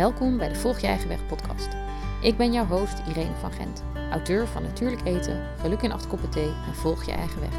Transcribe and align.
Welkom 0.00 0.36
bij 0.36 0.48
de 0.48 0.54
Volg 0.54 0.78
je 0.78 0.86
eigen 0.86 1.08
weg 1.08 1.26
podcast. 1.26 1.68
Ik 2.22 2.36
ben 2.36 2.52
jouw 2.52 2.66
host 2.66 2.98
Irene 3.08 3.34
van 3.40 3.52
Gent, 3.52 3.82
auteur 4.10 4.46
van 4.46 4.62
Natuurlijk 4.62 5.04
eten, 5.04 5.46
Geluk 5.58 5.82
in 5.82 5.92
acht 5.92 6.06
koppen 6.06 6.30
thee 6.30 6.52
en 6.66 6.74
Volg 6.74 7.04
je 7.04 7.12
eigen 7.12 7.40
weg. 7.40 7.52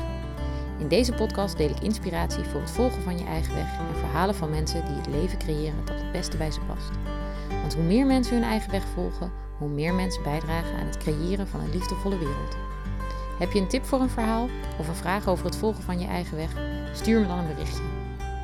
In 0.79 0.87
deze 0.87 1.13
podcast 1.13 1.57
deel 1.57 1.69
ik 1.69 1.79
inspiratie 1.79 2.43
voor 2.43 2.61
het 2.61 2.71
volgen 2.71 3.01
van 3.01 3.17
je 3.17 3.25
eigen 3.25 3.55
weg 3.55 3.79
en 3.79 3.95
verhalen 3.95 4.35
van 4.35 4.49
mensen 4.49 4.85
die 4.85 4.95
het 4.95 5.07
leven 5.07 5.37
creëren 5.37 5.85
dat 5.85 6.01
het 6.01 6.11
beste 6.11 6.37
bij 6.37 6.51
ze 6.51 6.59
past. 6.59 6.89
Want 7.61 7.73
hoe 7.73 7.83
meer 7.83 8.05
mensen 8.05 8.33
hun 8.33 8.43
eigen 8.43 8.71
weg 8.71 8.83
volgen, 8.93 9.31
hoe 9.57 9.69
meer 9.69 9.93
mensen 9.93 10.23
bijdragen 10.23 10.77
aan 10.79 10.85
het 10.85 10.97
creëren 10.97 11.47
van 11.47 11.59
een 11.59 11.71
liefdevolle 11.71 12.17
wereld. 12.17 12.57
Heb 13.39 13.51
je 13.51 13.59
een 13.59 13.67
tip 13.67 13.85
voor 13.85 13.99
een 13.99 14.09
verhaal 14.09 14.49
of 14.79 14.87
een 14.87 14.95
vraag 14.95 15.27
over 15.27 15.45
het 15.45 15.55
volgen 15.55 15.83
van 15.83 15.99
je 15.99 16.07
eigen 16.07 16.37
weg? 16.37 16.51
Stuur 16.93 17.19
me 17.19 17.27
dan 17.27 17.37
een 17.37 17.47
berichtje. 17.47 17.83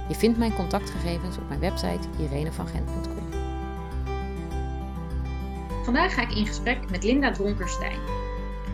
Je 0.08 0.16
vindt 0.16 0.38
mijn 0.38 0.56
contactgegevens 0.56 1.38
op 1.38 1.48
mijn 1.48 1.60
website 1.60 2.08
irenevangent.com. 2.20 3.27
Vandaag 5.88 6.14
ga 6.14 6.22
ik 6.22 6.36
in 6.36 6.48
gesprek 6.48 6.90
met 6.90 7.04
Linda 7.04 7.32
Dronkerstein. 7.32 8.00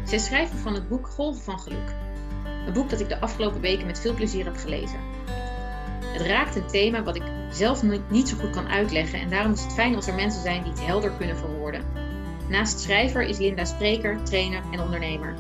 Zij 0.06 0.18
is 0.18 0.26
schrijver 0.26 0.58
van 0.58 0.74
het 0.74 0.90
boek 0.90 1.08
Golven 1.08 1.44
van 1.44 1.60
Geluk. 1.60 1.96
Een 2.66 2.74
boek 2.74 2.90
dat 2.90 3.00
ik 3.00 3.10
de 3.10 3.20
afgelopen 3.20 3.62
weken 3.62 3.86
met 3.86 4.00
veel 4.00 4.14
plezier 4.14 4.46
heb 4.46 4.56
gelezen. 4.56 5.00
Het 6.06 6.22
raakt 6.22 6.56
een 6.56 6.68
thema 6.68 7.04
wat 7.04 7.16
ik 7.16 7.24
zelf 7.52 7.84
niet 8.10 8.30
zo 8.30 8.38
goed 8.38 8.50
kan 8.50 8.68
uitleggen 8.68 9.20
en 9.20 9.30
daarom 9.30 9.52
is 9.52 9.64
het 9.64 9.74
fijn 9.74 9.96
als 9.96 10.08
er 10.08 10.14
mensen 10.14 10.42
zijn 10.42 10.64
die 10.64 10.72
het 10.72 10.86
helder 10.86 11.12
kunnen 11.12 11.38
verwoorden. 11.38 11.86
Naast 12.50 12.80
schrijver 12.80 13.22
is 13.22 13.38
Linda 13.38 13.66
spreker, 13.66 14.24
trainer 14.24 14.62
en 14.72 14.80
ondernemer. 14.80 15.36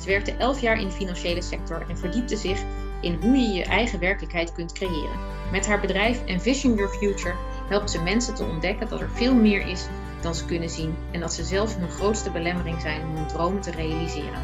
Ze 0.00 0.06
werkte 0.06 0.32
elf 0.32 0.60
jaar 0.60 0.80
in 0.80 0.86
de 0.86 0.92
financiële 0.92 1.42
sector 1.42 1.84
en 1.88 1.98
verdiepte 1.98 2.36
zich 2.36 2.62
in 3.00 3.18
hoe 3.20 3.36
je 3.36 3.52
je 3.52 3.64
eigen 3.64 4.00
werkelijkheid 4.00 4.52
kunt 4.52 4.72
creëren. 4.72 5.18
Met 5.52 5.66
haar 5.66 5.80
bedrijf 5.80 6.24
Envision 6.24 6.74
Your 6.74 6.94
Future 6.94 7.34
helpt 7.68 7.90
ze 7.90 8.02
mensen 8.02 8.34
te 8.34 8.44
ontdekken 8.44 8.88
dat 8.88 9.00
er 9.00 9.10
veel 9.10 9.34
meer 9.34 9.66
is 9.66 9.88
dan 10.26 10.34
ze 10.34 10.44
kunnen 10.44 10.70
zien 10.70 10.94
en 11.12 11.20
dat 11.20 11.32
ze 11.32 11.44
zelf 11.44 11.76
hun 11.76 11.90
grootste 11.90 12.30
belemmering 12.30 12.80
zijn 12.80 13.02
om 13.02 13.16
hun 13.16 13.26
dromen 13.26 13.60
te 13.60 13.70
realiseren. 13.70 14.40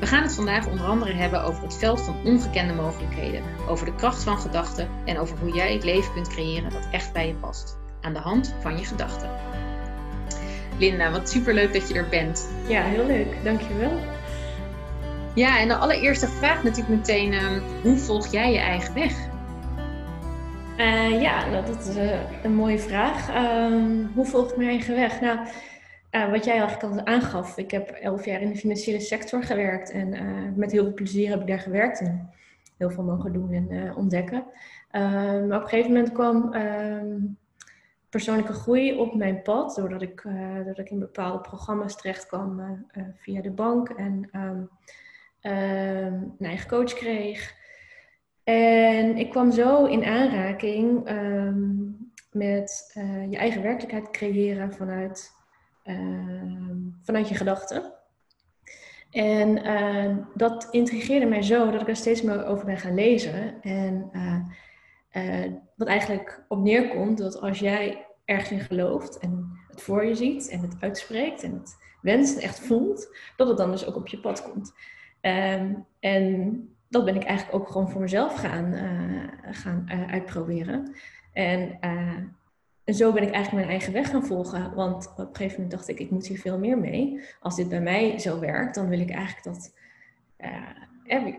We 0.00 0.06
gaan 0.06 0.22
het 0.22 0.34
vandaag 0.34 0.66
onder 0.66 0.86
andere 0.86 1.12
hebben 1.12 1.42
over 1.44 1.62
het 1.62 1.76
veld 1.76 2.00
van 2.00 2.16
ongekende 2.24 2.74
mogelijkheden, 2.74 3.42
over 3.68 3.86
de 3.86 3.94
kracht 3.94 4.22
van 4.22 4.38
gedachten 4.38 4.88
en 5.04 5.18
over 5.18 5.38
hoe 5.38 5.54
jij 5.54 5.72
het 5.72 5.84
leven 5.84 6.12
kunt 6.12 6.28
creëren 6.28 6.70
dat 6.70 6.88
echt 6.90 7.12
bij 7.12 7.26
je 7.26 7.34
past, 7.34 7.76
aan 8.00 8.12
de 8.12 8.18
hand 8.18 8.54
van 8.60 8.78
je 8.78 8.84
gedachten. 8.84 9.30
Linda, 10.78 11.10
wat 11.10 11.30
superleuk 11.30 11.72
dat 11.72 11.88
je 11.88 11.94
er 11.94 12.08
bent. 12.08 12.48
Ja, 12.68 12.82
heel 12.82 13.06
leuk. 13.06 13.44
Dankjewel. 13.44 14.00
Ja, 15.34 15.58
en 15.58 15.68
de 15.68 15.76
allereerste 15.76 16.28
vraag 16.28 16.62
natuurlijk 16.62 16.96
meteen, 16.96 17.32
uh, 17.32 17.62
hoe 17.82 17.96
volg 17.96 18.26
jij 18.26 18.52
je 18.52 18.58
eigen 18.58 18.94
weg? 18.94 19.12
Uh, 20.78 21.20
ja, 21.20 21.46
nou, 21.50 21.66
dat 21.66 21.86
is 21.86 21.96
uh, 21.96 22.44
een 22.44 22.54
mooie 22.54 22.78
vraag. 22.78 23.28
Uh, 23.28 24.06
hoe 24.14 24.24
volg 24.24 24.50
ik 24.50 24.56
mijn 24.56 24.68
eigen 24.68 24.94
weg? 24.94 25.20
Nou, 25.20 25.38
uh, 26.10 26.30
wat 26.30 26.44
jij 26.44 26.58
eigenlijk 26.58 26.92
al 26.92 27.06
aangaf, 27.06 27.58
ik 27.58 27.70
heb 27.70 27.90
elf 27.90 28.24
jaar 28.24 28.40
in 28.40 28.48
de 28.48 28.56
financiële 28.56 29.00
sector 29.00 29.42
gewerkt 29.42 29.90
en 29.90 30.08
met 30.56 30.72
heel 30.72 30.82
veel 30.82 30.94
plezier 30.94 31.30
heb 31.30 31.40
ik 31.40 31.46
daar 31.46 31.58
gewerkt 31.58 32.00
en 32.00 32.30
heel 32.76 32.90
veel 32.90 33.02
mogen 33.02 33.32
doen 33.32 33.52
en 33.52 33.94
ontdekken. 33.94 34.44
Ehm, 34.90 35.46
maar 35.46 35.56
op 35.56 35.62
een 35.62 35.68
gegeven 35.68 35.92
moment 35.92 36.12
kwam 36.12 36.52
ehm, 36.52 37.16
persoonlijke 38.08 38.52
groei 38.52 38.98
op 38.98 39.14
mijn 39.14 39.42
pad, 39.42 39.74
doordat 39.74 40.02
ik, 40.02 40.22
doordat 40.54 40.78
ik 40.78 40.90
in 40.90 40.98
bepaalde 40.98 41.40
programma's 41.40 41.96
terecht 41.96 42.26
kwam 42.26 42.62
via 43.16 43.40
de 43.40 43.50
bank 43.50 43.88
en 43.88 44.28
een 45.40 46.36
eigen 46.38 46.68
coach 46.68 46.92
kreeg. 46.92 47.62
En 48.44 49.16
ik 49.16 49.30
kwam 49.30 49.52
zo 49.52 49.84
in 49.84 50.04
aanraking 50.04 51.10
um, 51.10 52.12
met 52.32 52.94
uh, 52.98 53.30
je 53.30 53.36
eigen 53.36 53.62
werkelijkheid 53.62 54.10
creëren 54.10 54.72
vanuit, 54.72 55.32
uh, 55.84 56.70
vanuit 57.02 57.28
je 57.28 57.34
gedachten. 57.34 57.92
En 59.10 59.66
uh, 59.66 60.16
dat 60.34 60.68
intrigeerde 60.70 61.26
mij 61.26 61.42
zo 61.42 61.70
dat 61.70 61.80
ik 61.80 61.88
er 61.88 61.96
steeds 61.96 62.22
meer 62.22 62.46
over 62.46 62.66
ben 62.66 62.78
gaan 62.78 62.94
lezen. 62.94 63.62
En 63.62 64.10
eh, 65.14 65.44
wat 65.76 65.88
eigenlijk 65.88 66.44
op 66.48 66.58
neerkomt 66.58 67.18
dat 67.18 67.40
als 67.40 67.58
jij 67.58 68.06
ergens 68.24 68.50
in 68.50 68.60
gelooft 68.60 69.18
en 69.18 69.58
het 69.68 69.82
voor 69.82 70.04
je 70.04 70.14
ziet 70.14 70.48
en 70.48 70.60
het 70.60 70.76
uitspreekt 70.80 71.42
en 71.42 71.52
het 71.52 71.76
wenst 72.02 72.36
en 72.36 72.42
echt 72.42 72.60
voelt, 72.60 73.16
dat 73.36 73.48
het 73.48 73.56
dan 73.56 73.70
dus 73.70 73.86
ook 73.86 73.96
op 73.96 74.06
je 74.06 74.20
pad 74.20 74.42
komt. 74.42 74.74
En 76.00 76.73
dat 76.94 77.04
ben 77.04 77.16
ik 77.16 77.24
eigenlijk 77.24 77.58
ook 77.58 77.70
gewoon 77.70 77.90
voor 77.90 78.00
mezelf 78.00 78.34
gaan, 78.34 78.72
uh, 78.72 79.22
gaan 79.50 79.88
uh, 79.88 80.12
uitproberen. 80.12 80.94
En, 81.32 81.78
uh, 81.80 82.18
en 82.84 82.94
zo 82.94 83.12
ben 83.12 83.22
ik 83.22 83.30
eigenlijk 83.30 83.66
mijn 83.66 83.78
eigen 83.78 83.92
weg 83.92 84.10
gaan 84.10 84.26
volgen. 84.26 84.74
Want 84.74 85.12
op 85.16 85.18
een 85.18 85.36
gegeven 85.36 85.54
moment 85.54 85.70
dacht 85.70 85.88
ik, 85.88 86.00
ik 86.00 86.10
moet 86.10 86.26
hier 86.26 86.38
veel 86.38 86.58
meer 86.58 86.78
mee. 86.78 87.20
Als 87.40 87.56
dit 87.56 87.68
bij 87.68 87.80
mij 87.80 88.18
zo 88.18 88.40
werkt, 88.40 88.74
dan 88.74 88.88
wil 88.88 89.00
ik 89.00 89.10
eigenlijk 89.10 89.44
dat... 89.44 89.72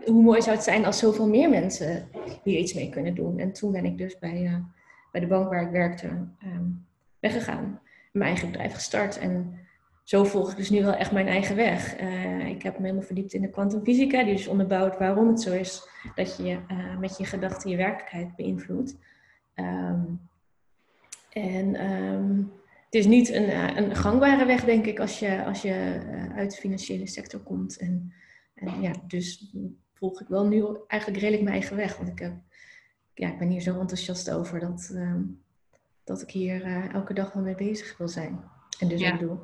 hoe 0.04 0.22
mooi 0.22 0.42
zou 0.42 0.56
het 0.56 0.64
zijn 0.64 0.84
als 0.84 0.98
zoveel 0.98 1.28
meer 1.28 1.50
mensen 1.50 2.08
hier 2.42 2.58
iets 2.58 2.74
mee 2.74 2.90
kunnen 2.90 3.14
doen. 3.14 3.38
En 3.38 3.52
toen 3.52 3.72
ben 3.72 3.84
ik 3.84 3.98
dus 3.98 4.18
bij, 4.18 4.62
bij 5.12 5.20
de 5.20 5.26
bank 5.26 5.48
waar 5.48 5.62
ik 5.62 5.70
werkte 5.70 6.06
um, 6.44 6.86
weggegaan. 7.20 7.80
Mijn 8.12 8.30
eigen 8.30 8.50
bedrijf 8.50 8.74
gestart. 8.74 9.18
En 9.18 9.58
zo 10.06 10.24
volg 10.24 10.50
ik 10.50 10.56
dus 10.56 10.70
nu 10.70 10.82
wel 10.82 10.94
echt 10.94 11.12
mijn 11.12 11.26
eigen 11.26 11.56
weg. 11.56 12.00
Uh, 12.00 12.48
ik 12.48 12.62
heb 12.62 12.74
me 12.76 12.82
helemaal 12.82 13.06
verdiept 13.06 13.32
in 13.32 13.42
de 13.42 13.50
kwantumfysica, 13.50 14.24
die 14.24 14.34
dus 14.34 14.46
onderbouwt 14.46 14.98
waarom 14.98 15.28
het 15.28 15.40
zo 15.40 15.52
is 15.52 15.88
dat 16.14 16.36
je 16.36 16.58
uh, 16.70 16.98
met 16.98 17.18
je 17.18 17.24
gedachten 17.24 17.70
je 17.70 17.76
werkelijkheid 17.76 18.36
beïnvloedt. 18.36 18.96
Um, 19.54 20.20
en 21.30 21.90
um, 21.90 22.52
het 22.84 22.94
is 22.94 23.06
niet 23.06 23.28
een, 23.28 23.48
uh, 23.48 23.76
een, 23.76 23.96
gangbare 23.96 24.44
weg, 24.44 24.64
denk 24.64 24.86
ik, 24.86 25.00
als 25.00 25.18
je, 25.18 25.44
als 25.44 25.62
je 25.62 26.00
uit 26.34 26.50
de 26.50 26.60
financiële 26.60 27.06
sector 27.06 27.40
komt. 27.40 27.76
En, 27.76 28.12
en, 28.54 28.82
ja, 28.82 28.92
dus 29.06 29.54
volg 29.94 30.20
ik 30.20 30.28
wel 30.28 30.46
nu 30.46 30.64
eigenlijk 30.86 31.20
redelijk 31.20 31.42
mijn 31.42 31.56
eigen 31.56 31.76
weg. 31.76 31.96
Want 31.96 32.08
ik, 32.08 32.18
heb, 32.18 32.34
ja, 33.14 33.28
ik 33.28 33.38
ben 33.38 33.48
hier 33.48 33.60
zo 33.60 33.80
enthousiast 33.80 34.30
over 34.30 34.60
dat, 34.60 34.90
um, 34.92 35.42
dat 36.04 36.22
ik 36.22 36.30
hier 36.30 36.64
elke 36.92 37.14
dag 37.14 37.32
wel 37.32 37.42
mee 37.42 37.54
bezig 37.54 37.98
wil 37.98 38.08
zijn. 38.08 38.40
En 38.78 38.88
dus 38.88 39.00
ja. 39.00 39.12
ook 39.12 39.20
doe. 39.20 39.38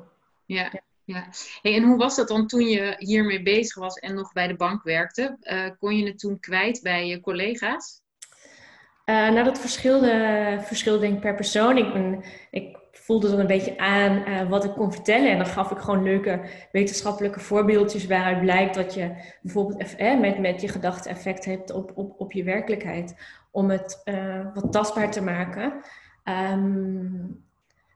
Ja, 0.45 0.71
ja. 1.05 1.27
Hey, 1.61 1.75
en 1.75 1.83
hoe 1.83 1.97
was 1.97 2.15
dat 2.15 2.27
dan 2.27 2.47
toen 2.47 2.67
je 2.67 2.95
hiermee 2.97 3.43
bezig 3.43 3.75
was 3.75 3.95
en 3.95 4.13
nog 4.13 4.33
bij 4.33 4.47
de 4.47 4.55
bank 4.55 4.83
werkte? 4.83 5.37
Uh, 5.41 5.69
kon 5.79 5.97
je 5.97 6.05
het 6.05 6.19
toen 6.19 6.39
kwijt 6.39 6.79
bij 6.81 7.07
je 7.07 7.19
collega's? 7.19 8.01
Uh, 9.05 9.29
nou, 9.29 9.43
dat 9.43 9.59
verschilde, 9.59 10.59
verschilde 10.61 10.99
denk 10.99 11.13
ik 11.13 11.19
per 11.19 11.35
persoon. 11.35 11.77
Ik, 11.77 11.93
ben, 11.93 12.23
ik 12.51 12.77
voelde 12.91 13.29
dan 13.29 13.39
een 13.39 13.47
beetje 13.47 13.77
aan 13.77 14.27
uh, 14.27 14.49
wat 14.49 14.63
ik 14.63 14.71
kon 14.71 14.91
vertellen. 14.91 15.29
En 15.29 15.37
dan 15.37 15.45
gaf 15.45 15.71
ik 15.71 15.77
gewoon 15.77 16.03
leuke 16.03 16.41
wetenschappelijke 16.71 17.39
voorbeeldjes 17.39 18.05
waaruit 18.05 18.39
blijkt 18.39 18.75
dat 18.75 18.93
je 18.93 19.35
bijvoorbeeld 19.41 19.95
eh, 19.95 20.19
met, 20.19 20.39
met 20.39 20.61
je 20.61 20.67
gedachten 20.67 21.11
effect 21.11 21.45
hebt 21.45 21.71
op, 21.71 21.91
op, 21.95 22.19
op 22.19 22.31
je 22.31 22.43
werkelijkheid. 22.43 23.15
Om 23.51 23.69
het 23.69 24.01
wat 24.53 24.71
tastbaar 24.71 25.11
te 25.11 25.21
maken. 25.21 25.83
Um, 26.23 27.43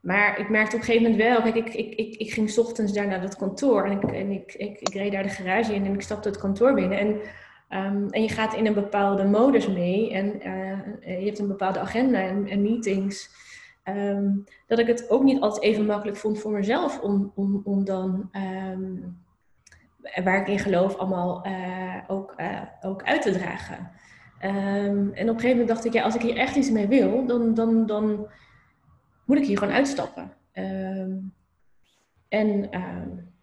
maar 0.02 0.40
ik 0.40 0.50
merkte 0.50 0.76
op 0.76 0.82
een 0.82 0.88
gegeven 0.88 1.12
moment 1.12 1.30
wel, 1.30 1.42
kijk, 1.42 1.56
ik, 1.56 1.74
ik, 1.74 1.96
ik, 1.96 2.16
ik 2.16 2.34
ging 2.34 2.58
ochtends 2.58 2.94
daar 2.94 3.08
naar 3.08 3.22
dat 3.22 3.36
kantoor 3.36 3.86
en, 3.86 3.92
ik, 3.92 4.04
en 4.04 4.32
ik, 4.32 4.54
ik, 4.54 4.94
reed 4.94 5.12
daar 5.12 5.24
de 5.24 5.30
garage 5.30 5.74
in 5.74 5.86
en 5.86 5.94
ik 5.94 6.02
stapte 6.02 6.30
het 6.30 6.38
kantoor 6.38 6.74
binnen. 6.74 7.00
En, 7.00 7.08
um, 7.86 8.10
en 8.10 8.22
je 8.22 8.30
gaat 8.30 8.54
in 8.54 8.66
een 8.66 8.74
bepaalde 8.74 9.26
modus 9.26 9.68
mee 9.68 10.12
en 10.14 10.48
uh, 10.48 11.20
je 11.20 11.26
hebt 11.26 11.40
een 11.40 11.48
bepaalde 11.48 11.80
agenda 11.80 12.20
en, 12.20 12.62
meetings. 12.62 13.46
Um, 13.84 14.44
dat 14.68 14.80
ik 14.80 14.88
het 14.88 15.10
ook 15.10 15.24
niet 15.24 15.42
altijd 15.42 15.64
even 15.64 15.86
makkelijk 15.86 16.18
vond 16.18 16.40
voor 16.40 16.52
mezelf 16.52 17.00
om, 17.00 17.32
om, 17.36 17.62
om 17.64 17.86
dan, 17.86 18.30
um, 18.72 19.18
waar 20.24 20.42
ik 20.42 20.48
in 20.48 20.60
geloof, 20.60 20.96
allemaal 20.96 21.48
uh, 21.48 21.96
ook, 22.08 22.36
ook 22.82 23.04
uit 23.04 23.22
te 23.22 23.32
dragen. 23.32 23.92
en 24.40 25.10
op 25.10 25.18
een 25.18 25.26
gegeven 25.28 25.50
moment 25.50 25.68
dacht 25.68 25.86
ik, 25.86 25.94
ja, 25.94 26.04
als 26.04 26.16
ik 26.16 26.22
hier 26.22 26.38
echt 26.38 26.56
iets 26.56 26.70
mee 26.70 26.88
wil, 26.88 27.26
dan, 27.26 27.54
dan, 27.54 27.86
dan 27.86 28.28
moet 29.28 29.38
ik 29.38 29.46
hier 29.46 29.58
gewoon 29.58 29.74
uitstappen. 29.74 30.34
Um, 30.54 31.34
en 32.28 32.76
um, 32.76 33.34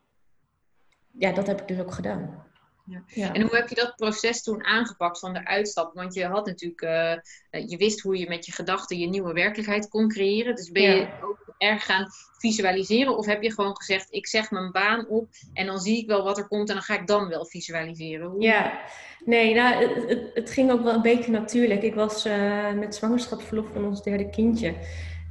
ja, 1.19 1.33
dat 1.33 1.47
heb 1.47 1.61
ik 1.61 1.69
dus 1.69 1.79
ook 1.79 1.93
gedaan. 1.93 2.45
Ja. 2.87 3.03
Ja. 3.07 3.33
En 3.33 3.41
hoe 3.41 3.57
heb 3.57 3.69
je 3.69 3.75
dat 3.75 3.97
proces 3.97 4.43
toen 4.43 4.65
aangepakt 4.65 5.19
van 5.19 5.33
de 5.33 5.47
uitstap? 5.47 5.95
Want 5.95 6.15
je 6.15 6.25
had 6.27 6.47
natuurlijk, 6.47 6.83
uh, 6.83 7.69
je 7.69 7.77
wist 7.77 8.01
hoe 8.01 8.19
je 8.19 8.29
met 8.29 8.47
je 8.47 8.53
gedachten 8.53 8.99
je 8.99 9.07
nieuwe 9.07 9.33
werkelijkheid 9.33 9.89
kon 9.89 10.09
creëren. 10.09 10.55
Dus 10.55 10.71
ben 10.71 10.83
je 10.83 11.09
ook 11.23 11.55
erg 11.59 11.85
gaan 11.85 12.07
visualiseren? 12.39 13.17
Of 13.17 13.27
heb 13.27 13.43
je 13.43 13.53
gewoon 13.53 13.77
gezegd, 13.77 14.07
ik 14.11 14.27
zeg 14.27 14.51
mijn 14.51 14.73
baan 14.73 15.09
op 15.09 15.29
en 15.53 15.67
dan 15.67 15.81
zie 15.81 15.99
ik 15.99 16.07
wel 16.07 16.23
wat 16.23 16.39
er 16.39 16.49
komt 16.49 16.69
en 16.69 16.75
dan 16.75 16.85
ga 16.85 16.99
ik 17.01 17.07
dan 17.07 17.29
wel 17.29 17.47
visualiseren? 17.47 18.29
Hoe... 18.29 18.43
Ja, 18.43 18.81
nee, 19.25 19.55
nou, 19.55 19.75
het, 19.75 20.09
het, 20.09 20.31
het, 20.35 20.51
ging 20.51 20.71
ook 20.71 20.83
wel 20.83 20.95
een 20.95 21.03
beetje 21.03 21.31
natuurlijk. 21.31 21.83
Ik 21.83 21.95
was 21.95 22.27
uh, 22.27 22.73
met 22.73 22.95
zwangerschapsverlof 22.95 23.69
van 23.73 23.85
ons 23.85 24.03
derde 24.03 24.31
kindje. 24.31 24.75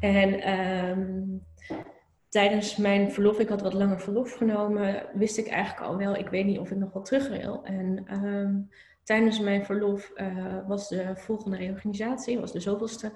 En 0.03 0.59
um, 0.59 1.43
tijdens 2.29 2.77
mijn 2.77 3.11
verlof, 3.11 3.39
ik 3.39 3.49
had 3.49 3.61
wat 3.61 3.73
langer 3.73 3.99
verlof 3.99 4.33
genomen, 4.33 5.05
wist 5.13 5.37
ik 5.37 5.47
eigenlijk 5.47 5.87
al 5.87 5.97
wel, 5.97 6.15
ik 6.15 6.29
weet 6.29 6.45
niet 6.45 6.59
of 6.59 6.71
ik 6.71 6.77
nog 6.77 6.93
wel 6.93 7.03
terug 7.03 7.29
wil. 7.29 7.63
En 7.63 8.23
um, 8.25 8.69
tijdens 9.03 9.39
mijn 9.39 9.65
verlof 9.65 10.11
uh, 10.15 10.67
was 10.67 10.89
de 10.89 11.11
volgende 11.15 11.57
reorganisatie, 11.57 12.39
was 12.39 12.51
de 12.51 12.59
zoveelste. 12.59 13.11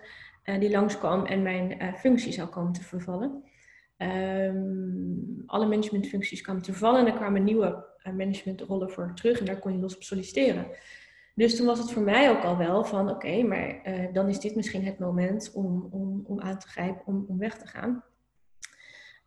uh, 0.45 0.59
die 0.59 0.71
langskwam 0.71 1.25
en 1.25 1.41
mijn 1.41 1.83
uh, 1.83 1.93
functie 1.93 2.31
zou 2.31 2.47
komen 2.47 2.73
te 2.73 2.83
vervallen. 2.83 3.43
Um, 3.97 5.43
alle 5.45 5.65
managementfuncties 5.65 6.41
kwamen 6.41 6.61
te 6.61 6.71
vervallen 6.71 6.99
en 6.99 7.07
er 7.07 7.17
kwamen 7.17 7.43
nieuwe 7.43 7.85
managementrollen 8.15 8.89
voor 8.89 9.11
terug 9.15 9.39
en 9.39 9.45
daar 9.45 9.59
kon 9.59 9.73
je 9.73 9.79
los 9.79 9.95
op 9.95 10.03
solliciteren. 10.03 10.67
Dus 11.37 11.55
toen 11.55 11.65
was 11.65 11.79
het 11.79 11.91
voor 11.91 12.01
mij 12.01 12.29
ook 12.29 12.43
al 12.43 12.57
wel 12.57 12.83
van 12.83 13.09
oké, 13.09 13.43
maar 13.43 13.81
dan 14.13 14.27
is 14.27 14.39
dit 14.39 14.55
misschien 14.55 14.85
het 14.85 14.99
moment 14.99 15.51
om, 15.53 15.87
om, 15.91 16.23
om 16.25 16.41
aan 16.41 16.59
te 16.59 16.67
grijpen, 16.67 17.01
om, 17.05 17.25
om 17.27 17.37
weg 17.37 17.57
te 17.57 17.67
gaan. 17.67 18.03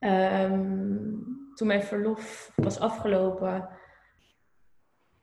Um, 0.01 1.51
toen 1.55 1.67
mijn 1.67 1.83
verlof 1.83 2.53
was 2.57 2.79
afgelopen, 2.79 3.69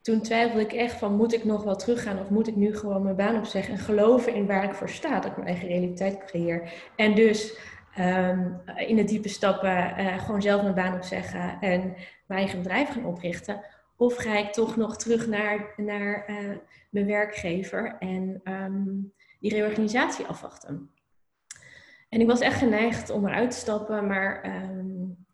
toen 0.02 0.22
twijfelde 0.22 0.62
ik 0.62 0.74
echt 0.74 0.98
van 0.98 1.16
moet 1.16 1.34
ik 1.34 1.44
nog 1.44 1.64
wel 1.64 1.76
teruggaan 1.76 2.20
of 2.20 2.30
moet 2.30 2.48
ik 2.48 2.56
nu 2.56 2.76
gewoon 2.76 3.04
mijn 3.04 3.16
baan 3.16 3.38
opzeggen 3.38 3.74
en 3.74 3.80
geloven 3.80 4.34
in 4.34 4.48
waar 4.48 4.64
ik 4.64 4.74
voor 4.74 4.90
sta, 4.90 5.20
dat 5.20 5.26
ik 5.26 5.36
mijn 5.36 5.48
eigen 5.48 5.68
realiteit 5.68 6.26
creëer. 6.26 6.74
En 6.96 7.16
dus 7.16 7.60
um, 8.00 8.62
in 8.76 8.96
de 8.96 9.04
diepe 9.04 9.30
stappen 9.30 10.00
uh, 10.00 10.20
gewoon 10.20 10.42
zelf 10.42 10.62
mijn 10.62 10.76
baan 10.76 10.96
opzeggen 10.96 11.58
en 11.62 11.82
mijn 12.26 12.40
eigen 12.40 12.58
bedrijf 12.58 12.90
gaan 12.90 13.06
oprichten. 13.06 13.62
Of 13.98 14.16
ga 14.16 14.38
ik 14.38 14.52
toch 14.52 14.76
nog 14.76 14.98
terug 14.98 15.28
naar, 15.28 15.74
naar 15.78 16.30
uh, 16.30 16.58
mijn 16.90 17.06
werkgever 17.06 17.98
en 18.00 18.42
um, 18.44 19.14
die 19.40 19.52
reorganisatie 19.52 20.26
afwachten. 20.26 20.92
En 22.10 22.22
ik 22.22 22.28
was 22.28 22.40
echt 22.40 22.58
geneigd 22.58 23.10
om 23.10 23.28
eruit 23.28 23.52
te 23.52 23.58
stappen, 23.58 24.08
maar 24.08 24.46
um, 24.46 25.26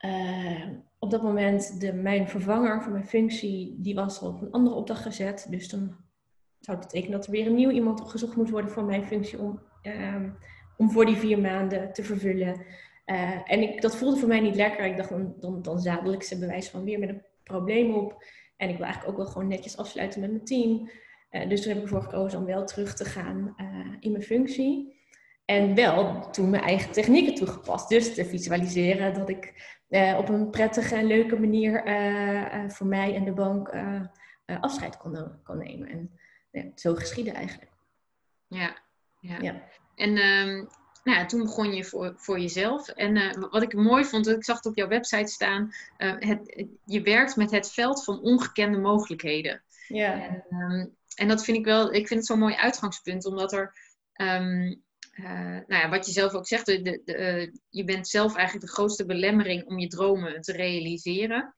uh, 0.00 0.68
op 0.98 1.10
dat 1.10 1.22
moment 1.22 1.80
de, 1.80 1.92
mijn 1.92 2.28
vervanger 2.28 2.82
van 2.82 2.92
mijn 2.92 3.06
functie, 3.06 3.76
die 3.78 3.94
was 3.94 4.20
al 4.20 4.28
op 4.28 4.42
een 4.42 4.50
andere 4.50 4.76
opdracht 4.76 5.02
gezet. 5.02 5.46
Dus 5.50 5.68
dan 5.68 5.96
zou 6.60 6.78
het 6.78 6.86
betekenen 6.86 7.16
dat 7.16 7.26
er 7.26 7.32
weer 7.32 7.46
een 7.46 7.54
nieuw 7.54 7.70
iemand 7.70 8.00
opgezocht 8.00 8.36
moet 8.36 8.50
worden 8.50 8.70
voor 8.70 8.84
mijn 8.84 9.04
functie 9.04 9.38
om, 9.38 9.60
uh, 9.82 10.22
om 10.76 10.90
voor 10.90 11.06
die 11.06 11.16
vier 11.16 11.38
maanden 11.38 11.92
te 11.92 12.04
vervullen. 12.04 12.64
Uh, 13.06 13.50
en 13.50 13.62
ik, 13.62 13.82
dat 13.82 13.96
voelde 13.96 14.16
voor 14.16 14.28
mij 14.28 14.40
niet 14.40 14.54
lekker. 14.54 14.84
Ik 14.86 14.96
dacht, 14.96 15.08
dan, 15.08 15.34
dan, 15.40 15.62
dan 15.62 15.80
zadel 15.80 16.12
ik 16.12 16.22
ze 16.22 16.38
bewijs 16.38 16.68
van 16.68 16.84
weer 16.84 16.98
met 16.98 17.08
een 17.08 17.22
probleem 17.46 17.94
op. 17.94 18.24
En 18.56 18.68
ik 18.68 18.76
wil 18.76 18.84
eigenlijk 18.84 19.12
ook 19.12 19.24
wel 19.24 19.32
gewoon 19.32 19.48
netjes 19.48 19.76
afsluiten 19.76 20.20
met 20.20 20.30
mijn 20.30 20.44
team. 20.44 20.90
Uh, 21.30 21.48
dus 21.48 21.62
toen 21.62 21.68
heb 21.68 21.78
ik 21.78 21.84
ervoor 21.84 22.02
gekozen 22.02 22.38
om 22.38 22.44
wel 22.44 22.64
terug 22.64 22.94
te 22.94 23.04
gaan 23.04 23.54
uh, 23.56 23.96
in 24.00 24.10
mijn 24.10 24.22
functie. 24.22 24.94
En 25.44 25.74
wel 25.74 26.30
toen 26.30 26.50
mijn 26.50 26.62
eigen 26.62 26.92
technieken 26.92 27.34
toegepast. 27.34 27.88
Dus 27.88 28.14
te 28.14 28.24
visualiseren 28.24 29.14
dat 29.14 29.28
ik 29.28 29.74
uh, 29.88 30.16
op 30.18 30.28
een 30.28 30.50
prettige 30.50 30.94
en 30.94 31.06
leuke 31.06 31.40
manier 31.40 31.82
voor 32.68 32.86
mij 32.86 33.14
en 33.14 33.24
de 33.24 33.32
bank 33.32 33.74
afscheid 34.46 34.96
kon, 34.96 35.40
kon 35.42 35.58
nemen. 35.58 36.10
En 36.50 36.72
zo 36.74 36.94
geschiedde 36.94 37.30
eigenlijk. 37.30 37.70
Ja, 38.46 38.76
ja. 39.20 39.38
ja. 39.40 39.62
En 39.94 40.18
um, 40.18 40.68
nou 41.06 41.18
ja, 41.18 41.26
toen 41.26 41.42
begon 41.42 41.74
je 41.74 41.84
voor, 41.84 42.14
voor 42.16 42.38
jezelf. 42.40 42.88
En 42.88 43.40
wat 43.50 43.62
ik 43.62 43.74
mooi 43.74 44.04
vond, 44.04 44.28
ik 44.28 44.44
zag 44.44 44.56
het 44.56 44.66
op 44.66 44.76
jouw 44.76 44.88
website 44.88 45.32
staan, 45.32 45.70
het, 45.96 46.66
je 46.84 47.02
werkt 47.02 47.36
met 47.36 47.50
het 47.50 47.72
veld 47.72 48.04
van 48.04 48.20
ongekende 48.20 48.78
mogelijkheden. 48.78 49.62
Ja. 49.88 50.22
En, 50.22 50.44
um, 50.50 50.96
en 51.14 51.28
dat 51.28 51.44
vind 51.44 51.56
ik 51.56 51.64
wel, 51.64 51.92
ik 51.92 52.06
vind 52.06 52.20
het 52.20 52.28
zo'n 52.28 52.38
mooi 52.38 52.54
uitgangspunt, 52.54 53.26
omdat 53.26 53.52
er 53.52 53.72
um, 54.20 54.82
uh, 55.12 55.60
nou 55.66 55.82
ja, 55.82 55.88
wat 55.88 56.06
je 56.06 56.12
zelf 56.12 56.34
ook 56.34 56.46
zegt, 56.46 56.66
de, 56.66 57.00
de, 57.04 57.52
je 57.68 57.84
bent 57.84 58.08
zelf 58.08 58.36
eigenlijk 58.36 58.66
de 58.66 58.72
grootste 58.72 59.06
belemmering 59.06 59.66
om 59.66 59.78
je 59.78 59.88
dromen 59.88 60.40
te 60.40 60.52
realiseren. 60.52 61.54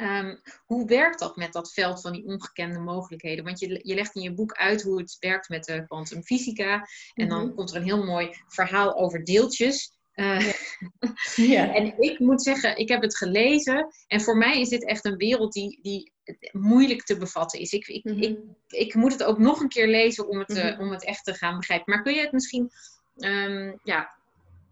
Um, 0.00 0.40
hoe 0.66 0.86
werkt 0.86 1.18
dat 1.18 1.36
met 1.36 1.52
dat 1.52 1.72
veld 1.72 2.00
van 2.00 2.12
die 2.12 2.24
ongekende 2.24 2.78
mogelijkheden? 2.78 3.44
Want 3.44 3.58
je, 3.58 3.80
je 3.82 3.94
legt 3.94 4.14
in 4.14 4.22
je 4.22 4.34
boek 4.34 4.52
uit 4.52 4.82
hoe 4.82 4.98
het 4.98 5.16
werkt 5.20 5.48
met 5.48 5.64
de 5.64 5.84
kwantumfysica. 5.86 6.88
En 7.14 7.28
dan 7.28 7.38
mm-hmm. 7.38 7.54
komt 7.54 7.70
er 7.70 7.76
een 7.76 7.82
heel 7.82 8.04
mooi 8.04 8.30
verhaal 8.48 8.94
over 8.94 9.24
deeltjes. 9.24 9.92
Uh, 10.14 10.52
ja. 11.54 11.74
en 11.74 12.00
ik 12.00 12.18
moet 12.18 12.42
zeggen, 12.42 12.76
ik 12.76 12.88
heb 12.88 13.02
het 13.02 13.16
gelezen. 13.16 13.88
En 14.06 14.20
voor 14.20 14.36
mij 14.36 14.60
is 14.60 14.68
dit 14.68 14.84
echt 14.84 15.04
een 15.04 15.16
wereld 15.16 15.52
die, 15.52 15.78
die 15.82 16.12
moeilijk 16.52 17.02
te 17.02 17.16
bevatten 17.16 17.60
is. 17.60 17.72
Ik, 17.72 17.86
ik, 17.86 18.04
mm 18.04 18.12
-hmm. 18.12 18.22
ik, 18.22 18.38
ik, 18.68 18.94
moet 18.94 19.12
het 19.12 19.24
ook 19.24 19.38
nog 19.38 19.60
een 19.60 19.68
keer 19.68 19.88
lezen 19.88 20.28
om 20.28 20.38
het, 20.38 20.48
mm 20.48 20.56
-hmm. 20.56 20.66
uh, 20.66 20.80
om 20.80 20.90
het 20.90 21.04
echt 21.04 21.24
te 21.24 21.34
gaan 21.34 21.56
begrijpen. 21.56 21.94
Maar 21.94 22.02
kun 22.02 22.14
je 22.14 22.20
het 22.20 22.32
misschien 22.32 22.70
um, 23.16 23.80
ja, 23.82 24.18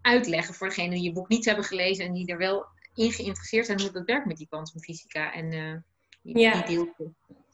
uitleggen 0.01 0.53
voor 0.53 0.67
degenen 0.67 0.93
die 0.93 1.03
je 1.03 1.11
boek 1.11 1.27
niet 1.27 1.45
hebben 1.45 1.65
gelezen 1.65 2.05
en 2.05 2.13
die 2.13 2.27
er 2.27 2.37
wel 2.37 2.65
in 2.95 3.11
geïnteresseerd 3.11 3.65
zijn 3.65 3.81
hoe 3.81 3.91
dat 3.91 4.05
werkt 4.05 4.25
met 4.25 4.37
die 4.37 4.47
kwantumfysica 4.47 5.33
en 5.33 5.51
uh, 5.51 5.73
die, 6.21 6.37
ja. 6.37 6.51
die 6.51 6.75
deeltjes? 6.75 7.07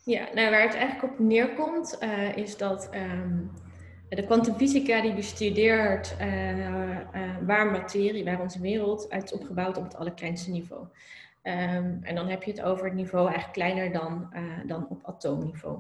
Ja, 0.03 0.29
nou, 0.33 0.49
waar 0.49 0.61
het 0.61 0.75
eigenlijk 0.75 1.13
op 1.13 1.19
neerkomt 1.19 1.97
uh, 2.03 2.37
is 2.37 2.57
dat 2.57 2.89
um, 2.95 3.51
de 4.09 4.25
kwantumfysica 4.25 5.01
die 5.01 5.13
bestudeert 5.13 6.17
waar 7.45 7.71
materie, 7.71 8.23
waar 8.23 8.41
onze 8.41 8.61
wereld 8.61 9.09
uit 9.09 9.23
is 9.23 9.31
opgebouwd 9.31 9.77
op 9.77 9.83
het 9.83 9.95
allerkleinste 9.95 10.51
niveau. 10.51 10.81
Um, 11.43 11.99
en 12.03 12.15
dan 12.15 12.27
heb 12.27 12.43
je 12.43 12.51
het 12.51 12.61
over 12.61 12.85
het 12.85 12.93
niveau 12.93 13.27
eigenlijk 13.27 13.53
kleiner 13.53 13.91
dan, 13.91 14.33
dan 14.65 14.87
op 14.89 14.99
atoomniveau. 15.03 15.79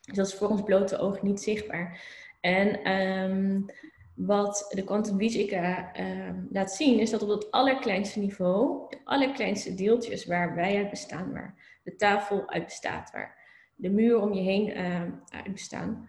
Dus 0.00 0.16
dat 0.16 0.26
is 0.26 0.34
voor 0.34 0.48
ons 0.48 0.62
blote 0.62 0.98
oog 0.98 1.22
niet 1.22 1.40
zichtbaar. 1.40 2.00
En 2.40 2.92
um, 2.92 3.66
wat 4.14 4.66
de 4.74 4.84
kwantumfysica 4.84 5.92
um, 6.00 6.48
laat 6.50 6.72
zien, 6.72 6.98
is 6.98 7.10
dat 7.10 7.22
op 7.22 7.28
het 7.28 7.50
allerkleinste 7.50 8.18
niveau, 8.18 8.88
de 8.88 8.98
allerkleinste 9.04 9.74
deeltjes 9.74 10.26
waar 10.26 10.54
wij 10.54 10.76
uit 10.76 10.90
bestaan, 10.90 11.32
waar 11.32 11.78
de 11.82 11.96
tafel 11.96 12.48
uit 12.48 12.64
bestaat, 12.64 13.10
waar 13.10 13.36
de 13.74 13.90
muur 13.90 14.20
om 14.20 14.32
je 14.32 14.42
heen 14.42 14.68
uh, 14.68 15.02
uit 15.28 15.52
bestaan, 15.52 16.08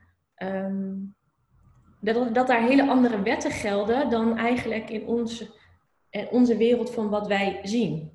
dat, 1.99 2.35
dat 2.35 2.47
daar 2.47 2.67
hele 2.67 2.87
andere 2.87 3.21
wetten 3.21 3.51
gelden 3.51 4.09
dan 4.09 4.37
eigenlijk 4.37 4.89
in 4.89 5.05
onze, 5.05 5.53
in 6.09 6.27
onze 6.29 6.57
wereld 6.57 6.91
van 6.91 7.09
wat 7.09 7.27
wij 7.27 7.59
zien. 7.63 8.11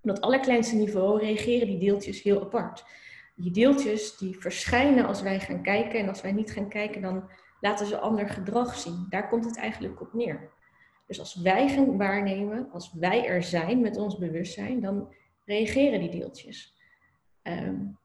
Op 0.00 0.10
dat 0.10 0.20
allerkleinste 0.20 0.76
niveau 0.76 1.20
reageren 1.20 1.66
die 1.66 1.78
deeltjes 1.78 2.22
heel 2.22 2.42
apart. 2.42 2.84
Die 3.36 3.50
deeltjes 3.52 4.16
die 4.16 4.38
verschijnen 4.38 5.06
als 5.06 5.22
wij 5.22 5.40
gaan 5.40 5.62
kijken 5.62 5.98
en 5.98 6.08
als 6.08 6.20
wij 6.20 6.32
niet 6.32 6.52
gaan 6.52 6.68
kijken, 6.68 7.02
dan 7.02 7.30
laten 7.64 7.86
ze 7.86 7.98
ander 7.98 8.28
gedrag 8.28 8.78
zien. 8.78 9.06
Daar 9.08 9.28
komt 9.28 9.44
het 9.44 9.56
eigenlijk 9.56 10.00
op 10.00 10.12
neer. 10.12 10.50
Dus 11.06 11.18
als 11.18 11.34
wij 11.34 11.68
gaan 11.68 11.96
waarnemen, 11.96 12.68
als 12.72 12.92
wij 12.92 13.26
er 13.26 13.42
zijn 13.42 13.80
met 13.80 13.96
ons 13.96 14.18
bewustzijn, 14.18 14.80
dan 14.80 15.14
reageren 15.44 16.00
die 16.00 16.10
deeltjes. 16.10 16.76
Um, 17.42 17.98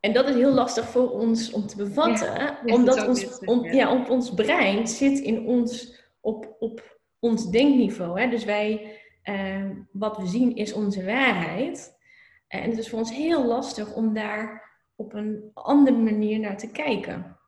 en 0.00 0.12
dat 0.12 0.28
is 0.28 0.34
heel 0.34 0.52
lastig 0.52 0.88
voor 0.88 1.10
ons 1.10 1.52
om 1.52 1.66
te 1.66 1.76
bevatten, 1.76 2.34
ja, 2.34 2.60
omdat 2.64 3.08
ons, 3.08 3.38
om, 3.38 3.64
ja, 3.64 4.00
op 4.00 4.10
ons 4.10 4.34
brein 4.34 4.88
zit 4.88 5.18
in 5.18 5.46
ons, 5.46 6.00
op, 6.20 6.56
op 6.58 6.98
ons 7.18 7.50
denkniveau. 7.50 8.20
Hè? 8.20 8.28
Dus 8.28 8.44
wij, 8.44 8.98
uh, 9.24 9.70
wat 9.92 10.16
we 10.16 10.26
zien 10.26 10.56
is 10.56 10.72
onze 10.72 11.04
waarheid. 11.04 11.98
En 12.48 12.70
het 12.70 12.78
is 12.78 12.88
voor 12.88 12.98
ons 12.98 13.14
heel 13.14 13.44
lastig 13.44 13.94
om 13.94 14.14
daar 14.14 14.70
op 14.96 15.14
een 15.14 15.50
andere 15.54 15.96
manier 15.96 16.38
naar 16.38 16.56
te 16.58 16.70
kijken. 16.70 17.38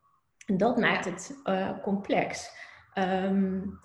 En 0.53 0.59
dat 0.59 0.79
maakt 0.79 1.05
het 1.05 1.37
uh, 1.45 1.71
complex. 1.83 2.51
Um, 2.99 3.81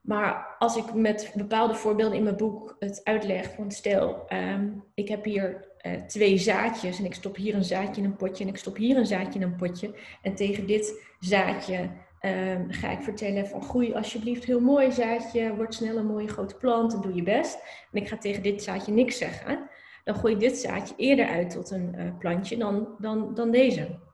maar 0.00 0.56
als 0.58 0.76
ik 0.76 0.94
met 0.94 1.32
bepaalde 1.34 1.74
voorbeelden 1.74 2.16
in 2.16 2.24
mijn 2.24 2.36
boek 2.36 2.76
het 2.78 3.00
uitleg 3.04 3.54
van 3.54 3.70
stel, 3.70 4.24
um, 4.32 4.84
ik 4.94 5.08
heb 5.08 5.24
hier 5.24 5.68
uh, 5.86 5.92
twee 5.92 6.38
zaadjes 6.38 6.98
en 6.98 7.04
ik 7.04 7.14
stop 7.14 7.36
hier 7.36 7.54
een 7.54 7.64
zaadje 7.64 8.02
in 8.02 8.04
een 8.04 8.16
potje 8.16 8.44
en 8.44 8.50
ik 8.50 8.56
stop 8.56 8.76
hier 8.76 8.96
een 8.96 9.06
zaadje 9.06 9.40
in 9.40 9.42
een 9.42 9.56
potje. 9.56 9.94
En 10.22 10.34
tegen 10.34 10.66
dit 10.66 11.02
zaadje 11.20 11.90
um, 12.20 12.72
ga 12.72 12.90
ik 12.90 13.02
vertellen 13.02 13.46
van 13.46 13.62
groei 13.62 13.94
alsjeblieft 13.94 14.44
heel 14.44 14.60
mooi 14.60 14.92
zaadje, 14.92 15.54
word 15.56 15.74
snel 15.74 15.96
een 15.96 16.06
mooie 16.06 16.28
grote 16.28 16.56
plant 16.56 16.94
en 16.94 17.00
doe 17.00 17.14
je 17.14 17.22
best. 17.22 17.58
En 17.92 18.00
ik 18.02 18.08
ga 18.08 18.16
tegen 18.16 18.42
dit 18.42 18.62
zaadje 18.62 18.92
niks 18.92 19.18
zeggen. 19.18 19.68
Dan 20.04 20.14
gooi 20.14 20.34
ik 20.34 20.40
dit 20.40 20.56
zaadje 20.56 20.94
eerder 20.96 21.26
uit 21.26 21.50
tot 21.50 21.70
een 21.70 21.94
uh, 21.98 22.18
plantje 22.18 22.56
dan, 22.56 22.88
dan, 22.98 23.34
dan 23.34 23.50
deze. 23.50 24.10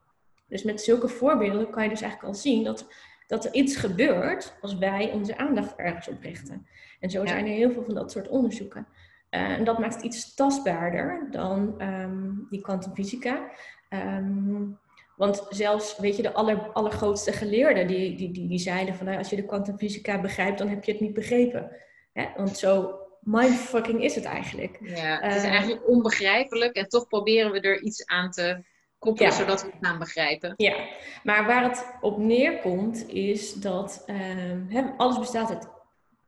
Dus 0.48 0.62
met 0.62 0.80
zulke 0.80 1.08
voorbeelden 1.08 1.70
kan 1.70 1.82
je 1.82 1.88
dus 1.88 2.00
eigenlijk 2.00 2.32
al 2.32 2.40
zien 2.40 2.64
dat, 2.64 2.86
dat 3.26 3.44
er 3.44 3.54
iets 3.54 3.76
gebeurt 3.76 4.56
als 4.60 4.78
wij 4.78 5.10
onze 5.12 5.36
aandacht 5.36 5.76
ergens 5.76 6.08
op 6.08 6.22
richten. 6.22 6.66
En 7.00 7.10
zo 7.10 7.26
zijn 7.26 7.46
er 7.46 7.52
heel 7.52 7.70
veel 7.70 7.84
van 7.84 7.94
dat 7.94 8.12
soort 8.12 8.28
onderzoeken. 8.28 8.86
Uh, 9.30 9.40
en 9.40 9.64
dat 9.64 9.78
maakt 9.78 9.94
het 9.94 10.04
iets 10.04 10.34
tastbaarder 10.34 11.28
dan 11.30 11.82
um, 11.82 12.46
die 12.50 12.60
kwantumfysica. 12.60 13.50
Um, 13.90 14.78
want 15.16 15.46
zelfs, 15.48 15.98
weet 15.98 16.16
je, 16.16 16.22
de 16.22 16.32
aller, 16.32 16.58
allergrootste 16.72 17.32
geleerden, 17.32 17.86
die, 17.86 18.16
die, 18.16 18.32
die, 18.32 18.48
die 18.48 18.58
zeiden 18.58 18.94
van, 18.94 19.06
nou, 19.06 19.18
als 19.18 19.30
je 19.30 19.36
de 19.36 19.46
kwantumfysica 19.46 20.20
begrijpt, 20.20 20.58
dan 20.58 20.68
heb 20.68 20.84
je 20.84 20.92
het 20.92 21.00
niet 21.00 21.14
begrepen. 21.14 21.70
Hè? 22.12 22.26
Want 22.36 22.58
zo 22.58 22.98
mindfucking 23.20 24.02
is 24.02 24.14
het 24.14 24.24
eigenlijk. 24.24 24.78
Ja, 24.80 25.18
het 25.20 25.34
is 25.34 25.42
uh, 25.42 25.50
eigenlijk 25.50 25.88
onbegrijpelijk 25.88 26.76
en 26.76 26.88
toch 26.88 27.08
proberen 27.08 27.52
we 27.52 27.60
er 27.60 27.82
iets 27.82 28.06
aan 28.06 28.30
te 28.30 28.64
koppelen, 28.98 29.30
ja. 29.30 29.36
zodat 29.36 29.62
we 29.62 29.70
het 29.70 29.86
gaan 29.86 29.98
begrijpen. 29.98 30.54
Ja, 30.56 30.88
maar 31.22 31.46
waar 31.46 31.62
het 31.62 31.96
op 32.00 32.18
neerkomt, 32.18 33.08
is 33.08 33.54
dat 33.54 34.04
uh, 34.06 34.88
alles 34.96 35.18
bestaat 35.18 35.50
uit, 35.50 35.68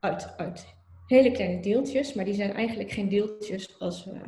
uit, 0.00 0.34
uit 0.36 0.66
hele 1.06 1.30
kleine 1.30 1.60
deeltjes, 1.60 2.14
maar 2.14 2.24
die 2.24 2.34
zijn 2.34 2.52
eigenlijk 2.52 2.90
geen 2.90 3.08
deeltjes 3.08 3.80
als 3.80 4.04
we, 4.04 4.20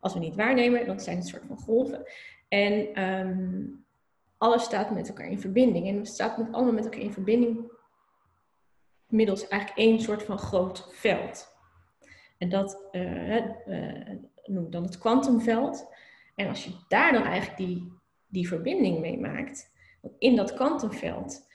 als 0.00 0.12
we 0.12 0.18
niet 0.18 0.36
waarnemen. 0.36 0.86
Dat 0.86 1.02
zijn 1.02 1.16
een 1.16 1.22
soort 1.22 1.44
van 1.46 1.58
golven. 1.58 2.04
En 2.48 3.02
um, 3.02 3.84
alles 4.38 4.64
staat 4.64 4.90
met 4.90 5.08
elkaar 5.08 5.28
in 5.28 5.40
verbinding. 5.40 5.88
En 5.88 5.96
het 5.96 6.08
staat 6.08 6.38
met 6.38 6.52
allemaal 6.52 6.72
met 6.72 6.84
elkaar 6.84 7.00
in 7.00 7.12
verbinding 7.12 7.72
middels 9.06 9.48
eigenlijk 9.48 9.80
één 9.80 10.00
soort 10.00 10.22
van 10.22 10.38
groot 10.38 10.88
veld. 10.92 11.48
En 12.38 12.48
dat 12.48 12.88
uh, 12.92 13.36
uh, 13.36 14.10
noem 14.44 14.64
ik 14.64 14.72
dan 14.72 14.82
het 14.82 14.98
kwantumveld. 14.98 15.93
En 16.34 16.48
als 16.48 16.64
je 16.64 16.70
daar 16.88 17.12
dan 17.12 17.22
eigenlijk 17.22 17.56
die, 17.56 17.92
die 18.26 18.48
verbinding 18.48 19.00
mee 19.00 19.20
maakt, 19.20 19.72
in 20.18 20.36
dat 20.36 20.54
kwantumveld, 20.54 21.46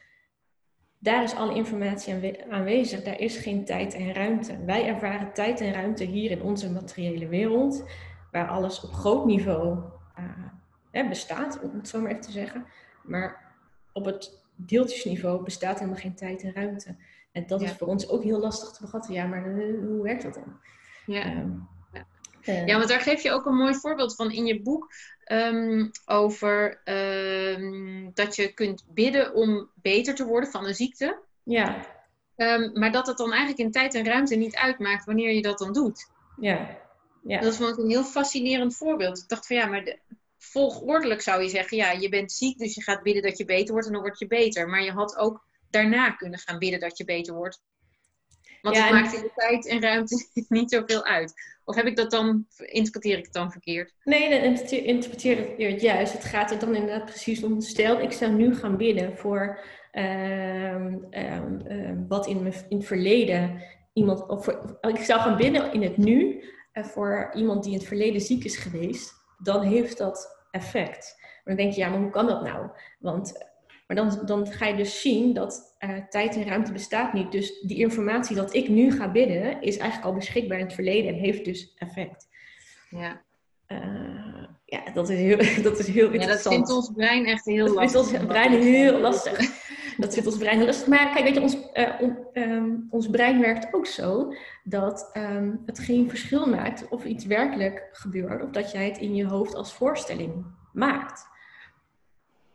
daar 0.99 1.23
is 1.23 1.35
alle 1.35 1.55
informatie 1.55 2.35
aanwezig. 2.49 3.03
Daar 3.03 3.19
is 3.19 3.37
geen 3.37 3.65
tijd 3.65 3.93
en 3.93 4.13
ruimte. 4.13 4.65
Wij 4.65 4.87
ervaren 4.87 5.33
tijd 5.33 5.61
en 5.61 5.73
ruimte 5.73 6.03
hier 6.03 6.31
in 6.31 6.41
onze 6.41 6.71
materiële 6.71 7.27
wereld, 7.27 7.83
waar 8.31 8.47
alles 8.47 8.83
op 8.83 8.91
groot 8.91 9.25
niveau 9.25 9.79
uh, 10.91 11.09
bestaat, 11.09 11.59
om 11.61 11.75
het 11.75 11.87
zo 11.87 12.01
maar 12.01 12.09
even 12.09 12.21
te 12.21 12.31
zeggen. 12.31 12.65
Maar 13.03 13.53
op 13.93 14.05
het 14.05 14.43
deeltjesniveau 14.55 15.43
bestaat 15.43 15.79
helemaal 15.79 15.99
geen 15.99 16.15
tijd 16.15 16.43
en 16.43 16.53
ruimte. 16.53 16.95
En 17.31 17.47
dat 17.47 17.61
is 17.61 17.71
voor 17.71 17.87
ons 17.87 18.09
ook 18.09 18.23
heel 18.23 18.39
lastig 18.39 18.71
te 18.71 18.81
bevatten. 18.81 19.13
Ja, 19.13 19.25
maar 19.25 19.47
uh, 19.47 19.87
hoe 19.87 20.03
werkt 20.03 20.23
dat 20.23 20.33
dan? 20.33 20.59
Ja. 21.05 21.37
Um, 21.37 21.67
ja, 22.41 22.77
want 22.77 22.87
daar 22.89 23.01
geef 23.01 23.23
je 23.23 23.31
ook 23.31 23.45
een 23.45 23.55
mooi 23.55 23.75
voorbeeld 23.75 24.15
van 24.15 24.31
in 24.31 24.45
je 24.45 24.61
boek. 24.61 24.93
Um, 25.31 25.91
over 26.05 26.81
um, 26.85 28.11
dat 28.13 28.35
je 28.35 28.53
kunt 28.53 28.85
bidden 28.87 29.33
om 29.33 29.69
beter 29.75 30.15
te 30.15 30.25
worden 30.25 30.49
van 30.49 30.65
een 30.65 30.75
ziekte. 30.75 31.19
Ja. 31.43 31.85
Um, 32.35 32.79
maar 32.79 32.91
dat 32.91 33.07
het 33.07 33.17
dan 33.17 33.29
eigenlijk 33.29 33.59
in 33.59 33.71
tijd 33.71 33.93
en 33.93 34.05
ruimte 34.05 34.35
niet 34.35 34.55
uitmaakt 34.55 35.05
wanneer 35.05 35.31
je 35.31 35.41
dat 35.41 35.57
dan 35.57 35.73
doet. 35.73 36.09
Ja. 36.39 36.77
ja. 37.23 37.39
Dat 37.39 37.55
vond 37.55 37.69
ik 37.69 37.77
een 37.77 37.89
heel 37.89 38.03
fascinerend 38.03 38.75
voorbeeld. 38.75 39.17
Ik 39.17 39.27
dacht 39.27 39.47
van 39.47 39.55
ja, 39.55 39.65
maar 39.65 39.83
de, 39.83 39.99
volgordelijk 40.37 41.21
zou 41.21 41.41
je 41.41 41.49
zeggen, 41.49 41.77
ja, 41.77 41.91
je 41.91 42.09
bent 42.09 42.31
ziek, 42.31 42.57
dus 42.57 42.75
je 42.75 42.83
gaat 42.83 43.03
bidden 43.03 43.23
dat 43.23 43.37
je 43.37 43.45
beter 43.45 43.71
wordt 43.71 43.87
en 43.87 43.93
dan 43.93 44.01
word 44.01 44.19
je 44.19 44.27
beter. 44.27 44.69
Maar 44.69 44.83
je 44.83 44.91
had 44.91 45.17
ook 45.17 45.45
daarna 45.69 46.11
kunnen 46.11 46.39
gaan 46.39 46.59
bidden 46.59 46.79
dat 46.79 46.97
je 46.97 47.05
beter 47.05 47.33
wordt. 47.33 47.61
Want 48.61 48.75
ja, 48.75 48.83
het 48.83 48.91
maakt 48.91 49.13
in 49.13 49.21
de 49.21 49.31
tijd 49.35 49.67
en 49.67 49.81
ruimte 49.81 50.27
niet 50.49 50.71
zoveel 50.71 51.03
uit. 51.03 51.33
Of 51.65 51.75
heb 51.75 51.85
ik 51.85 51.95
dat 51.95 52.11
dan, 52.11 52.45
interpreteer 52.57 53.17
ik 53.17 53.23
het 53.23 53.33
dan 53.33 53.51
verkeerd? 53.51 53.93
Nee, 54.03 54.29
dan 54.29 54.67
interpreteer 54.69 55.59
je 55.59 55.67
het 55.67 55.81
juist. 55.81 56.13
Het 56.13 56.23
gaat 56.23 56.51
er 56.51 56.59
dan 56.59 56.75
inderdaad 56.75 57.05
precies 57.05 57.43
om. 57.43 57.61
Stel, 57.61 57.99
ik 57.99 58.11
zou 58.11 58.31
nu 58.31 58.55
gaan 58.55 58.77
bidden 58.77 59.17
voor 59.17 59.59
uh, 59.93 60.75
uh, 60.75 61.41
wat 62.07 62.27
in, 62.27 62.41
mijn, 62.41 62.53
in 62.69 62.77
het 62.77 62.85
verleden 62.85 63.63
iemand. 63.93 64.27
Of 64.27 64.43
voor, 64.43 64.77
ik 64.81 64.97
zou 64.97 65.19
gaan 65.19 65.37
bidden 65.37 65.73
in 65.73 65.81
het 65.81 65.97
nu 65.97 66.43
uh, 66.73 66.83
voor 66.83 67.31
iemand 67.33 67.63
die 67.63 67.71
in 67.71 67.77
het 67.77 67.87
verleden 67.87 68.21
ziek 68.21 68.43
is 68.43 68.57
geweest. 68.57 69.13
Dan 69.37 69.61
heeft 69.61 69.97
dat 69.97 70.45
effect. 70.51 71.15
Maar 71.19 71.55
dan 71.55 71.55
denk 71.55 71.73
je, 71.73 71.81
ja, 71.81 71.89
maar 71.89 71.99
hoe 71.99 72.09
kan 72.09 72.27
dat 72.27 72.43
nou? 72.43 72.69
Want 72.99 73.47
maar 73.89 73.97
dan, 73.97 74.21
dan 74.25 74.47
ga 74.47 74.65
je 74.65 74.75
dus 74.75 75.01
zien 75.01 75.33
dat 75.33 75.68
uh, 75.79 75.97
tijd 76.09 76.35
en 76.35 76.47
ruimte 76.47 76.71
bestaat 76.71 77.13
niet. 77.13 77.31
Dus 77.31 77.59
die 77.61 77.77
informatie 77.77 78.35
dat 78.35 78.53
ik 78.53 78.69
nu 78.69 78.91
ga 78.91 79.11
bidden, 79.11 79.61
is 79.61 79.77
eigenlijk 79.77 80.09
al 80.09 80.17
beschikbaar 80.17 80.57
in 80.57 80.65
het 80.65 80.73
verleden 80.73 81.13
en 81.13 81.19
heeft 81.19 81.45
dus 81.45 81.73
effect. 81.75 82.27
Ja. 82.89 83.21
Uh, 83.67 84.47
ja, 84.65 84.91
dat 84.93 85.09
is 85.09 85.17
heel, 85.17 85.37
dat 85.69 85.79
is 85.79 85.87
heel 85.87 86.11
interessant. 86.11 86.43
Ja, 86.43 86.49
dat 86.49 86.53
vindt 86.53 86.71
ons 86.71 86.91
brein 86.93 87.25
echt 87.25 87.45
heel 87.45 87.65
dat 87.65 87.75
lastig. 87.75 88.01
Dat 88.01 88.09
vindt 88.09 88.23
ons 88.23 88.27
brein 88.27 88.61
heel 88.61 88.99
lastig. 88.99 89.37
dat 89.97 90.13
vindt 90.13 90.27
ons 90.27 90.37
brein 90.37 90.57
heel 90.57 90.65
lastig. 90.65 90.87
Maar 90.87 91.11
kijk, 91.13 91.23
weet 91.23 91.33
je, 91.33 91.41
ons, 91.41 91.57
uh, 91.73 92.01
on, 92.01 92.17
um, 92.33 92.87
ons 92.89 93.09
brein 93.09 93.39
werkt 93.39 93.73
ook 93.73 93.85
zo 93.85 94.33
dat 94.63 95.09
um, 95.13 95.61
het 95.65 95.79
geen 95.79 96.09
verschil 96.09 96.45
maakt 96.45 96.87
of 96.89 97.05
iets 97.05 97.25
werkelijk 97.25 97.89
gebeurt 97.91 98.43
of 98.43 98.49
dat 98.49 98.71
jij 98.71 98.85
het 98.85 98.97
in 98.97 99.15
je 99.15 99.25
hoofd 99.25 99.55
als 99.55 99.73
voorstelling 99.73 100.45
maakt. 100.73 101.27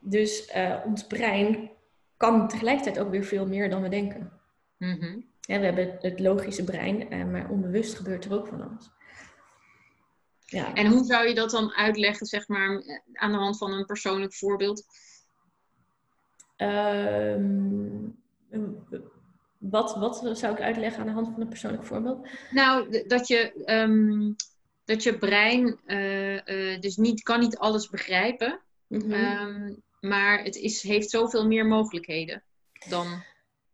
Dus 0.00 0.52
uh, 0.56 0.76
ons 0.84 1.06
brein 1.06 1.70
kan 2.16 2.48
tegelijkertijd 2.48 2.98
ook 2.98 3.10
weer 3.10 3.24
veel 3.24 3.46
meer 3.46 3.70
dan 3.70 3.82
we 3.82 3.88
denken. 3.88 4.32
Mm 4.78 5.00
-hmm. 5.00 5.24
ja, 5.40 5.58
we 5.58 5.64
hebben 5.64 5.96
het 6.00 6.20
logische 6.20 6.64
brein, 6.64 7.14
uh, 7.14 7.24
maar 7.24 7.50
onbewust 7.50 7.94
gebeurt 7.94 8.24
er 8.24 8.34
ook 8.34 8.46
van 8.46 8.62
alles. 8.62 8.90
Ja. 10.44 10.74
En 10.74 10.86
hoe 10.86 11.04
zou 11.04 11.28
je 11.28 11.34
dat 11.34 11.50
dan 11.50 11.72
uitleggen, 11.72 12.26
zeg 12.26 12.48
maar, 12.48 12.82
aan 13.12 13.32
de 13.32 13.38
hand 13.38 13.58
van 13.58 13.72
een 13.72 13.86
persoonlijk 13.86 14.34
voorbeeld? 14.34 14.84
Um, 16.56 18.16
wat, 19.58 19.94
wat 19.96 20.38
zou 20.38 20.54
ik 20.54 20.60
uitleggen 20.60 21.00
aan 21.00 21.06
de 21.06 21.12
hand 21.12 21.28
van 21.32 21.40
een 21.40 21.48
persoonlijk 21.48 21.84
voorbeeld? 21.84 22.28
Nou, 22.50 23.04
dat 23.06 23.28
je, 23.28 23.64
um, 23.66 24.36
dat 24.84 25.02
je 25.02 25.18
brein 25.18 25.78
uh, 25.86 26.80
dus 26.80 26.96
niet, 26.96 27.22
kan 27.22 27.40
niet 27.40 27.58
alles 27.58 27.88
begrijpen. 27.88 28.60
Mm 28.86 29.00
-hmm. 29.00 29.12
um, 29.12 29.82
maar 30.04 30.42
het 30.42 30.56
is, 30.56 30.82
heeft 30.82 31.10
zoveel 31.10 31.46
meer 31.46 31.66
mogelijkheden 31.66 32.42
dan. 32.88 33.06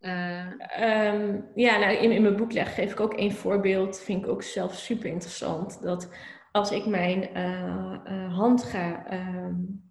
Uh... 0.00 0.46
Um, 0.80 1.50
ja, 1.54 1.78
nou, 1.78 1.96
in, 1.96 2.10
in 2.12 2.22
mijn 2.22 2.36
boek 2.36 2.52
leg, 2.52 2.74
geef 2.74 2.92
ik 2.92 3.00
ook 3.00 3.14
één 3.14 3.32
voorbeeld. 3.32 4.00
Vind 4.00 4.24
ik 4.24 4.30
ook 4.30 4.42
zelf 4.42 4.74
super 4.74 5.10
interessant. 5.10 5.82
Dat 5.82 6.08
als 6.52 6.70
ik 6.70 6.86
mijn 6.86 7.30
uh, 7.36 7.98
uh, 8.04 8.36
hand 8.36 8.62
ga. 8.62 9.12
Um, 9.12 9.90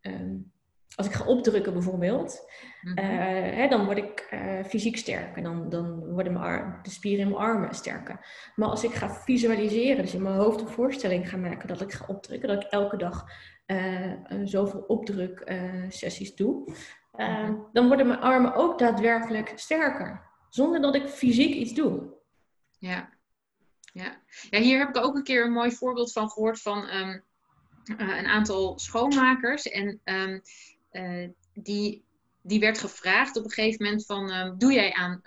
um, 0.00 0.52
als 0.94 1.06
ik 1.06 1.12
ga 1.12 1.24
opdrukken 1.24 1.72
bijvoorbeeld, 1.72 2.50
mm 2.82 2.96
-hmm. 2.96 3.06
hè, 3.54 3.68
dan 3.68 3.84
word 3.84 3.98
ik 3.98 4.34
fysiek 4.66 4.96
sterker. 4.96 5.42
Dan, 5.42 5.68
dan 5.68 6.12
worden 6.12 6.32
mijn 6.32 6.44
arm, 6.44 6.78
de 6.82 6.90
spieren 6.90 7.24
in 7.24 7.30
mijn 7.30 7.42
armen 7.42 7.74
sterker. 7.74 8.26
Maar 8.54 8.68
als 8.68 8.84
ik 8.84 8.94
ga 8.94 9.10
visualiseren, 9.10 10.02
dus 10.02 10.14
in 10.14 10.22
mijn 10.22 10.34
hoofd 10.34 10.60
een 10.60 10.68
voorstelling 10.68 11.28
ga 11.28 11.36
maken 11.36 11.68
dat 11.68 11.80
ik 11.80 11.92
ga 11.92 12.04
opdrukken, 12.08 12.48
dat 12.48 12.64
ik 12.64 12.70
elke 12.70 12.96
dag 12.96 13.24
uh, 13.68 14.12
zoveel 14.44 14.80
opdruksessies 14.80 16.30
uh, 16.30 16.36
doe, 16.36 16.74
uh, 17.16 17.50
dan 17.72 17.86
worden 17.86 18.06
mijn 18.06 18.20
armen 18.20 18.54
ook 18.54 18.78
daadwerkelijk 18.78 19.52
sterker. 19.54 20.26
Zonder 20.48 20.80
dat 20.80 20.94
ik 20.94 21.08
fysiek 21.08 21.54
iets 21.54 21.74
doe. 21.74 22.16
Ja. 22.78 23.16
Ja. 23.92 24.22
ja, 24.50 24.58
hier 24.58 24.78
heb 24.78 24.88
ik 24.88 25.04
ook 25.04 25.14
een 25.14 25.22
keer 25.22 25.44
een 25.44 25.52
mooi 25.52 25.72
voorbeeld 25.72 26.12
van 26.12 26.30
gehoord 26.30 26.60
van 26.60 26.88
um, 26.88 27.24
een 27.84 28.26
aantal 28.26 28.78
schoonmakers. 28.78 29.68
En 29.68 30.00
um, 30.04 30.42
die, 31.52 32.04
die 32.42 32.60
werd 32.60 32.78
gevraagd 32.78 33.36
op 33.36 33.44
een 33.44 33.50
gegeven 33.50 33.84
moment 33.84 34.06
van, 34.06 34.32
um, 34.32 34.58
doe 34.58 34.72
jij 34.72 34.92
aan, 34.92 35.20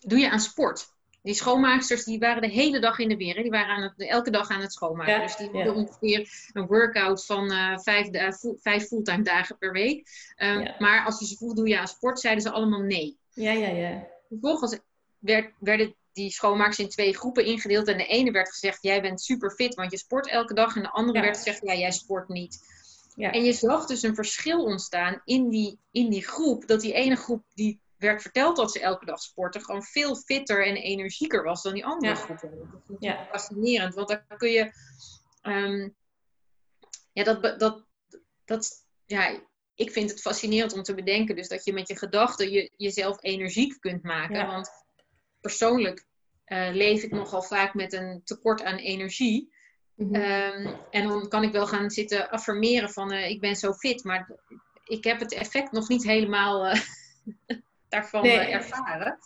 doe 0.00 0.18
je 0.18 0.30
aan 0.30 0.40
sport? 0.40 0.95
Die 1.26 1.34
schoonmaaksters 1.34 2.04
die 2.04 2.18
waren 2.18 2.42
de 2.42 2.48
hele 2.48 2.80
dag 2.80 2.98
in 2.98 3.08
de 3.08 3.16
weer. 3.16 3.34
Hè? 3.36 3.42
Die 3.42 3.50
waren 3.50 3.76
aan 3.76 3.82
het, 3.82 4.08
elke 4.08 4.30
dag 4.30 4.50
aan 4.50 4.60
het 4.60 4.72
schoonmaken. 4.72 5.12
Ja, 5.12 5.22
dus 5.22 5.36
die 5.36 5.46
hadden 5.46 5.74
ja. 5.74 5.80
ongeveer 5.80 6.50
een 6.52 6.66
workout 6.66 7.24
van 7.24 7.52
uh, 7.52 7.78
vijf, 7.78 8.08
uh, 8.08 8.54
vijf 8.60 8.86
fulltime 8.86 9.22
dagen 9.22 9.58
per 9.58 9.72
week. 9.72 10.08
Um, 10.36 10.60
ja. 10.60 10.76
Maar 10.78 11.04
als 11.04 11.20
je 11.20 11.26
ze 11.26 11.36
vroeg, 11.36 11.54
doe 11.54 11.68
je 11.68 11.78
aan 11.78 11.88
sport, 11.88 12.20
zeiden 12.20 12.42
ze 12.42 12.50
allemaal 12.50 12.80
nee. 12.80 13.18
Ja, 13.30 13.52
ja, 13.52 13.68
ja. 13.68 14.06
Vervolgens 14.28 14.78
werd, 15.18 15.52
werden 15.58 15.94
die 16.12 16.30
schoonmakers 16.30 16.78
in 16.78 16.88
twee 16.88 17.14
groepen 17.14 17.44
ingedeeld. 17.44 17.88
En 17.88 17.98
de 17.98 18.06
ene 18.06 18.30
werd 18.30 18.48
gezegd, 18.48 18.82
jij 18.82 19.02
bent 19.02 19.20
super 19.20 19.50
fit, 19.50 19.74
want 19.74 19.90
je 19.90 19.98
sport 19.98 20.28
elke 20.28 20.54
dag. 20.54 20.76
En 20.76 20.82
de 20.82 20.90
andere 20.90 21.20
werd 21.20 21.36
gezegd, 21.36 21.60
ja, 21.62 21.74
jij 21.74 21.92
sport 21.92 22.28
niet. 22.28 22.58
Ja. 23.14 23.30
En 23.30 23.44
je 23.44 23.52
zag 23.52 23.86
dus 23.86 24.02
een 24.02 24.14
verschil 24.14 24.64
ontstaan 24.64 25.20
in 25.24 25.48
die, 25.48 25.78
in 25.90 26.10
die 26.10 26.26
groep. 26.26 26.66
Dat 26.66 26.80
die 26.80 26.92
ene 26.92 27.16
groep 27.16 27.42
die 27.54 27.80
werd 27.96 28.22
verteld 28.22 28.56
dat 28.56 28.72
ze 28.72 28.80
elke 28.80 29.04
dag 29.04 29.20
sporten, 29.20 29.60
gewoon 29.60 29.82
veel 29.82 30.16
fitter 30.16 30.66
en 30.66 30.76
energieker 30.76 31.42
was 31.42 31.62
dan 31.62 31.74
die 31.74 31.84
andere 31.84 32.12
ja. 32.12 32.18
groepen. 32.18 32.68
Dat 32.72 32.80
is 32.88 32.96
ja. 32.98 33.26
fascinerend, 33.30 33.94
want 33.94 34.08
dan 34.08 34.20
kun 34.36 34.50
je. 34.50 34.72
Um, 35.42 35.94
ja, 37.12 37.24
dat, 37.24 37.58
dat, 37.58 37.84
dat, 38.44 38.84
ja, 39.06 39.40
ik 39.74 39.90
vind 39.90 40.10
het 40.10 40.20
fascinerend 40.20 40.72
om 40.72 40.82
te 40.82 40.94
bedenken, 40.94 41.36
dus 41.36 41.48
dat 41.48 41.64
je 41.64 41.72
met 41.72 41.88
je 41.88 41.96
gedachten 41.96 42.50
je, 42.50 42.72
jezelf 42.76 43.22
energiek 43.22 43.80
kunt 43.80 44.02
maken. 44.02 44.36
Ja. 44.36 44.46
Want 44.46 44.70
persoonlijk 45.40 46.06
uh, 46.46 46.68
leef 46.72 47.02
ik 47.02 47.10
nogal 47.10 47.42
vaak 47.42 47.74
met 47.74 47.92
een 47.92 48.20
tekort 48.24 48.62
aan 48.62 48.76
energie. 48.76 49.54
Mm 49.94 50.14
-hmm. 50.14 50.22
um, 50.22 50.76
en 50.90 51.08
dan 51.08 51.28
kan 51.28 51.42
ik 51.42 51.52
wel 51.52 51.66
gaan 51.66 51.90
zitten 51.90 52.30
affirmeren 52.30 52.90
van 52.90 53.12
uh, 53.12 53.30
ik 53.30 53.40
ben 53.40 53.56
zo 53.56 53.72
fit, 53.72 54.04
maar 54.04 54.40
ik 54.84 55.04
heb 55.04 55.20
het 55.20 55.32
effect 55.32 55.72
nog 55.72 55.88
niet 55.88 56.04
helemaal. 56.04 56.66
Uh, 56.66 56.80
daarvan 57.88 58.22
nee. 58.22 58.38
ervaren. 58.38 59.18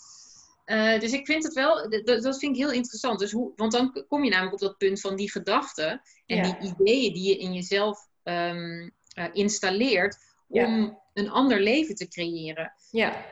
Uh, 0.66 1.00
dus 1.00 1.12
ik 1.12 1.26
vind 1.26 1.44
het 1.44 1.52
wel, 1.52 1.90
dat, 2.04 2.38
vind 2.38 2.56
ik 2.56 2.62
heel 2.62 2.72
interessant. 2.72 3.18
Dus 3.18 3.32
hoe, 3.32 3.52
want 3.56 3.72
dan 3.72 4.04
kom 4.08 4.24
je 4.24 4.30
namelijk 4.30 4.54
op 4.54 4.60
dat 4.60 4.78
punt 4.78 5.00
van 5.00 5.16
die 5.16 5.30
gedachten 5.30 6.02
en 6.26 6.36
ja. 6.36 6.42
die 6.42 6.70
ideeën 6.70 7.12
die 7.12 7.28
je 7.28 7.38
in 7.38 7.52
jezelf 7.52 8.08
um, 8.24 8.92
uh, 9.18 9.24
installeert 9.32 10.16
om 10.48 10.80
ja. 10.80 10.98
een 11.14 11.30
ander 11.30 11.60
leven 11.60 11.94
te 11.94 12.08
creëren. 12.08 12.72
Ja. 12.90 13.24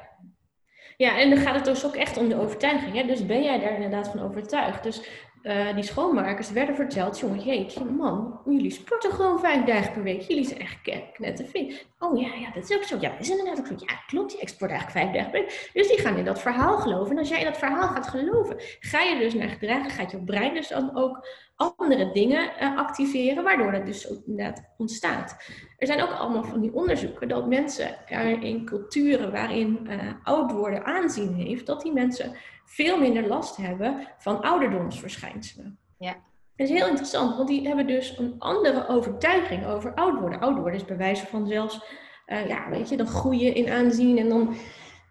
Ja, 0.96 1.18
en 1.18 1.30
dan 1.30 1.38
gaat 1.38 1.54
het 1.54 1.64
dus 1.64 1.84
ook 1.84 1.94
echt 1.94 2.16
om 2.16 2.28
de 2.28 2.40
overtuiging. 2.40 2.94
Hè? 2.94 3.06
Dus 3.06 3.26
ben 3.26 3.42
jij 3.42 3.58
daar 3.58 3.74
inderdaad 3.74 4.08
van 4.08 4.20
overtuigd? 4.20 4.82
Dus 4.82 5.02
uh, 5.42 5.74
die 5.74 5.84
schoonmakers 5.84 6.50
werden 6.50 6.74
verteld, 6.74 7.18
jongen, 7.18 7.40
jeetje, 7.40 7.84
man, 7.84 8.40
jullie 8.44 8.70
sporten 8.70 9.12
gewoon 9.12 9.40
vijf 9.40 9.64
dagen 9.64 9.92
per 9.92 10.02
week. 10.02 10.20
Jullie 10.20 10.44
zijn 10.44 10.60
echt 10.60 10.78
knetterfit. 11.12 11.86
Oh 11.98 12.20
ja, 12.20 12.34
ja, 12.34 12.50
dat 12.54 12.70
is 12.70 12.76
ook 12.76 12.82
zo. 12.82 12.96
Ja, 13.00 13.10
dat 13.10 13.20
is 13.20 13.30
inderdaad 13.30 13.58
ook 13.58 13.66
zo. 13.66 13.74
Ja, 13.86 13.94
klopt, 14.06 14.30
die 14.30 14.40
export 14.40 14.70
eigenlijk 14.70 15.00
vijf 15.00 15.14
dagen 15.16 15.30
per 15.30 15.40
week. 15.40 15.70
Dus 15.72 15.88
die 15.88 15.98
gaan 15.98 16.16
in 16.16 16.24
dat 16.24 16.40
verhaal 16.40 16.78
geloven. 16.78 17.12
En 17.12 17.18
als 17.18 17.28
jij 17.28 17.38
in 17.38 17.44
dat 17.44 17.58
verhaal 17.58 17.88
gaat 17.88 18.08
geloven, 18.08 18.56
ga 18.80 19.00
je 19.00 19.18
dus 19.18 19.34
naar 19.34 19.48
gedragen, 19.48 19.90
gaat 19.90 20.10
je 20.10 20.24
brein 20.24 20.54
dus 20.54 20.68
dan 20.68 20.96
ook 20.96 21.26
andere 21.56 22.12
dingen 22.12 22.50
uh, 22.60 22.76
activeren, 22.76 23.44
waardoor 23.44 23.72
dat 23.72 23.86
dus 23.86 24.10
ook 24.10 24.22
inderdaad 24.26 24.74
ontstaat. 24.76 25.36
Er 25.76 25.86
zijn 25.86 26.02
ook 26.02 26.10
allemaal 26.10 26.44
van 26.44 26.60
die 26.60 26.74
onderzoeken 26.74 27.28
dat 27.28 27.48
mensen 27.48 27.96
in 28.40 28.64
culturen 28.64 29.32
waarin 29.32 29.88
oud 30.22 30.52
worden 30.52 30.84
aanzien 30.84 31.34
heeft, 31.34 31.66
dat 31.66 31.82
die 31.82 31.92
mensen 31.92 32.36
veel 32.68 32.98
minder 32.98 33.26
last 33.26 33.56
hebben 33.56 34.08
van 34.18 34.42
ouderdomsverschijnselen. 34.42 35.78
Ja. 35.98 36.12
Dat 36.56 36.68
is 36.68 36.70
heel 36.70 36.88
interessant, 36.88 37.36
want 37.36 37.48
die 37.48 37.66
hebben 37.66 37.86
dus 37.86 38.18
een 38.18 38.34
andere 38.38 38.88
overtuiging 38.88 39.66
over 39.66 39.94
oud 39.94 40.20
worden. 40.20 40.40
Oud 40.40 40.56
worden 40.56 40.74
is 40.74 40.84
bij 40.84 40.96
wijze 40.96 41.26
van 41.26 41.46
zelfs, 41.46 41.80
uh, 42.26 42.48
ja, 42.48 42.70
weet 42.70 42.88
je, 42.88 42.96
dan 42.96 43.06
groei 43.06 43.44
je 43.44 43.52
in 43.52 43.70
aanzien 43.70 44.18
en 44.18 44.28
dan, 44.28 44.56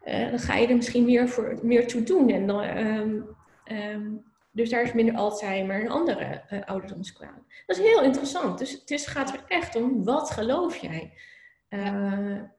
dan 0.06 0.40
ga 0.40 0.56
je 0.56 0.68
er 0.68 0.76
misschien 0.76 1.06
meer, 1.06 1.30
voor, 1.30 1.60
meer 1.62 1.88
toe 1.88 2.04
doen. 2.04 2.30
En 2.30 2.48
dan, 2.48 2.64
um, 2.64 3.36
um, 3.72 4.24
dus 4.52 4.70
daar 4.70 4.84
is 4.84 4.94
minder 4.94 5.16
Alzheimer 5.16 5.82
en 5.82 5.88
andere 5.88 6.44
uh, 6.50 6.62
ouderdomskwamen. 6.66 7.46
Dat 7.66 7.78
is 7.78 7.84
heel 7.84 8.02
interessant. 8.02 8.60
Dus 8.60 8.72
het 8.72 8.92
is, 8.92 9.08
gaat 9.08 9.34
er 9.34 9.44
echt 9.48 9.76
om, 9.76 10.04
wat 10.04 10.32
geloof 10.32 10.76
jij? 10.76 11.14
En, 11.70 12.52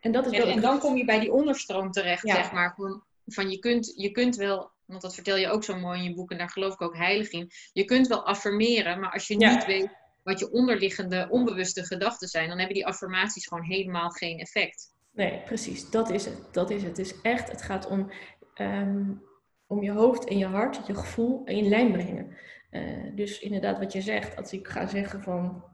dat 0.00 0.26
is 0.26 0.32
ja, 0.32 0.44
en 0.44 0.60
dan 0.60 0.78
kom 0.78 0.96
je 0.96 1.04
bij 1.04 1.20
die 1.20 1.32
onderstroom 1.32 1.90
terecht, 1.90 2.26
ja. 2.26 2.34
zeg 2.34 2.52
maar. 2.52 2.74
Van, 2.76 3.02
van 3.28 3.50
je, 3.50 3.58
kunt, 3.58 3.92
je 3.96 4.10
kunt 4.10 4.36
wel, 4.36 4.70
want 4.84 5.02
dat 5.02 5.14
vertel 5.14 5.36
je 5.36 5.48
ook 5.48 5.64
zo 5.64 5.76
mooi 5.76 5.98
in 5.98 6.04
je 6.04 6.14
boek, 6.14 6.30
en 6.30 6.38
daar 6.38 6.50
geloof 6.50 6.72
ik 6.72 6.82
ook 6.82 6.96
heilig 6.96 7.30
in. 7.30 7.50
Je 7.72 7.84
kunt 7.84 8.06
wel 8.06 8.26
affirmeren, 8.26 9.00
maar 9.00 9.12
als 9.12 9.26
je 9.26 9.36
niet 9.36 9.66
weet 9.66 9.88
wat 10.22 10.38
je 10.38 10.52
onderliggende 10.52 11.26
onbewuste 11.30 11.84
gedachten 11.84 12.28
zijn, 12.28 12.48
dan 12.48 12.58
hebben 12.58 12.76
die 12.76 12.86
affirmaties 12.86 13.46
gewoon 13.46 13.64
helemaal 13.64 14.10
geen 14.10 14.38
effect. 14.38 14.94
Nee, 15.12 15.42
precies. 15.44 15.90
Dat 15.90 16.10
is 16.10 16.24
het. 16.24 16.48
Dat 16.52 16.70
is 16.70 16.82
het. 16.82 16.96
Het 16.96 17.06
is 17.06 17.20
echt, 17.20 17.50
het 17.50 17.62
gaat 17.62 17.86
om 17.86 18.12
um, 18.54 19.22
om 19.66 19.82
je 19.82 19.90
hoofd 19.90 20.24
en 20.24 20.38
je 20.38 20.46
hart, 20.46 20.86
je 20.86 20.94
gevoel 20.94 21.44
in 21.44 21.68
lijn 21.68 21.92
brengen. 21.92 22.36
Uh, 22.70 23.16
dus 23.16 23.38
inderdaad, 23.38 23.78
wat 23.78 23.92
je 23.92 24.00
zegt, 24.00 24.36
als 24.36 24.52
ik 24.52 24.68
ga 24.68 24.86
zeggen 24.86 25.22
van, 25.22 25.64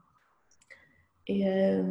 uh, 1.24 1.84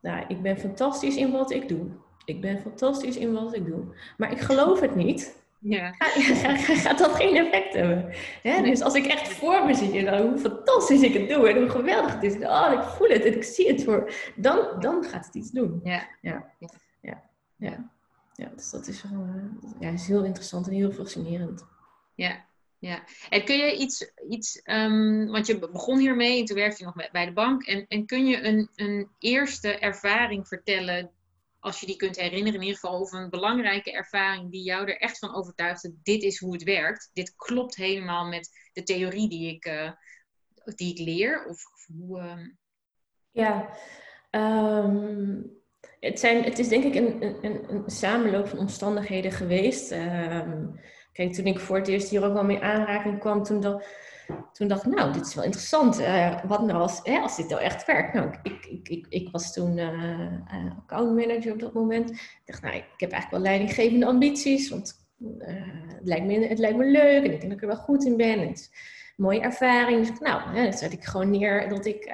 nou, 0.00 0.24
ik 0.28 0.42
ben 0.42 0.58
fantastisch 0.58 1.16
in 1.16 1.30
wat 1.30 1.50
ik 1.50 1.68
doe. 1.68 1.86
Ik 2.24 2.40
ben 2.40 2.60
fantastisch 2.60 3.16
in 3.16 3.32
wat 3.32 3.54
ik 3.54 3.66
doe. 3.66 3.84
Maar 4.16 4.32
ik 4.32 4.40
geloof 4.40 4.80
het 4.80 4.94
niet. 4.94 5.40
Ja. 5.58 5.94
Gaat 6.84 6.98
dat 6.98 7.14
geen 7.14 7.36
effect 7.36 7.74
hebben? 7.74 8.14
Hè? 8.42 8.62
Dus 8.62 8.80
als 8.80 8.94
ik 8.94 9.06
echt 9.06 9.28
voor 9.28 9.66
me 9.66 9.74
zie 9.74 10.04
dan, 10.04 10.28
hoe 10.28 10.38
fantastisch 10.38 11.02
ik 11.02 11.14
het 11.14 11.28
doe 11.28 11.48
en 11.48 11.56
hoe 11.56 11.68
geweldig 11.68 12.14
het 12.14 12.22
is, 12.22 12.34
oh, 12.34 12.72
ik 12.72 12.82
voel 12.82 13.08
het 13.08 13.24
en 13.24 13.34
ik 13.34 13.44
zie 13.44 13.68
het 13.68 13.84
voor, 13.84 14.12
dan, 14.36 14.80
dan 14.80 15.04
gaat 15.04 15.26
het 15.26 15.34
iets 15.34 15.50
doen. 15.50 15.80
Ja. 15.84 16.08
Ja. 16.20 16.52
ja. 17.00 17.22
ja. 17.56 17.90
Ja, 18.34 18.50
dus 18.56 18.70
dat 18.70 18.86
is, 18.86 19.02
wel, 19.02 19.26
uh, 19.26 19.42
ja, 19.80 19.90
is 19.90 20.06
heel 20.06 20.24
interessant 20.24 20.66
en 20.66 20.72
heel 20.72 20.92
fascinerend. 20.92 21.64
Ja, 22.14 22.44
ja. 22.78 23.02
En 23.28 23.44
kun 23.44 23.56
je 23.56 23.76
iets, 23.76 24.12
iets 24.28 24.60
um, 24.64 25.26
want 25.26 25.46
je 25.46 25.58
begon 25.58 25.98
hiermee 25.98 26.38
en 26.38 26.44
toen 26.44 26.56
werkte 26.56 26.78
je 26.78 26.84
nog 26.94 27.10
bij 27.10 27.26
de 27.26 27.32
bank. 27.32 27.62
En, 27.62 27.86
en 27.88 28.06
kun 28.06 28.26
je 28.26 28.42
een, 28.42 28.68
een 28.74 29.08
eerste 29.18 29.78
ervaring 29.78 30.48
vertellen, 30.48 31.10
als 31.62 31.80
je 31.80 31.86
die 31.86 31.96
kunt 31.96 32.16
herinneren 32.16 32.54
in 32.54 32.66
ieder 32.66 32.78
geval, 32.78 33.00
of 33.00 33.12
een 33.12 33.30
belangrijke 33.30 33.92
ervaring 33.92 34.50
die 34.50 34.62
jou 34.62 34.88
er 34.88 34.96
echt 34.96 35.18
van 35.18 35.34
overtuigde, 35.34 35.94
dit 36.02 36.22
is 36.22 36.38
hoe 36.38 36.52
het 36.52 36.62
werkt. 36.62 37.10
Dit 37.12 37.34
klopt 37.36 37.76
helemaal 37.76 38.24
met 38.24 38.50
de 38.72 38.82
theorie 38.82 39.28
die 39.28 39.54
ik, 39.54 39.66
uh, 39.66 39.92
die 40.64 40.92
ik 40.92 40.98
leer? 40.98 41.44
Of, 41.44 41.66
of 41.72 41.86
hoe... 41.96 42.20
Um... 42.20 42.58
Ja, 43.30 43.68
um, 44.30 45.50
het, 46.00 46.20
zijn, 46.20 46.42
het 46.44 46.58
is 46.58 46.68
denk 46.68 46.84
ik 46.84 46.94
een, 46.94 47.22
een, 47.44 47.72
een 47.72 47.90
samenloop 47.90 48.48
van 48.48 48.58
omstandigheden 48.58 49.32
geweest. 49.32 49.92
Um, 49.92 50.80
toen 51.12 51.46
ik 51.46 51.60
voor 51.60 51.76
het 51.76 51.88
eerst 51.88 52.08
hier 52.08 52.24
ook 52.24 52.32
wel 52.32 52.44
mee 52.44 52.62
aanraking 52.62 53.18
kwam, 53.18 53.42
toen, 53.42 53.80
toen 54.52 54.68
dacht 54.68 54.86
ik, 54.86 54.94
nou, 54.94 55.12
dit 55.12 55.26
is 55.26 55.34
wel 55.34 55.44
interessant. 55.44 56.00
Uh, 56.00 56.44
wat 56.44 56.62
nou 56.62 56.80
als, 56.80 57.00
hè, 57.02 57.18
als 57.18 57.36
dit 57.36 57.48
nou 57.48 57.62
echt 57.62 57.86
werkt? 57.86 58.14
Nou, 58.14 58.34
ik, 58.42 58.66
ik, 58.66 58.88
ik, 58.88 59.06
ik 59.08 59.28
was 59.32 59.52
toen 59.52 59.78
account 60.76 61.14
manager 61.16 61.52
op 61.52 61.60
dat 61.60 61.72
moment. 61.72 62.10
Ik 62.10 62.42
dacht, 62.44 62.62
nou, 62.62 62.74
ik 62.74 62.84
heb 62.96 63.10
eigenlijk 63.12 63.30
wel 63.30 63.52
leidinggevende 63.52 64.06
ambities, 64.06 64.70
want 64.70 65.06
het, 65.38 66.00
lijkt 66.02 66.26
me, 66.26 66.46
het 66.46 66.58
lijkt 66.58 66.76
me 66.76 66.84
leuk 66.84 67.24
en 67.24 67.32
ik 67.32 67.40
denk 67.40 67.42
dat 67.42 67.52
ik 67.52 67.60
er 67.60 67.66
wel 67.66 67.76
goed 67.76 68.04
in 68.04 68.16
ben. 68.16 68.54
Mooie 69.16 69.40
ervaring. 69.40 70.06
Dus 70.06 70.18
nou, 70.18 70.56
hè, 70.56 70.62
dan 70.62 70.72
zet 70.72 70.92
ik 70.92 71.04
gewoon 71.04 71.30
neer 71.30 71.68
dat 71.68 71.86
ik 71.86 72.06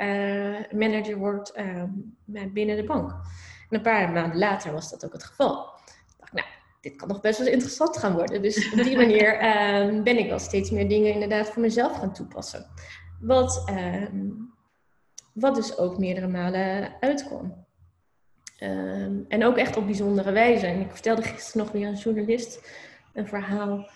manager 0.72 1.16
word 1.16 1.52
ehm, 1.52 1.88
binnen 2.52 2.76
de 2.76 2.84
bank. 2.84 3.10
En 3.10 3.76
een 3.76 3.82
paar 3.82 4.10
maanden 4.10 4.38
later 4.38 4.72
was 4.72 4.90
dat 4.90 5.04
ook 5.04 5.12
het 5.12 5.24
geval. 5.24 5.77
Dit 6.80 6.96
kan 6.96 7.08
nog 7.08 7.20
best 7.20 7.38
wel 7.38 7.48
interessant 7.48 7.96
gaan 7.96 8.12
worden. 8.12 8.42
Dus 8.42 8.72
op 8.72 8.82
die 8.82 8.96
manier 8.96 9.34
uh, 9.34 10.02
ben 10.08 10.18
ik 10.18 10.28
wel 10.28 10.38
steeds 10.38 10.70
meer 10.70 10.88
dingen 10.88 11.12
inderdaad 11.12 11.50
voor 11.50 11.62
mezelf 11.62 11.98
gaan 11.98 12.12
toepassen. 12.12 12.66
Wat, 13.20 13.64
uh, 13.70 14.04
wat 15.32 15.54
dus 15.54 15.78
ook 15.78 15.98
meerdere 15.98 16.28
malen 16.28 16.92
uitkwam. 17.00 17.66
Um, 18.62 19.24
en 19.28 19.44
ook 19.44 19.56
echt 19.56 19.76
op 19.76 19.86
bijzondere 19.86 20.32
wijze. 20.32 20.66
En 20.66 20.80
ik 20.80 20.90
vertelde 20.90 21.22
gisteren 21.22 21.64
nog 21.64 21.72
weer 21.72 21.86
een 21.86 21.94
journalist 21.94 22.70
een 23.14 23.26
verhaal. 23.26 23.90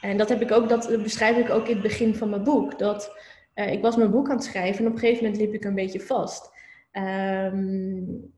En 0.00 0.16
dat, 0.16 0.28
heb 0.28 0.40
ik 0.40 0.52
ook, 0.52 0.68
dat 0.68 1.02
beschrijf 1.02 1.36
ik 1.36 1.50
ook 1.50 1.66
in 1.66 1.72
het 1.72 1.82
begin 1.82 2.14
van 2.14 2.30
mijn 2.30 2.44
boek. 2.44 2.78
Dat 2.78 3.16
uh, 3.54 3.72
ik 3.72 3.82
was 3.82 3.96
mijn 3.96 4.10
boek 4.10 4.30
aan 4.30 4.36
het 4.36 4.44
schrijven 4.44 4.84
en 4.84 4.86
op 4.86 4.92
een 4.92 4.98
gegeven 4.98 5.24
moment 5.24 5.42
liep 5.42 5.54
ik 5.54 5.64
een 5.64 5.74
beetje 5.74 6.00
vast. 6.00 6.50
En 6.90 8.34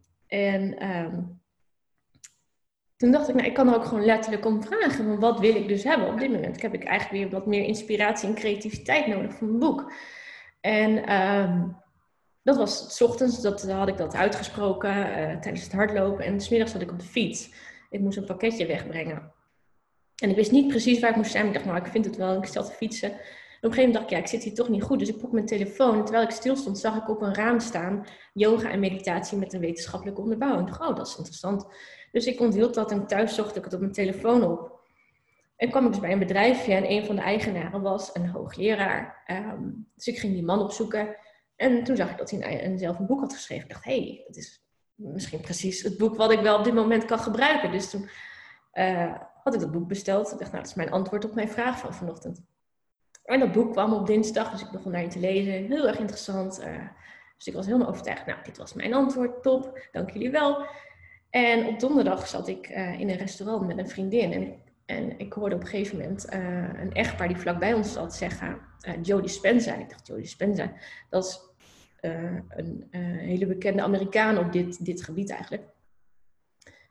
toen 2.98 3.10
dacht 3.10 3.28
ik, 3.28 3.34
nou, 3.34 3.46
ik 3.46 3.54
kan 3.54 3.68
er 3.68 3.74
ook 3.74 3.84
gewoon 3.84 4.04
letterlijk 4.04 4.44
om 4.44 4.62
vragen. 4.62 5.08
Maar 5.08 5.18
wat 5.18 5.40
wil 5.40 5.54
ik 5.54 5.68
dus 5.68 5.84
hebben 5.84 6.08
op 6.08 6.18
dit 6.18 6.30
moment? 6.30 6.62
Heb 6.62 6.74
ik 6.74 6.84
eigenlijk 6.84 7.22
weer 7.22 7.38
wat 7.38 7.46
meer 7.46 7.64
inspiratie 7.64 8.28
en 8.28 8.34
creativiteit 8.34 9.06
nodig 9.06 9.34
voor 9.34 9.46
mijn 9.46 9.58
boek. 9.58 9.92
En 10.60 11.12
um, 11.14 11.76
dat 12.42 12.56
was 12.56 12.96
s 12.96 13.00
ochtends, 13.00 13.40
dat 13.40 13.70
had 13.70 13.88
ik 13.88 13.96
dat 13.96 14.14
uitgesproken 14.14 14.90
uh, 14.90 15.14
tijdens 15.14 15.62
het 15.62 15.72
hardlopen. 15.72 16.24
En 16.24 16.40
smiddags 16.40 16.72
zat 16.72 16.80
ik 16.80 16.90
op 16.90 16.98
de 16.98 17.04
fiets. 17.04 17.50
Ik 17.90 18.00
moest 18.00 18.16
een 18.16 18.24
pakketje 18.24 18.66
wegbrengen. 18.66 19.32
En 20.16 20.30
ik 20.30 20.36
wist 20.36 20.50
niet 20.50 20.68
precies 20.68 21.00
waar 21.00 21.10
ik 21.10 21.16
moest 21.16 21.30
zijn. 21.30 21.46
Ik 21.46 21.52
dacht, 21.52 21.64
nou, 21.64 21.76
ik 21.76 21.86
vind 21.86 22.04
het 22.04 22.16
wel. 22.16 22.36
Ik 22.36 22.44
stel 22.44 22.64
te 22.64 22.72
fietsen 22.72 23.12
op 23.60 23.64
een 23.64 23.72
gegeven 23.72 23.92
moment 23.92 23.94
dacht 23.94 24.04
ik, 24.04 24.10
ja, 24.10 24.18
ik 24.18 24.26
zit 24.26 24.42
hier 24.42 24.54
toch 24.54 24.68
niet 24.68 24.82
goed. 24.82 24.98
Dus 24.98 25.08
ik 25.08 25.18
pak 25.18 25.32
mijn 25.32 25.46
telefoon. 25.46 25.98
En 25.98 26.04
terwijl 26.04 26.24
ik 26.24 26.30
stil 26.30 26.56
stond, 26.56 26.78
zag 26.78 26.96
ik 26.96 27.08
op 27.08 27.22
een 27.22 27.34
raam 27.34 27.60
staan 27.60 28.06
yoga 28.32 28.70
en 28.70 28.80
meditatie 28.80 29.38
met 29.38 29.52
een 29.52 29.60
wetenschappelijke 29.60 30.20
onderbouwing. 30.20 30.68
Ik 30.68 30.68
dacht, 30.68 30.90
oh, 30.90 30.96
dat 30.96 31.06
is 31.06 31.16
interessant. 31.16 31.66
Dus 32.12 32.26
ik 32.26 32.40
onthield 32.40 32.74
dat 32.74 32.90
en 32.90 33.06
thuis 33.06 33.34
zocht 33.34 33.56
ik 33.56 33.64
het 33.64 33.74
op 33.74 33.80
mijn 33.80 33.92
telefoon 33.92 34.44
op. 34.44 34.78
En 35.56 35.70
kwam 35.70 35.84
ik 35.84 35.90
dus 35.90 36.00
bij 36.00 36.12
een 36.12 36.18
bedrijfje 36.18 36.74
en 36.74 36.90
een 36.90 37.06
van 37.06 37.16
de 37.16 37.22
eigenaren 37.22 37.82
was 37.82 38.10
een 38.12 38.28
hoogleraar. 38.28 39.22
Um, 39.26 39.88
dus 39.94 40.06
ik 40.06 40.18
ging 40.18 40.32
die 40.32 40.44
man 40.44 40.60
opzoeken. 40.60 41.16
En 41.56 41.84
toen 41.84 41.96
zag 41.96 42.10
ik 42.10 42.18
dat 42.18 42.30
hij 42.30 42.64
een, 42.64 42.78
zelf 42.78 42.98
een 42.98 43.06
boek 43.06 43.20
had 43.20 43.34
geschreven. 43.34 43.64
Ik 43.64 43.70
dacht, 43.70 43.84
hé, 43.84 43.98
hey, 44.00 44.24
dat 44.26 44.36
is 44.36 44.64
misschien 44.94 45.40
precies 45.40 45.82
het 45.82 45.98
boek 45.98 46.16
wat 46.16 46.32
ik 46.32 46.40
wel 46.40 46.58
op 46.58 46.64
dit 46.64 46.74
moment 46.74 47.04
kan 47.04 47.18
gebruiken. 47.18 47.72
Dus 47.72 47.90
toen 47.90 48.08
uh, 48.72 49.14
had 49.42 49.54
ik 49.54 49.60
dat 49.60 49.72
boek 49.72 49.88
besteld. 49.88 50.32
Ik 50.32 50.38
dacht, 50.38 50.50
nou, 50.50 50.62
dat 50.62 50.70
is 50.70 50.76
mijn 50.76 50.90
antwoord 50.90 51.24
op 51.24 51.34
mijn 51.34 51.48
vraag 51.48 51.78
van 51.78 51.94
vanochtend. 51.94 52.42
En 53.28 53.40
dat 53.40 53.52
boek 53.52 53.72
kwam 53.72 53.92
op 53.92 54.06
dinsdag, 54.06 54.50
dus 54.50 54.62
ik 54.62 54.70
begon 54.70 54.92
daarin 54.92 55.10
te 55.10 55.18
lezen. 55.18 55.52
Heel 55.52 55.86
erg 55.86 55.98
interessant. 55.98 56.60
Uh, 56.60 56.66
dus 57.36 57.46
ik 57.46 57.54
was 57.54 57.66
helemaal 57.66 57.88
overtuigd. 57.88 58.26
Nou, 58.26 58.38
dit 58.44 58.56
was 58.56 58.74
mijn 58.74 58.94
antwoord. 58.94 59.42
Top, 59.42 59.88
dank 59.92 60.10
jullie 60.10 60.30
wel. 60.30 60.66
En 61.30 61.66
op 61.66 61.80
donderdag 61.80 62.26
zat 62.26 62.48
ik 62.48 62.68
uh, 62.68 63.00
in 63.00 63.10
een 63.10 63.16
restaurant 63.16 63.66
met 63.66 63.78
een 63.78 63.88
vriendin. 63.88 64.32
En, 64.32 64.54
en 64.86 65.18
ik 65.18 65.32
hoorde 65.32 65.54
op 65.54 65.60
een 65.60 65.66
gegeven 65.66 65.98
moment 65.98 66.34
uh, 66.34 66.80
een 66.80 66.92
echtpaar 66.92 67.28
die 67.28 67.36
vlakbij 67.36 67.72
ons 67.72 67.92
zat 67.92 68.14
zeggen... 68.14 68.66
Jodie 69.02 69.28
Spenza. 69.28 69.74
En 69.74 69.80
ik 69.80 69.90
dacht, 69.90 70.06
Jodie 70.06 70.26
Spenza, 70.26 70.72
dat 71.10 71.24
is 71.24 71.40
een 72.00 72.86
hele 73.18 73.46
bekende 73.46 73.82
Amerikaan 73.82 74.38
op 74.38 74.52
dit, 74.52 74.84
dit 74.84 75.02
gebied 75.02 75.30
eigenlijk. 75.30 75.62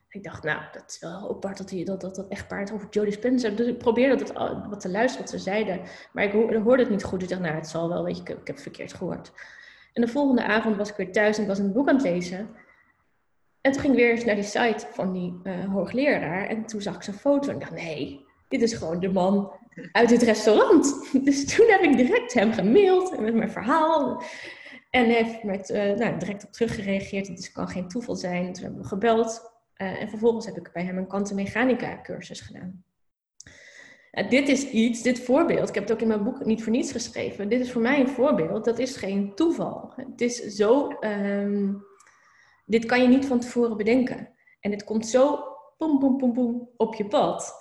Ik 0.10 0.24
dacht, 0.24 0.43
nou, 0.43 0.62
dat 0.72 0.84
is 0.88 1.00
wel 1.00 1.30
apart 1.30 1.58
dat, 1.58 1.86
dat, 1.86 2.02
dat, 2.02 2.15
dat 2.15 2.28
echtpaar 2.28 2.60
het 2.60 2.72
over 2.72 2.88
Jodie 2.89 3.13
Spencer. 3.13 3.56
Dus 3.56 3.67
ik 3.67 3.78
probeerde 3.78 4.15
dat, 4.15 4.34
wat 4.70 4.80
te 4.80 4.89
luisteren 4.89 5.26
wat 5.26 5.36
ze 5.36 5.39
zeiden. 5.39 5.82
Maar 6.12 6.24
ik 6.24 6.32
hoorde 6.32 6.84
het 6.84 6.89
niet 6.89 7.04
goed. 7.04 7.20
Dus 7.20 7.30
ik 7.30 7.36
dacht, 7.36 7.41
nou, 7.41 7.56
het 7.56 7.67
zal 7.67 7.89
wel, 7.89 8.04
weet 8.04 8.17
je, 8.17 8.22
ik, 8.22 8.28
heb 8.28 8.48
het 8.48 8.62
verkeerd 8.62 8.93
gehoord. 8.93 9.32
En 9.93 10.02
de 10.02 10.08
volgende 10.08 10.43
avond 10.43 10.76
was 10.76 10.89
ik 10.89 10.96
weer 10.96 11.12
thuis 11.12 11.36
en 11.36 11.41
ik 11.41 11.48
was 11.48 11.60
een 11.60 11.74
boek 11.74 11.89
aan 11.89 11.96
het 11.96 12.04
lezen. 12.04 12.50
En 13.62 13.72
toen 13.72 13.82
ging 13.82 13.93
ik 13.93 14.00
weer 14.00 14.12
eens 14.12 14.26
naar 14.26 14.36
die 14.36 14.43
site 14.43 14.88
van 14.91 15.13
die 15.13 15.39
uh, 15.43 15.74
hoogleraar. 15.74 16.48
En 16.48 16.65
toen 16.65 16.82
zag 16.82 16.96
ik 16.96 17.04
zijn 17.04 17.15
foto 17.15 17.50
en 17.50 17.56
ik 17.56 17.62
dacht, 17.62 17.72
nee, 17.72 18.26
dit 18.48 18.62
is 18.62 18.74
gewoon 18.74 19.00
de 19.00 19.10
man 19.10 19.52
uit 19.91 20.10
het 20.10 20.22
restaurant. 20.22 21.08
Dus 21.26 21.56
toen 21.56 21.67
heb 21.67 21.82
ik 21.82 21.98
direct 21.98 22.34
hem 22.34 22.54
gemaild 22.54 23.20
met 23.20 23.34
mijn 23.34 23.52
verhaal. 23.52 24.24
En 24.89 25.06
hij 25.06 25.24
heeft 25.24 25.43
met, 25.43 25.70
uh, 25.70 25.93
nou, 25.93 26.17
direct 26.20 26.46
op 26.46 26.52
teruggereageerd. 26.52 27.28
Het 27.28 27.52
kan 27.52 27.67
geen 27.67 27.88
toeval 27.88 28.15
zijn. 28.15 28.54
Toen 28.54 28.63
hebben 28.63 28.82
we 28.82 28.88
gebeld. 28.88 29.57
Uh, 29.78 30.02
en 30.02 30.10
vervolgens 30.10 30.46
heb 30.46 30.58
ik 30.58 30.70
bij 30.74 30.84
hem 30.84 30.98
een 30.98 31.08
kantenmechanica 31.08 32.02
cursus 32.02 32.42
gedaan. 32.42 32.84
Uh, 34.12 34.30
dit 34.30 34.48
is 34.48 34.70
iets, 34.70 35.02
dit 35.02 35.20
voorbeeld, 35.20 35.70
ik 35.70 35.76
heb 35.76 35.84
het 35.84 35.94
ook 35.94 36.02
in 36.02 36.08
mijn 36.08 36.24
boek 36.24 36.46
niet 36.46 36.63
voor 36.63 36.72
niets 36.72 36.92
geschreven. 36.92 37.50
Dit 37.50 37.60
is 37.60 37.72
voor 37.72 37.82
mij 37.82 38.00
een 38.00 38.08
voorbeeld, 38.08 38.66
dat 38.66 38.80
is 38.80 38.96
geen 38.96 39.36
toeval. 39.36 39.94
Het 39.96 40.22
is 40.22 40.42
zo, 40.42 40.98
um, 41.00 41.84
dit 42.66 42.86
kan 42.86 43.02
je 43.02 43.08
niet 43.08 43.26
van 43.26 43.40
tevoren 43.40 43.78
bedenken. 43.78 44.30
En 44.60 44.72
het 44.72 44.84
komt 44.84 45.08
zo, 45.08 45.44
boem, 45.78 46.00
boem, 46.00 46.18
boem, 46.18 46.34
boem, 46.34 46.70
op 46.78 46.96
je 46.96 47.08
pad. 47.08 47.54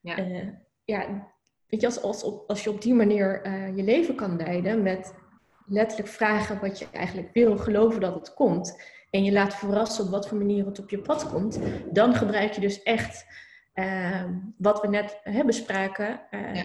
Ja. 0.00 0.18
Uh, 0.18 0.48
ja, 0.84 1.28
weet 1.66 1.80
je, 1.80 1.86
als, 1.86 2.02
als, 2.02 2.46
als 2.46 2.64
je 2.64 2.70
op 2.70 2.82
die 2.82 2.94
manier 2.94 3.42
eh, 3.42 3.76
je 3.76 3.82
leven 3.82 4.14
kan 4.14 4.36
leiden 4.36 4.82
met 4.82 5.14
letterlijk 5.66 6.08
vragen 6.08 6.60
wat 6.60 6.78
je 6.78 6.86
eigenlijk 6.92 7.30
wil, 7.32 7.58
geloven 7.58 8.00
dat 8.00 8.14
het 8.14 8.34
komt. 8.34 8.82
En 9.14 9.24
je 9.24 9.32
laat 9.32 9.54
verrassen 9.54 10.04
op 10.04 10.10
wat 10.10 10.28
voor 10.28 10.38
manier 10.38 10.66
het 10.66 10.78
op 10.78 10.90
je 10.90 10.98
pad 10.98 11.28
komt. 11.28 11.58
Dan 11.92 12.14
gebruik 12.14 12.52
je 12.52 12.60
dus 12.60 12.82
echt 12.82 13.26
ehm, 13.72 14.32
wat 14.58 14.80
we 14.80 14.88
net 14.88 15.20
hebben 15.22 15.46
bespraken. 15.46 16.20
Uh, 16.30 16.62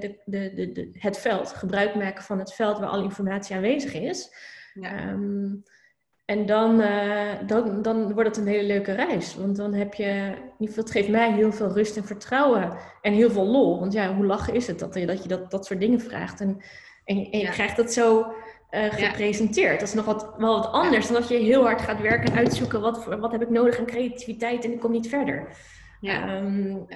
de, 0.00 0.20
de, 0.24 0.54
de, 0.72 0.90
het 0.92 1.18
veld. 1.18 1.52
Gebruik 1.52 1.94
maken 1.94 2.24
van 2.24 2.38
het 2.38 2.54
veld 2.54 2.78
waar 2.78 2.88
alle 2.88 3.02
informatie 3.02 3.56
aanwezig 3.56 3.94
is. 3.94 4.34
Ja. 4.74 4.96
Ehm, 4.96 5.54
en 6.24 6.46
dan, 6.46 6.80
uh, 6.80 7.32
dan, 7.46 7.82
dan 7.82 8.12
wordt 8.12 8.28
het 8.28 8.38
een 8.38 8.52
hele 8.52 8.66
leuke 8.66 8.92
reis. 8.92 9.34
Want 9.34 9.56
dan 9.56 9.74
heb 9.74 9.94
je, 9.94 10.04
in 10.04 10.52
ieder 10.58 10.74
geval, 10.74 10.84
het 10.84 10.92
geeft 10.92 11.08
mij 11.08 11.32
heel 11.32 11.52
veel 11.52 11.72
rust 11.72 11.96
en 11.96 12.04
vertrouwen. 12.04 12.76
En 13.00 13.12
heel 13.12 13.30
veel 13.30 13.46
lol. 13.46 13.80
Want 13.80 13.92
ja, 13.92 14.14
hoe 14.14 14.26
lachen 14.26 14.54
is 14.54 14.66
het 14.66 14.78
dat 14.78 14.94
je 14.94 15.06
dat, 15.06 15.22
je 15.22 15.28
dat, 15.28 15.50
dat 15.50 15.66
soort 15.66 15.80
dingen 15.80 16.00
vraagt. 16.00 16.40
En, 16.40 16.60
en, 17.04 17.38
je 17.38 17.48
krijgt 17.50 17.76
dat 17.76 17.92
zo 17.92 18.32
uh, 18.76 18.92
gepresenteerd. 18.92 19.80
Dat 19.80 19.88
is 19.88 19.94
nog 19.94 20.04
wat, 20.04 20.34
wel 20.36 20.56
wat 20.60 20.72
anders 20.72 21.06
dan 21.06 21.20
dat 21.20 21.28
je 21.28 21.36
heel 21.36 21.62
hard 21.62 21.80
gaat 21.80 22.00
werken 22.00 22.30
en 22.30 22.38
uitzoeken. 22.38 22.80
Wat, 22.80 23.04
wat 23.04 23.32
heb 23.32 23.42
ik 23.42 23.50
nodig 23.50 23.78
aan 23.78 23.86
creativiteit 23.86 24.64
en 24.64 24.72
ik 24.72 24.80
kom 24.80 24.90
niet 24.90 25.08
verder. 25.08 25.56
Ja, 26.00 26.36
um, 26.36 26.86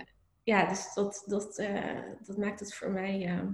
ja 0.43 0.69
dus 0.69 0.95
dat, 0.95 1.23
dat, 1.27 1.59
uh, 1.59 2.01
dat 2.27 2.37
maakt 2.37 2.61
het 2.61 2.75
voor 2.75 2.91
mij 2.91 3.45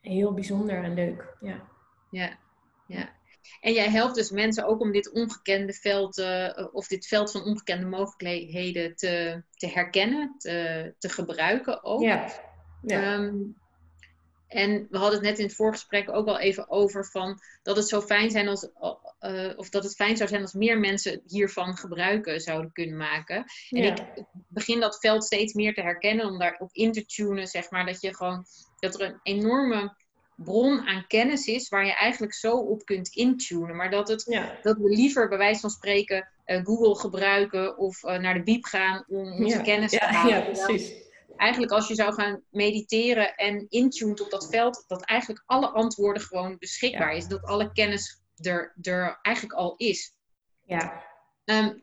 heel 0.00 0.34
bijzonder 0.34 0.84
en 0.84 0.94
leuk. 0.94 1.36
Ja. 1.40 1.68
Ja, 2.10 2.38
ja. 2.86 3.12
En 3.60 3.72
jij 3.72 3.90
helpt 3.90 4.14
dus 4.14 4.30
mensen 4.30 4.64
ook 4.66 4.80
om 4.80 4.92
dit 4.92 5.12
ongekende 5.12 5.72
veld, 5.72 6.18
uh, 6.18 6.68
of 6.72 6.86
dit 6.86 7.06
veld 7.06 7.30
van 7.30 7.44
ongekende 7.44 7.86
mogelijkheden 7.86 8.96
te, 8.96 9.42
te 9.50 9.66
herkennen, 9.66 10.34
te, 10.38 10.94
te 10.98 11.08
gebruiken 11.08 11.84
ook. 11.84 12.02
Ja. 12.02 12.30
ja. 12.82 13.14
Um, 13.14 13.56
en 14.48 14.86
we 14.90 14.96
hadden 14.98 15.18
het 15.18 15.28
net 15.28 15.38
in 15.38 15.44
het 15.44 15.54
voorgesprek 15.54 16.10
ook 16.10 16.26
al 16.26 16.38
even 16.38 16.70
over 16.70 17.06
van 17.06 17.40
dat 17.62 17.76
het 17.76 17.88
zo 17.88 18.00
fijn 18.00 18.30
zijn 18.30 18.48
als, 18.48 18.68
uh, 19.20 19.52
of 19.56 19.68
dat 19.68 19.84
het 19.84 19.94
fijn 19.94 20.16
zou 20.16 20.28
zijn 20.28 20.42
als 20.42 20.52
meer 20.52 20.78
mensen 20.78 21.22
hiervan 21.26 21.76
gebruiken 21.76 22.40
zouden 22.40 22.72
kunnen 22.72 22.96
maken. 22.96 23.44
En 23.70 23.82
ik 23.82 24.02
begin 24.48 24.80
dat 24.80 24.98
veld 25.00 25.24
steeds 25.24 25.52
meer 25.52 25.74
te 25.74 25.82
herkennen, 25.82 26.26
om 26.26 26.38
daarop 26.38 26.70
in 26.72 26.92
te 26.92 27.06
tunen, 27.06 27.46
zeg 27.46 27.70
maar, 27.70 27.86
dat 27.86 28.00
je 28.00 28.14
gewoon, 28.14 28.44
dat 28.78 29.00
er 29.00 29.06
een 29.06 29.20
enorme 29.22 29.96
bron 30.36 30.86
aan 30.86 31.06
kennis 31.06 31.46
is 31.46 31.68
waar 31.68 31.86
je 31.86 31.94
eigenlijk 31.94 32.34
zo 32.34 32.56
op 32.56 32.84
kunt 32.84 33.08
intunen. 33.08 33.76
Maar 33.76 33.90
dat, 33.90 34.08
het, 34.08 34.24
dat 34.62 34.76
we 34.78 34.88
liever 34.88 35.28
bij 35.28 35.38
wijze 35.38 35.60
van 35.60 35.70
spreken 35.70 36.28
uh, 36.46 36.64
Google 36.64 36.96
gebruiken 36.96 37.78
of 37.78 38.02
uh, 38.02 38.18
naar 38.18 38.34
de 38.34 38.42
biep 38.42 38.64
gaan 38.64 39.04
om 39.08 39.32
onze 39.32 39.60
kennis 39.60 39.90
te 39.90 40.04
halen. 40.04 40.36
Ja, 40.36 40.40
precies. 40.40 41.03
Eigenlijk 41.36 41.72
als 41.72 41.88
je 41.88 41.94
zou 41.94 42.14
gaan 42.14 42.42
mediteren 42.50 43.34
en 43.34 43.66
intunen 43.68 44.20
op 44.20 44.30
dat 44.30 44.48
veld, 44.50 44.84
dat 44.86 45.04
eigenlijk 45.04 45.42
alle 45.46 45.68
antwoorden 45.68 46.22
gewoon 46.22 46.56
beschikbaar 46.58 47.16
is. 47.16 47.26
Dat 47.26 47.42
alle 47.42 47.72
kennis 47.72 48.22
er, 48.36 48.74
er 48.82 49.18
eigenlijk 49.22 49.58
al 49.58 49.74
is. 49.76 50.16
Ja. 50.64 51.02
Um, 51.44 51.82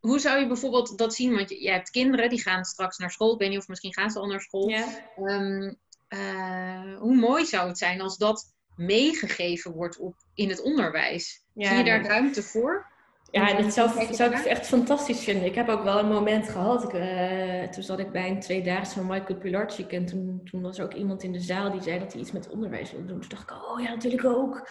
hoe 0.00 0.18
zou 0.18 0.40
je 0.40 0.46
bijvoorbeeld 0.46 0.98
dat 0.98 1.14
zien? 1.14 1.34
Want 1.34 1.48
je, 1.48 1.62
je, 1.62 1.70
hebt 1.70 1.90
kinderen 1.90 2.28
die 2.28 2.42
gaan 2.42 2.64
straks 2.64 2.98
naar 2.98 3.10
school. 3.10 3.32
Ik 3.32 3.38
weet 3.38 3.48
niet 3.50 3.58
of 3.58 3.68
misschien 3.68 3.94
gaan 3.94 4.10
ze 4.10 4.18
al 4.18 4.26
naar 4.26 4.40
school. 4.40 4.68
Ja. 4.68 4.86
Um, 5.16 5.78
uh, 6.08 6.98
hoe 6.98 7.16
mooi 7.16 7.44
zou 7.46 7.68
het 7.68 7.78
zijn 7.78 8.00
als 8.00 8.16
dat 8.16 8.54
meegegeven 8.76 9.72
wordt 9.72 9.98
op, 9.98 10.14
in 10.34 10.48
het 10.48 10.62
onderwijs? 10.62 11.44
Zie 11.54 11.76
je 11.76 11.84
daar 11.84 12.04
ruimte 12.04 12.42
voor? 12.42 12.89
Ja, 13.30 13.54
dat 13.54 13.72
zou, 13.72 14.14
zou 14.14 14.34
ik 14.34 14.44
echt 14.44 14.66
fantastisch 14.66 15.24
vinden. 15.24 15.44
Ik 15.44 15.54
heb 15.54 15.68
ook 15.68 15.82
wel 15.82 15.98
een 15.98 16.08
moment 16.08 16.48
gehad. 16.48 16.84
Ik, 16.84 16.92
uh, 16.92 17.62
toen 17.62 17.82
zat 17.82 17.98
ik 17.98 18.12
bij 18.12 18.30
een 18.30 18.40
tweedaagse 18.40 18.94
van 18.94 19.06
Michael 19.06 19.38
Pilarczyk. 19.38 19.92
En 19.92 20.06
toen, 20.06 20.40
toen 20.44 20.62
was 20.62 20.78
er 20.78 20.84
ook 20.84 20.94
iemand 20.94 21.22
in 21.22 21.32
de 21.32 21.40
zaal 21.40 21.70
die 21.70 21.82
zei 21.82 21.98
dat 21.98 22.12
hij 22.12 22.20
iets 22.20 22.32
met 22.32 22.50
onderwijs 22.50 22.92
wilde 22.92 23.06
doen. 23.06 23.20
Toen 23.20 23.28
dacht 23.28 23.50
ik, 23.50 23.70
oh 23.70 23.80
ja, 23.80 23.90
natuurlijk 23.90 24.24
ook. 24.24 24.68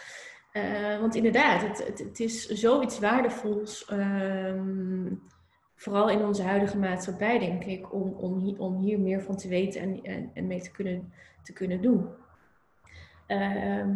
Uh, 0.53 0.99
want 0.99 1.15
inderdaad, 1.15 1.61
het, 1.61 1.87
het, 1.87 1.99
het, 1.99 2.19
is 2.19 2.47
zoiets 2.47 2.99
waardevols. 2.99 3.89
Uh, 3.93 4.61
vooral 5.75 6.09
in 6.09 6.25
onze 6.25 6.43
huidige 6.43 6.77
maatschappij, 6.77 7.39
denk 7.39 7.63
ik, 7.63 7.93
om, 7.93 8.13
om, 8.17 8.37
hier, 8.37 8.59
om 8.59 8.81
hier 8.81 8.99
meer 8.99 9.21
van 9.21 9.37
te 9.37 9.47
weten 9.47 9.81
en, 9.81 9.99
en, 10.03 10.31
en 10.33 10.47
mee 10.47 10.61
te 10.61 10.71
kunnen 10.71 11.11
te 11.49 11.53
kunnen 11.53 11.81
doen. 11.81 12.09
Ehm, 13.27 13.95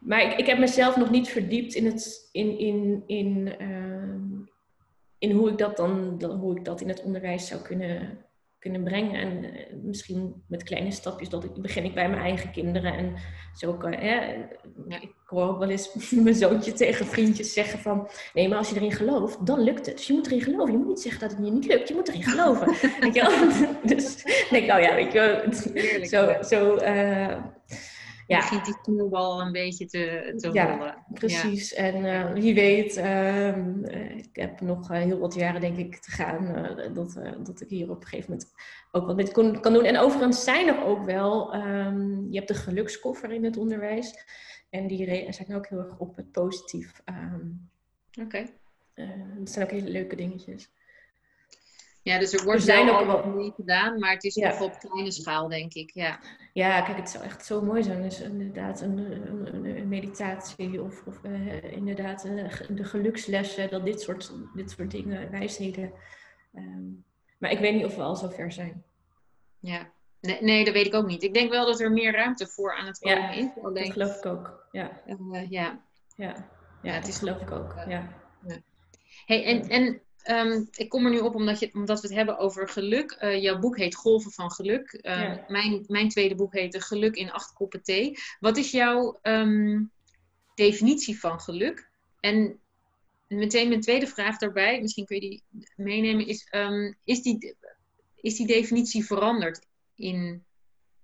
maar 0.00 0.22
ik, 0.22 0.38
ik 0.38 0.46
heb 0.46 0.58
mezelf 0.58 0.96
nog 0.96 1.10
niet 1.10 1.28
verdiept 1.28 1.74
in, 1.74 1.86
het, 1.86 2.28
in, 2.32 2.58
in, 2.58 3.02
in, 3.06 3.54
ehm, 3.58 4.20
in 5.18 5.30
hoe, 5.30 5.50
ik 5.50 5.58
dat 5.58 5.76
dan, 5.76 6.22
hoe 6.40 6.56
ik 6.56 6.64
dat 6.64 6.80
in 6.80 6.88
het 6.88 7.02
onderwijs 7.02 7.46
zou 7.46 7.62
kunnen, 7.62 8.18
kunnen 8.58 8.84
brengen. 8.84 9.20
En 9.20 9.44
uh, 9.44 9.82
misschien 9.82 10.44
met 10.48 10.62
kleine 10.62 10.90
stapjes, 10.90 11.28
dat 11.28 11.44
ik, 11.44 11.54
begin 11.54 11.84
ik 11.84 11.94
bij 11.94 12.08
mijn 12.08 12.22
eigen 12.22 12.50
kinderen. 12.50 12.94
En 12.94 13.14
zo 13.54 13.74
kan, 13.74 13.92
hè, 13.92 14.34
ik 14.88 15.14
hoor 15.24 15.48
ook 15.48 15.58
wel 15.58 15.70
eens 15.70 15.94
mijn 16.24 16.34
zoontje 16.34 16.72
tegen 16.72 17.06
vriendjes 17.06 17.52
zeggen 17.52 17.78
van... 17.78 18.08
Nee, 18.34 18.48
maar 18.48 18.58
als 18.58 18.70
je 18.70 18.76
erin 18.76 18.92
gelooft, 18.92 19.46
dan 19.46 19.60
lukt 19.60 19.86
het. 19.86 19.96
Dus 19.96 20.06
je 20.06 20.12
moet 20.12 20.26
erin 20.26 20.40
geloven. 20.40 20.72
Je 20.72 20.78
moet 20.78 20.88
niet 20.88 21.00
zeggen 21.00 21.20
dat 21.20 21.30
het 21.30 21.46
je 21.46 21.52
niet 21.52 21.66
lukt. 21.66 21.88
Je 21.88 21.94
moet 21.94 22.08
erin 22.08 22.22
geloven. 22.22 22.66
weet 23.00 23.14
je 23.14 23.20
wel? 23.20 23.68
dus 23.96 24.24
denk 24.50 24.66
nou 24.66 24.82
ja, 24.82 24.94
weet 24.94 25.12
je 25.12 26.06
Zo, 26.06 26.42
zo 26.42 26.74
uh, 26.74 27.36
ja. 28.30 28.38
begint 28.38 28.64
die 28.64 28.76
sneeuwbal 28.82 29.40
een 29.40 29.52
beetje 29.52 29.86
te, 29.86 30.32
te 30.36 30.52
ja, 30.52 30.76
rollen. 30.76 31.04
Precies. 31.12 31.74
En 31.74 32.04
uh, 32.04 32.32
wie 32.32 32.54
weet, 32.54 32.96
uh, 32.96 34.16
ik 34.16 34.28
heb 34.32 34.60
nog 34.60 34.88
heel 34.88 35.18
wat 35.18 35.34
jaren 35.34 35.60
denk 35.60 35.76
ik 35.76 35.96
te 35.96 36.10
gaan, 36.10 36.68
dat, 36.94 37.20
dat 37.42 37.60
ik 37.60 37.68
hier 37.68 37.90
op 37.90 38.00
een 38.00 38.06
gegeven 38.06 38.30
moment 38.30 38.52
ook 38.90 39.06
wat 39.06 39.32
kon, 39.32 39.60
kan 39.60 39.72
doen. 39.72 39.84
En 39.84 39.98
overigens 39.98 40.44
zijn 40.44 40.68
er 40.68 40.84
ook 40.84 41.04
wel, 41.04 41.54
um, 41.54 42.26
je 42.30 42.36
hebt 42.36 42.48
de 42.48 42.54
gelukskoffer 42.54 43.32
in 43.32 43.44
het 43.44 43.56
onderwijs. 43.56 44.14
En 44.70 44.86
die 44.86 45.32
zijn 45.32 45.54
ook 45.54 45.66
heel 45.66 45.78
erg 45.78 45.98
op 45.98 46.16
het 46.16 46.32
positief. 46.32 47.02
Um, 47.04 47.70
Oké. 48.10 48.24
Okay. 48.26 48.52
dat 49.38 49.50
zijn 49.50 49.64
ook 49.64 49.70
hele 49.70 49.90
leuke 49.90 50.16
dingetjes. 50.16 50.70
Ja, 52.02 52.18
dus 52.18 52.32
er 52.32 52.44
wordt 52.44 52.58
er 52.58 52.64
zijn 52.64 52.90
ook 52.90 53.06
wat 53.06 53.24
mee 53.24 53.52
gedaan, 53.56 53.98
maar 53.98 54.12
het 54.12 54.24
is 54.24 54.34
ja. 54.34 54.48
nog 54.48 54.60
op 54.60 54.78
kleine 54.78 55.10
schaal, 55.10 55.48
denk 55.48 55.74
ik. 55.74 55.90
Ja, 55.94 56.20
ja 56.52 56.82
kijk, 56.82 56.96
het 56.96 57.10
zou 57.10 57.24
echt 57.24 57.46
zo 57.46 57.62
mooi 57.62 57.82
zijn. 57.82 58.02
Dus 58.02 58.20
inderdaad 58.20 58.80
een, 58.80 58.98
een, 58.98 59.64
een 59.64 59.88
meditatie 59.88 60.82
of, 60.82 61.02
of 61.06 61.20
uh, 61.22 61.72
inderdaad 61.72 62.24
uh, 62.24 62.52
de 62.68 62.84
gelukslessen, 62.84 63.70
dat 63.70 63.84
dit 63.84 64.00
soort, 64.00 64.32
dit 64.54 64.70
soort 64.70 64.90
dingen, 64.90 65.30
wijsheden. 65.30 65.92
Um, 66.54 67.04
maar 67.38 67.50
ik 67.50 67.58
weet 67.58 67.74
niet 67.74 67.84
of 67.84 67.96
we 67.96 68.02
al 68.02 68.16
zo 68.16 68.28
ver 68.28 68.52
zijn. 68.52 68.84
Ja, 69.58 69.90
nee, 70.20 70.42
nee, 70.42 70.64
dat 70.64 70.74
weet 70.74 70.86
ik 70.86 70.94
ook 70.94 71.06
niet. 71.06 71.22
Ik 71.22 71.34
denk 71.34 71.50
wel 71.50 71.66
dat 71.66 71.80
er 71.80 71.92
meer 71.92 72.12
ruimte 72.12 72.46
voor 72.46 72.76
aan 72.76 72.86
het 72.86 72.98
komen 72.98 73.22
ja, 73.22 73.30
is. 73.30 73.48
dat 73.74 73.92
geloof 73.92 74.16
ik 74.16 74.26
ook. 74.26 74.68
Ja, 74.70 75.00
uh, 75.06 75.50
ja. 75.50 75.80
ja. 76.16 76.48
ja, 76.82 76.92
het 76.92 77.08
is 77.08 77.18
geloof 77.18 77.40
ik 77.40 77.50
ook. 77.50 77.74
Ja. 77.88 78.18
Hey, 79.26 79.44
en, 79.44 79.68
en 79.68 80.00
Um, 80.28 80.68
ik 80.72 80.88
kom 80.88 81.04
er 81.04 81.10
nu 81.10 81.18
op 81.18 81.34
omdat, 81.34 81.58
je, 81.58 81.70
omdat 81.72 82.00
we 82.00 82.06
het 82.06 82.16
hebben 82.16 82.38
over 82.38 82.68
geluk. 82.68 83.18
Uh, 83.20 83.42
jouw 83.42 83.58
boek 83.58 83.76
heet 83.76 83.94
Golven 83.94 84.30
van 84.30 84.50
Geluk. 84.50 84.98
Uh, 85.02 85.36
mijn, 85.48 85.84
mijn 85.86 86.08
tweede 86.08 86.34
boek 86.34 86.52
heet 86.52 86.84
Geluk 86.84 87.16
in 87.16 87.30
acht 87.30 87.52
koppen 87.52 87.82
thee. 87.82 88.18
Wat 88.40 88.56
is 88.56 88.70
jouw 88.70 89.18
um, 89.22 89.90
definitie 90.54 91.20
van 91.20 91.40
geluk? 91.40 91.90
En 92.20 92.60
meteen 93.28 93.68
mijn 93.68 93.80
tweede 93.80 94.06
vraag 94.06 94.38
daarbij, 94.38 94.80
misschien 94.80 95.04
kun 95.04 95.20
je 95.20 95.28
die 95.28 95.42
meenemen, 95.76 96.26
is, 96.26 96.48
um, 96.54 96.96
is, 97.04 97.22
die, 97.22 97.56
is 98.14 98.36
die 98.36 98.46
definitie 98.46 99.04
veranderd 99.04 99.66
in, 99.94 100.44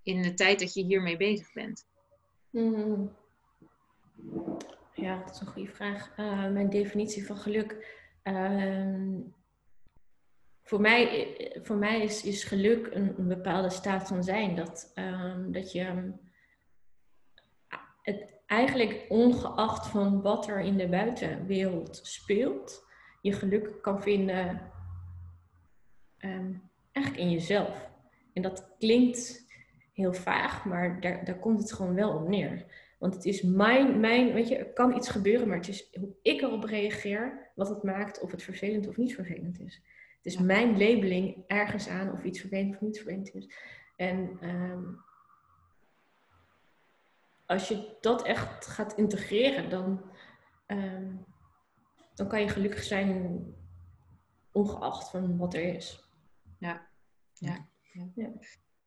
in 0.03 0.21
de 0.21 0.33
tijd 0.33 0.59
dat 0.59 0.73
je 0.73 0.83
hiermee 0.83 1.17
bezig 1.17 1.53
bent? 1.53 1.85
Mm. 2.49 3.15
Ja, 4.93 5.23
dat 5.25 5.33
is 5.35 5.39
een 5.39 5.47
goede 5.47 5.71
vraag. 5.71 6.17
Uh, 6.17 6.49
mijn 6.49 6.69
definitie 6.69 7.25
van 7.25 7.37
geluk 7.37 7.96
Ehm, 8.27 9.19
voor 10.63 10.81
mij, 10.81 11.35
voor 11.63 11.75
mij 11.75 12.01
is, 12.01 12.23
is 12.23 12.43
geluk 12.43 12.87
een, 12.91 13.27
bepaalde 13.27 13.69
staat 13.69 14.07
van 14.07 14.23
zijn. 14.23 14.55
Dat, 14.55 14.91
um, 14.95 15.51
dat 15.51 15.71
je 15.71 15.81
ehm, 15.81 16.11
het 18.01 18.35
eigenlijk 18.45 19.05
ongeacht 19.09 19.87
van 19.87 20.21
wat 20.21 20.47
er 20.47 20.59
in 20.59 20.77
de 20.77 20.87
buitenwereld 20.87 21.99
speelt, 22.03 22.85
je 23.21 23.31
geluk 23.31 23.81
kan 23.81 24.01
vinden 24.01 24.71
eigenlijk 26.91 27.25
in 27.25 27.31
jezelf. 27.31 27.89
En 28.33 28.41
dat 28.41 28.75
klinkt 28.79 29.45
heel 29.93 30.13
vaag, 30.13 30.65
maar 30.65 31.01
daar, 31.01 31.25
daar 31.25 31.39
komt 31.39 31.59
het 31.59 31.73
gewoon 31.73 31.95
wel 31.95 32.13
op 32.13 32.27
neer. 32.27 32.65
Want 32.97 33.13
het 33.13 33.25
is 33.25 33.41
mijn, 33.41 33.99
mijn, 33.99 34.33
weet 34.33 34.47
je, 34.47 34.57
er 34.57 34.73
kan 34.73 34.95
iets 34.95 35.09
gebeuren, 35.09 35.47
maar 35.47 35.57
het 35.57 35.67
is 35.67 35.89
hoe 35.99 36.15
ik 36.21 36.41
erop 36.41 36.63
reageer, 36.63 37.51
wat 37.55 37.69
het 37.69 37.83
maakt 37.83 38.19
of 38.19 38.31
het 38.31 38.43
vervelend 38.43 38.87
of 38.87 38.97
niet 38.97 39.15
vervelend 39.15 39.59
is. 39.59 39.81
Het 40.17 40.25
is 40.25 40.37
mijn 40.37 40.71
labeling 40.71 41.43
ergens 41.47 41.87
aan 41.87 42.11
of 42.11 42.23
iets 42.23 42.39
vervelend 42.39 42.75
of 42.75 42.81
niet 42.81 42.95
vervelend 42.97 43.35
is. 43.35 43.53
En 43.95 44.37
um, 44.41 45.03
als 47.45 47.67
je 47.67 47.97
dat 48.01 48.23
echt 48.23 48.65
gaat 48.65 48.93
integreren, 48.93 49.69
dan, 49.69 50.11
um, 50.67 51.25
dan 52.13 52.27
kan 52.27 52.41
je 52.41 52.49
gelukkig 52.49 52.83
zijn 52.83 53.45
ongeacht 54.51 55.09
van 55.09 55.37
wat 55.37 55.53
er 55.53 55.75
is. 55.75 56.09
Ja, 56.57 56.87
ja. 57.33 57.67
ja. 57.91 58.07
ja. 58.15 58.31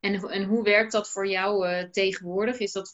En, 0.01 0.29
en 0.29 0.43
hoe 0.43 0.63
werkt 0.63 0.91
dat 0.91 1.09
voor 1.09 1.27
jou 1.27 1.67
uh, 1.67 1.83
tegenwoordig? 1.83 2.59
Is, 2.59 2.71
dat, 2.71 2.93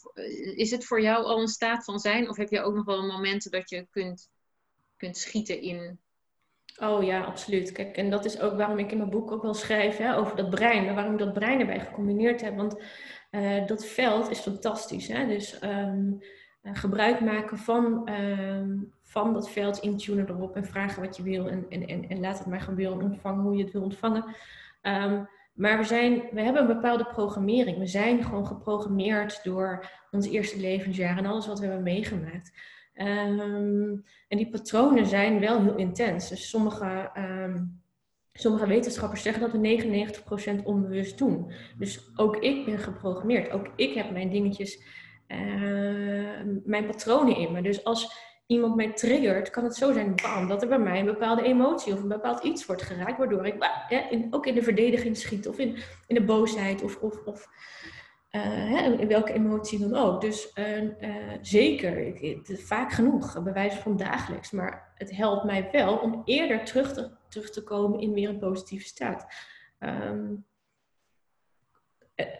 is 0.54 0.70
het 0.70 0.84
voor 0.84 1.00
jou 1.00 1.24
al 1.24 1.40
een 1.40 1.48
staat 1.48 1.84
van 1.84 1.98
zijn? 1.98 2.28
Of 2.28 2.36
heb 2.36 2.48
je 2.48 2.60
ook 2.60 2.74
nog 2.74 2.84
wel 2.84 3.06
momenten 3.06 3.50
dat 3.50 3.70
je 3.70 3.86
kunt, 3.90 4.30
kunt 4.96 5.16
schieten 5.16 5.60
in 5.60 5.98
Oh 6.80 7.02
ja, 7.02 7.20
absoluut. 7.20 7.72
Kijk, 7.72 7.96
en 7.96 8.10
dat 8.10 8.24
is 8.24 8.40
ook 8.40 8.56
waarom 8.56 8.78
ik 8.78 8.90
in 8.90 8.98
mijn 8.98 9.10
boek 9.10 9.30
ook 9.30 9.42
wel 9.42 9.54
schrijf 9.54 9.96
hè, 9.96 10.16
over 10.16 10.36
dat 10.36 10.50
brein. 10.50 10.94
Waarom 10.94 11.12
ik 11.12 11.18
dat 11.18 11.32
brein 11.32 11.60
erbij 11.60 11.80
gecombineerd 11.80 12.40
heb. 12.40 12.56
Want 12.56 12.82
uh, 13.30 13.66
dat 13.66 13.86
veld 13.86 14.30
is 14.30 14.38
fantastisch. 14.38 15.08
Hè? 15.08 15.26
Dus 15.26 15.62
um, 15.62 16.18
gebruik 16.62 17.20
maken 17.20 17.58
van, 17.58 18.10
um, 18.12 18.92
van 19.02 19.32
dat 19.32 19.50
veld, 19.50 19.78
intunen 19.78 20.28
erop 20.28 20.56
en 20.56 20.64
vragen 20.64 21.02
wat 21.02 21.16
je 21.16 21.22
wil. 21.22 21.48
En, 21.48 21.66
en, 21.68 21.86
en, 21.86 22.08
en 22.08 22.20
laat 22.20 22.38
het 22.38 22.46
maar 22.46 22.60
gebeuren 22.60 22.98
en 22.98 23.04
ontvangen 23.04 23.42
hoe 23.42 23.56
je 23.56 23.62
het 23.62 23.72
wil 23.72 23.82
ontvangen. 23.82 24.24
Um, 24.82 25.28
maar 25.58 25.78
we, 25.78 25.84
zijn, 25.84 26.22
we 26.32 26.40
hebben 26.40 26.62
een 26.62 26.74
bepaalde 26.74 27.04
programmering. 27.04 27.78
We 27.78 27.86
zijn 27.86 28.24
gewoon 28.24 28.46
geprogrammeerd 28.46 29.44
door 29.44 29.90
ons 30.10 30.26
eerste 30.26 30.60
levensjaar 30.60 31.18
en 31.18 31.26
alles 31.26 31.46
wat 31.46 31.58
we 31.58 31.66
hebben 31.66 31.84
meegemaakt. 31.84 32.52
Um, 32.94 34.04
en 34.28 34.36
die 34.36 34.48
patronen 34.48 35.06
zijn 35.06 35.40
wel 35.40 35.62
heel 35.62 35.76
intens. 35.76 36.28
Dus 36.28 36.48
sommige, 36.48 37.10
um, 37.16 37.82
sommige 38.32 38.66
wetenschappers 38.66 39.22
zeggen 39.22 39.42
dat 39.42 39.52
we 39.52 39.58
99% 39.58 40.64
onbewust 40.64 41.18
doen. 41.18 41.52
Dus 41.78 42.10
ook 42.16 42.36
ik 42.36 42.64
ben 42.64 42.78
geprogrammeerd. 42.78 43.50
Ook 43.50 43.68
ik 43.76 43.94
heb 43.94 44.10
mijn 44.10 44.30
dingetjes, 44.30 44.82
uh, 45.28 46.40
mijn 46.64 46.86
patronen 46.86 47.36
in 47.36 47.52
me. 47.52 47.62
Dus 47.62 47.84
als 47.84 48.27
iemand 48.48 48.76
mij 48.76 48.92
triggert, 48.92 49.50
kan 49.50 49.64
het 49.64 49.76
zo 49.76 49.92
zijn 49.92 50.16
dat 50.48 50.62
er 50.62 50.68
bij 50.68 50.78
mij 50.78 50.98
een 50.98 51.04
bepaalde 51.04 51.42
emotie 51.42 51.92
of 51.92 52.02
een 52.02 52.08
bepaald 52.08 52.44
iets 52.44 52.66
wordt 52.66 52.82
geraakt, 52.82 53.18
waardoor 53.18 53.46
ik 53.46 53.70
in, 54.10 54.26
ook 54.30 54.46
in 54.46 54.54
de 54.54 54.62
verdediging 54.62 55.16
schiet 55.16 55.48
of 55.48 55.58
in, 55.58 55.76
in 56.06 56.14
de 56.14 56.24
boosheid 56.24 56.82
of, 56.82 56.96
of, 56.96 57.24
of 57.24 57.48
uh, 58.30 58.42
hè, 58.42 58.92
in 58.92 59.08
welke 59.08 59.32
emotie 59.32 59.78
dan 59.78 59.94
ook. 59.94 60.20
Dus 60.20 60.52
uh, 60.54 60.82
uh, 60.82 60.90
zeker, 61.40 61.98
ik, 61.98 62.40
vaak 62.44 62.92
genoeg, 62.92 63.42
bij 63.42 63.52
wijze 63.52 63.76
van 63.76 63.96
dagelijks. 63.96 64.50
Maar 64.50 64.92
het 64.94 65.16
helpt 65.16 65.44
mij 65.44 65.68
wel 65.72 65.96
om 65.96 66.22
eerder 66.24 66.64
terug 66.64 66.92
te, 66.92 67.10
terug 67.28 67.50
te 67.50 67.64
komen 67.64 68.00
in 68.00 68.12
meer 68.12 68.28
een 68.28 68.38
positieve 68.38 68.86
staat. 68.86 69.26
Um, 69.80 70.44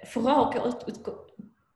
vooral 0.03 0.53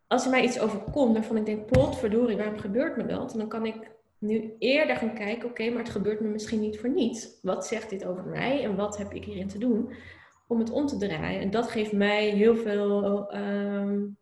als 0.07 0.25
er 0.25 0.31
mij 0.31 0.43
iets 0.43 0.61
overkomt 0.61 1.15
waarvan 1.15 1.37
ik 1.37 1.47
denk, 1.47 1.67
potverdorie, 1.67 2.37
waarom 2.37 2.59
gebeurt 2.59 2.97
me 2.97 3.07
dat? 3.07 3.33
En 3.33 3.39
dan 3.39 3.49
kan 3.49 3.67
ik 3.67 3.92
nu 4.23 4.55
eerder 4.59 4.97
gaan 4.97 5.15
kijken, 5.15 5.49
oké, 5.49 5.63
okay, 5.63 5.69
maar 5.69 5.83
het 5.83 5.93
gebeurt 5.93 6.21
me 6.21 6.29
misschien 6.29 6.61
niet 6.61 6.81
voor 6.81 6.91
niets. 6.91 7.39
Wat 7.43 7.67
zegt 7.67 7.91
dit 7.91 8.05
over 8.05 8.25
mij 8.25 8.65
en 8.65 8.77
wat 8.77 8.99
heb 8.99 9.13
ik 9.13 9.25
hierin 9.25 9.49
te 9.49 9.59
doen? 9.59 9.93
om 10.53 10.59
het 10.59 10.71
om 10.71 10.87
te 10.87 10.97
draaien. 10.97 11.41
En 11.41 11.51
dat 11.51 11.71
geeft 11.71 11.93
mij 11.93 12.29
heel 12.29 12.57
veel 12.57 13.35
um, 13.35 14.17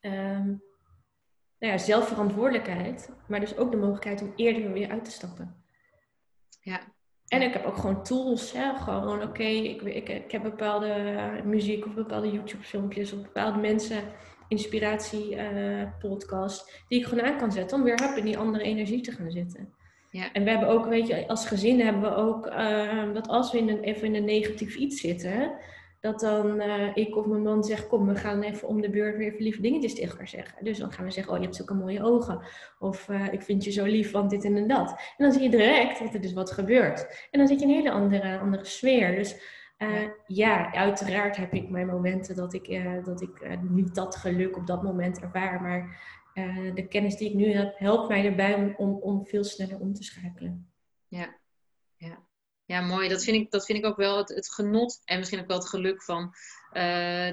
um, 0.00 0.62
nou 1.58 1.72
ja, 1.72 1.78
zelfverantwoordelijkheid, 1.78 3.10
maar 3.28 3.40
dus 3.40 3.56
ook 3.56 3.70
de 3.70 3.76
mogelijkheid 3.76 4.22
om 4.22 4.32
eerder 4.36 4.72
weer 4.72 4.90
uit 4.90 5.04
te 5.04 5.10
stappen. 5.10 5.64
Ja. 6.60 6.80
En 7.28 7.42
ik 7.42 7.52
heb 7.52 7.64
ook 7.64 7.76
gewoon 7.76 8.02
tools, 8.02 8.52
hè? 8.52 8.74
gewoon 8.74 9.16
oké, 9.16 9.24
okay, 9.24 9.54
ik, 9.54 9.82
ik, 9.82 10.08
ik 10.08 10.30
heb 10.30 10.42
bepaalde 10.42 11.40
muziek 11.44 11.86
of 11.86 11.94
bepaalde 11.94 12.30
YouTube-filmpjes 12.30 13.12
of 13.12 13.22
bepaalde 13.22 13.58
mensen, 13.58 14.02
inspiratie, 14.50 15.36
uh, 15.36 15.82
podcast, 15.98 16.84
die 16.88 16.98
ik 16.98 17.06
gewoon 17.06 17.24
aan 17.24 17.38
kan 17.38 17.52
zetten 17.52 17.78
om 17.78 17.84
weer 17.84 18.16
in 18.16 18.24
die 18.24 18.38
andere 18.38 18.64
energie 18.64 19.00
te 19.00 19.12
gaan 19.12 19.30
zitten. 19.30 19.74
Ja. 20.10 20.32
En 20.32 20.44
we 20.44 20.50
hebben 20.50 20.68
ook, 20.68 20.86
weet 20.86 21.06
je, 21.06 21.28
als 21.28 21.46
gezin 21.46 21.80
hebben 21.80 22.02
we 22.02 22.14
ook 22.14 22.46
uh, 22.46 23.12
dat 23.14 23.28
als 23.28 23.52
we 23.52 23.58
in 23.58 23.68
een, 23.68 23.80
even 23.80 24.06
in 24.06 24.14
een 24.14 24.24
negatief 24.24 24.76
iets 24.76 25.00
zitten, 25.00 25.52
dat 26.00 26.20
dan 26.20 26.60
uh, 26.60 26.90
ik 26.94 27.16
of 27.16 27.26
mijn 27.26 27.42
man 27.42 27.64
zegt, 27.64 27.86
kom, 27.86 28.06
we 28.06 28.14
gaan 28.14 28.42
even 28.42 28.68
om 28.68 28.80
de 28.80 28.90
beurt 28.90 29.16
weer 29.16 29.26
even 29.26 29.42
lieve 29.42 29.60
dingetjes 29.60 29.94
tegen 29.94 30.10
elkaar 30.10 30.28
zeggen. 30.28 30.64
Dus 30.64 30.78
dan 30.78 30.92
gaan 30.92 31.04
we 31.04 31.10
zeggen, 31.10 31.32
oh, 31.32 31.38
je 31.38 31.44
hebt 31.44 31.56
zulke 31.56 31.74
mooie 31.74 32.02
ogen. 32.02 32.40
Of 32.78 33.08
uh, 33.08 33.32
ik 33.32 33.42
vind 33.42 33.64
je 33.64 33.70
zo 33.70 33.84
lief, 33.84 34.10
want 34.10 34.30
dit 34.30 34.44
en, 34.44 34.68
dat. 34.68 34.90
En 34.90 35.24
dan 35.24 35.32
zie 35.32 35.42
je 35.42 35.50
direct 35.50 35.98
dat 35.98 36.14
er 36.14 36.20
dus 36.20 36.32
wat 36.32 36.50
gebeurt. 36.50 37.28
En 37.30 37.38
dan 37.38 37.48
zit 37.48 37.60
je 37.60 37.64
in 37.64 37.70
een 37.70 37.76
hele 37.76 37.90
andere, 37.90 38.38
andere 38.38 38.64
sfeer. 38.64 39.14
Dus 39.16 39.58
uh, 39.82 40.08
ja, 40.26 40.72
uiteraard 40.72 41.36
heb 41.36 41.52
ik 41.52 41.68
mijn 41.68 41.86
momenten 41.86 42.36
dat 42.36 42.54
ik, 42.54 42.84
dat 43.04 43.20
ik 43.20 43.58
niet 43.62 43.94
dat 43.94 44.16
geluk 44.16 44.56
op 44.56 44.66
dat 44.66 44.82
moment 44.82 45.20
ervaar. 45.20 45.62
Maar 45.62 46.00
de 46.74 46.86
kennis 46.88 47.16
die 47.16 47.28
ik 47.28 47.34
nu 47.34 47.52
heb, 47.52 47.78
helpt 47.78 48.08
mij 48.08 48.24
erbij 48.24 48.74
om, 48.76 48.94
om 48.94 49.26
veel 49.26 49.44
sneller 49.44 49.78
om 49.78 49.94
te 49.94 50.02
schakelen. 50.02 50.72
Ja, 51.08 51.38
ja. 51.96 52.26
ja 52.64 52.80
mooi. 52.80 53.08
Dat 53.08 53.24
vind, 53.24 53.36
ik, 53.36 53.50
dat 53.50 53.64
vind 53.64 53.78
ik 53.78 53.86
ook 53.86 53.96
wel 53.96 54.16
het, 54.16 54.28
het 54.28 54.52
genot 54.52 55.00
en 55.04 55.18
misschien 55.18 55.40
ook 55.40 55.46
wel 55.46 55.58
het 55.58 55.68
geluk 55.68 56.02
van 56.02 56.34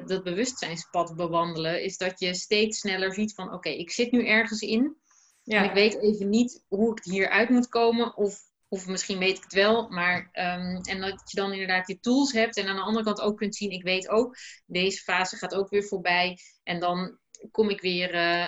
dat 0.06 0.24
bewustzijnspad 0.24 1.16
bewandelen. 1.16 1.84
Is 1.84 1.98
dat 1.98 2.20
je 2.20 2.34
steeds 2.34 2.80
sneller 2.80 3.14
ziet 3.14 3.34
van 3.34 3.54
oké, 3.54 3.70
ik 3.70 3.92
zit 3.92 4.12
nu 4.12 4.28
ergens 4.28 4.62
in. 4.62 4.98
Ja. 5.44 5.58
En 5.58 5.66
ik 5.66 5.74
weet 5.74 6.02
even 6.02 6.30
niet 6.30 6.64
hoe 6.68 6.92
ik 6.92 7.04
hieruit 7.04 7.50
moet 7.50 7.70
komen. 7.70 8.18
Of, 8.18 8.40
of 8.70 8.88
misschien 8.88 9.20
weet 9.20 9.38
ik 9.38 9.44
het 9.44 9.54
wel. 9.54 9.90
Maar, 9.90 10.18
um, 10.18 10.82
en 10.82 11.00
dat 11.02 11.22
je 11.26 11.40
dan 11.40 11.52
inderdaad 11.52 11.86
die 11.86 12.00
tools 12.00 12.32
hebt. 12.32 12.58
En 12.58 12.68
aan 12.68 12.76
de 12.76 12.82
andere 12.82 13.06
kant 13.06 13.22
ook 13.22 13.38
kunt 13.38 13.56
zien, 13.56 13.72
ik 13.72 13.84
weet 13.84 14.10
ook, 14.10 14.36
deze 14.66 15.02
fase 15.02 15.36
gaat 15.36 15.56
ook 15.56 15.70
weer 15.70 15.84
voorbij. 15.84 16.38
En 16.64 16.80
dan 16.80 17.18
kom 17.52 17.70
ik 17.70 17.82
weer, 17.82 18.14
uh, 18.14 18.48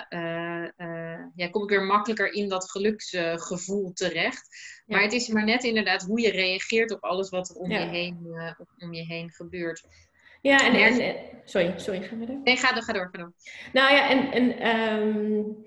uh, 0.78 1.18
ja, 1.34 1.48
kom 1.50 1.62
ik 1.62 1.68
weer 1.68 1.82
makkelijker 1.82 2.32
in 2.32 2.48
dat 2.48 2.70
geluksgevoel 2.70 3.92
terecht. 3.92 4.48
Ja. 4.86 4.96
Maar 4.96 5.02
het 5.02 5.12
is 5.12 5.28
maar 5.28 5.44
net 5.44 5.64
inderdaad 5.64 6.02
hoe 6.02 6.20
je 6.20 6.30
reageert 6.30 6.90
op 6.90 7.02
alles 7.02 7.28
wat 7.28 7.48
er 7.48 7.56
om, 7.56 7.70
ja. 7.70 7.78
je, 7.78 7.86
heen, 7.86 8.16
om 8.78 8.94
je 8.94 9.04
heen 9.04 9.30
gebeurt. 9.30 9.84
Ja, 10.42 10.66
en, 10.66 10.74
en, 10.74 11.00
en 11.00 11.16
sorry, 11.44 11.74
sorry, 11.76 12.02
ga 12.02 12.16
verder. 12.16 12.40
Nee, 12.44 12.56
ga 12.56 12.72
door, 12.72 12.82
ga 12.82 12.92
door, 12.92 13.08
ga 13.12 13.18
door. 13.18 13.32
Nou 13.72 13.94
ja, 13.94 14.08
en, 14.08 14.32
en, 14.32 14.76
um, 14.76 15.66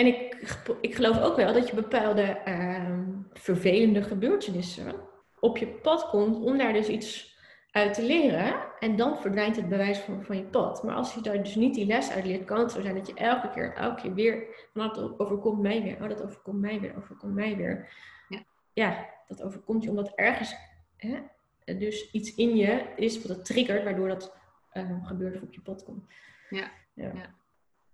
en 0.00 0.06
ik, 0.06 0.34
ik 0.80 0.94
geloof 0.94 1.20
ook 1.20 1.36
wel 1.36 1.52
dat 1.52 1.68
je 1.68 1.74
bepaalde 1.74 2.40
uh, 2.48 2.98
vervelende 3.32 4.02
gebeurtenissen 4.02 4.94
op 5.40 5.56
je 5.56 5.66
pad 5.66 6.08
komt 6.08 6.36
om 6.36 6.58
daar 6.58 6.72
dus 6.72 6.88
iets 6.88 7.38
uit 7.70 7.94
te 7.94 8.02
leren. 8.02 8.54
En 8.78 8.96
dan 8.96 9.20
verdwijnt 9.20 9.56
het 9.56 9.68
bewijs 9.68 9.98
van, 9.98 10.24
van 10.24 10.36
je 10.36 10.44
pad. 10.44 10.82
Maar 10.82 10.94
als 10.94 11.14
je 11.14 11.20
daar 11.20 11.42
dus 11.42 11.54
niet 11.54 11.74
die 11.74 11.86
les 11.86 12.10
uit 12.10 12.24
leert, 12.24 12.44
kan 12.44 12.58
het 12.58 12.72
zo 12.72 12.80
zijn 12.80 12.94
dat 12.94 13.06
je 13.06 13.14
elke 13.14 13.50
keer, 13.50 13.74
elke 13.74 14.02
keer 14.02 14.14
weer, 14.14 14.44
nou, 14.74 14.94
dat 14.94 15.18
overkomt 15.18 15.60
mij 15.60 15.82
weer, 15.82 16.02
oh, 16.02 16.08
dat 16.08 16.22
overkomt 16.22 16.60
mij 16.60 16.80
weer, 16.80 16.96
overkomt 16.96 17.34
mij 17.34 17.56
weer. 17.56 17.88
Ja, 18.28 18.42
ja 18.72 19.06
dat 19.26 19.42
overkomt 19.42 19.82
je 19.82 19.90
omdat 19.90 20.12
ergens 20.14 20.54
hè, 20.96 21.18
dus 21.64 22.10
iets 22.10 22.34
in 22.34 22.56
je 22.56 22.84
is 22.96 23.22
wat 23.22 23.36
het 23.36 23.44
triggert, 23.44 23.84
waardoor 23.84 24.08
dat 24.08 24.36
uh, 24.72 25.06
gebeurt 25.06 25.36
of 25.36 25.42
op 25.42 25.54
je 25.54 25.60
pad 25.60 25.84
komt. 25.84 26.04
ja. 26.50 26.70
ja. 26.94 27.10
ja. 27.14 27.38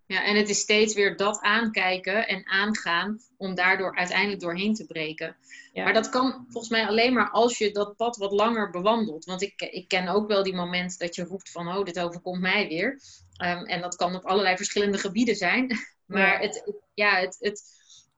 Ja, 0.07 0.25
en 0.25 0.37
het 0.37 0.49
is 0.49 0.59
steeds 0.59 0.95
weer 0.95 1.16
dat 1.16 1.40
aankijken 1.40 2.29
en 2.29 2.47
aangaan 2.47 3.21
om 3.37 3.55
daardoor 3.55 3.97
uiteindelijk 3.97 4.40
doorheen 4.40 4.75
te 4.75 4.87
breken. 4.87 5.37
Ja. 5.73 5.85
Maar 5.85 5.92
dat 5.92 6.09
kan 6.09 6.47
volgens 6.49 6.73
mij 6.73 6.87
alleen 6.87 7.12
maar 7.12 7.31
als 7.31 7.59
je 7.59 7.71
dat 7.71 7.97
pad 7.97 8.16
wat 8.16 8.33
langer 8.33 8.71
bewandelt. 8.71 9.25
Want 9.25 9.42
ik, 9.42 9.61
ik 9.61 9.88
ken 9.88 10.09
ook 10.09 10.29
wel 10.29 10.42
die 10.42 10.55
momenten 10.55 10.99
dat 10.99 11.14
je 11.14 11.25
roept 11.25 11.51
van, 11.51 11.69
oh, 11.69 11.85
dit 11.85 12.01
overkomt 12.01 12.40
mij 12.40 12.69
weer. 12.69 13.01
Um, 13.45 13.64
en 13.64 13.81
dat 13.81 13.97
kan 13.97 14.14
op 14.14 14.25
allerlei 14.25 14.57
verschillende 14.57 14.99
gebieden 14.99 15.37
zijn. 15.37 15.66
Maar 16.07 16.42
ja. 16.42 16.49
het, 16.49 16.73
ja, 16.95 17.16
het, 17.16 17.37
het, 17.40 17.62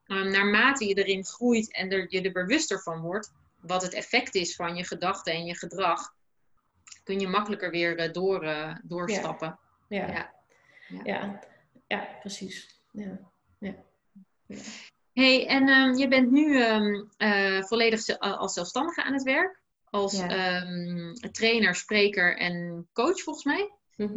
um, 0.05 0.31
naarmate 0.31 0.87
je 0.87 0.93
erin 0.93 1.25
groeit 1.25 1.73
en 1.73 1.91
er, 1.91 2.05
je 2.09 2.21
er 2.21 2.31
bewuster 2.31 2.81
van 2.81 3.01
wordt, 3.01 3.31
wat 3.61 3.81
het 3.81 3.93
effect 3.93 4.35
is 4.35 4.55
van 4.55 4.75
je 4.75 4.83
gedachten 4.83 5.33
en 5.33 5.45
je 5.45 5.55
gedrag, 5.55 6.13
kun 7.03 7.19
je 7.19 7.27
makkelijker 7.27 7.71
weer 7.71 8.07
uh, 8.07 8.13
door, 8.13 8.43
uh, 8.43 8.75
doorstappen. 8.83 9.59
ja. 9.87 10.07
ja. 10.07 10.33
ja 11.03 11.03
ja, 11.03 11.39
precies. 12.19 12.83
Ja. 12.91 13.19
Ja. 13.59 13.75
Hey, 15.13 15.47
en 15.47 15.69
um, 15.69 15.97
je 15.97 16.07
bent 16.07 16.31
nu 16.31 16.63
um, 16.63 17.09
uh, 17.17 17.63
volledig 17.63 18.19
als 18.19 18.53
zelfstandige 18.53 19.03
aan 19.03 19.13
het 19.13 19.23
werk. 19.23 19.61
Als 19.83 20.17
ja. 20.17 20.61
um, 20.61 21.13
trainer, 21.13 21.75
spreker 21.75 22.37
en 22.37 22.87
coach 22.93 23.21
volgens 23.21 23.45
mij. 23.45 23.71
Mm 23.95 24.07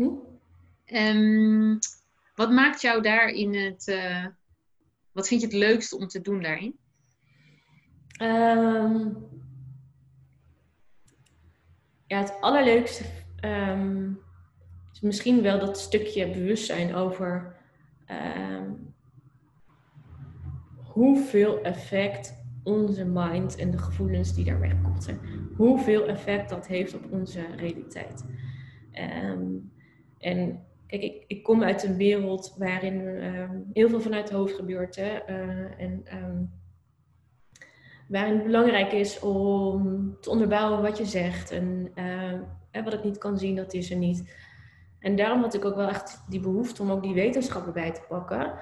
-hmm. 0.86 1.78
wat 2.34 2.50
maakt 2.50 2.80
jou 2.80 3.02
daarin 3.02 3.54
het... 3.54 3.86
Uh, 3.86 4.26
wat 5.12 5.28
vind 5.28 5.40
je 5.40 5.46
het 5.46 5.56
leukste 5.56 5.96
om 5.96 6.08
te 6.08 6.20
doen 6.20 6.42
daarin? 6.42 6.80
ja, 12.06 12.18
het 12.18 12.40
allerleukste 12.40 13.04
is 14.92 15.00
misschien 15.00 15.42
wel 15.42 15.58
dat 15.58 15.78
stukje 15.78 16.30
bewustzijn 16.30 16.94
over 16.94 17.61
um, 18.10 18.94
hoeveel 20.76 21.62
effect 21.62 22.40
onze 22.64 23.04
mind 23.04 23.56
en 23.56 23.70
de 23.70 23.78
gevoelens 23.78 24.34
die 24.34 24.44
daar 24.44 24.60
wegkomt 24.60 24.92
hoeveel 25.56 26.06
effect 26.06 26.48
dat 26.48 26.66
heeft 26.66 26.94
op 26.94 27.02
onze 27.10 27.40
realiteit. 27.56 28.24
Um, 29.30 29.72
en 30.18 30.64
kijk, 30.86 31.02
ik, 31.02 31.24
ik, 31.26 31.42
kom 31.42 31.62
uit 31.62 31.82
een 31.82 31.96
wereld 31.96 32.54
waarin 32.58 33.00
um, 33.00 33.70
heel 33.72 33.88
veel 33.88 34.00
vanuit 34.00 34.28
het 34.28 34.38
hoofd 34.38 34.54
gebeurt. 34.54 34.96
Hè? 34.96 35.28
Uh, 35.28 35.80
en 35.80 36.04
waarin 38.08 38.34
het 38.34 38.44
belangrijk 38.44 38.92
is 38.92 39.20
om 39.20 40.16
te 40.20 40.30
onderbouwen 40.30 40.82
wat 40.82 40.98
je 40.98 41.04
zegt. 41.04 41.50
En 41.50 41.92
wat 42.84 42.92
ik 42.92 43.04
niet 43.04 43.18
kan 43.18 43.38
zien, 43.38 43.56
dat 43.56 43.74
is 43.74 43.90
er 43.90 43.96
niet. 43.96 44.34
En 45.02 45.16
daarom 45.16 45.42
had 45.42 45.54
ik 45.54 45.64
ook 45.64 45.76
wel 45.76 45.88
echt 45.88 46.22
die 46.28 46.40
behoefte 46.40 46.82
om 46.82 46.90
ook 46.90 47.02
die 47.02 47.14
wetenschappen 47.14 47.72
bij 47.72 47.92
te 47.92 48.02
pakken. 48.08 48.52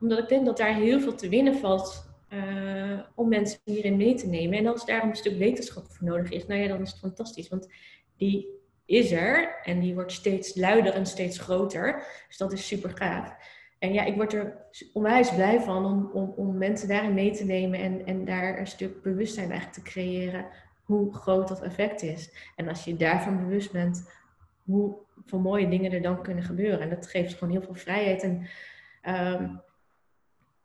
Omdat 0.00 0.18
ik 0.18 0.28
denk 0.28 0.46
dat 0.46 0.56
daar 0.56 0.74
heel 0.74 1.00
veel 1.00 1.14
te 1.14 1.28
winnen 1.28 1.54
valt 1.54 2.06
uh, 2.32 3.00
om 3.14 3.28
mensen 3.28 3.60
hierin 3.64 3.96
mee 3.96 4.14
te 4.14 4.26
nemen. 4.26 4.58
En 4.58 4.66
als 4.66 4.86
daar 4.86 5.02
een 5.02 5.16
stuk 5.16 5.38
wetenschap 5.38 5.86
voor 5.86 6.06
nodig 6.06 6.30
is, 6.30 6.46
nou 6.46 6.60
ja, 6.60 6.68
dan 6.68 6.80
is 6.80 6.90
het 6.90 7.00
fantastisch. 7.00 7.48
Want 7.48 7.68
die 8.16 8.48
is 8.84 9.12
er 9.12 9.60
en 9.62 9.80
die 9.80 9.94
wordt 9.94 10.12
steeds 10.12 10.56
luider 10.56 10.94
en 10.94 11.06
steeds 11.06 11.38
groter. 11.38 12.02
Dus 12.28 12.36
dat 12.36 12.52
is 12.52 12.66
super 12.66 12.90
gaaf. 12.94 13.34
En 13.78 13.92
ja, 13.92 14.04
ik 14.04 14.14
word 14.14 14.32
er 14.32 14.56
onwijs 14.92 15.34
blij 15.34 15.60
van 15.60 15.84
om, 15.84 16.10
om, 16.12 16.32
om 16.36 16.58
mensen 16.58 16.88
daarin 16.88 17.14
mee 17.14 17.30
te 17.30 17.44
nemen 17.44 17.80
en, 17.80 18.06
en 18.06 18.24
daar 18.24 18.58
een 18.58 18.66
stuk 18.66 19.02
bewustzijn 19.02 19.50
eigenlijk 19.50 19.84
te 19.84 19.90
creëren 19.90 20.46
hoe 20.82 21.14
groot 21.14 21.48
dat 21.48 21.62
effect 21.62 22.02
is. 22.02 22.30
En 22.56 22.68
als 22.68 22.84
je 22.84 22.96
daarvan 22.96 23.38
bewust 23.38 23.72
bent, 23.72 24.10
hoe 24.64 24.96
voor 25.24 25.40
mooie 25.40 25.68
dingen 25.68 25.92
er 25.92 26.02
dan 26.02 26.22
kunnen 26.22 26.44
gebeuren. 26.44 26.80
En 26.80 26.88
dat 26.88 27.06
geeft 27.06 27.34
gewoon 27.34 27.52
heel 27.52 27.62
veel 27.62 27.74
vrijheid. 27.74 28.22
En 28.22 28.46
ehm, 29.02 29.48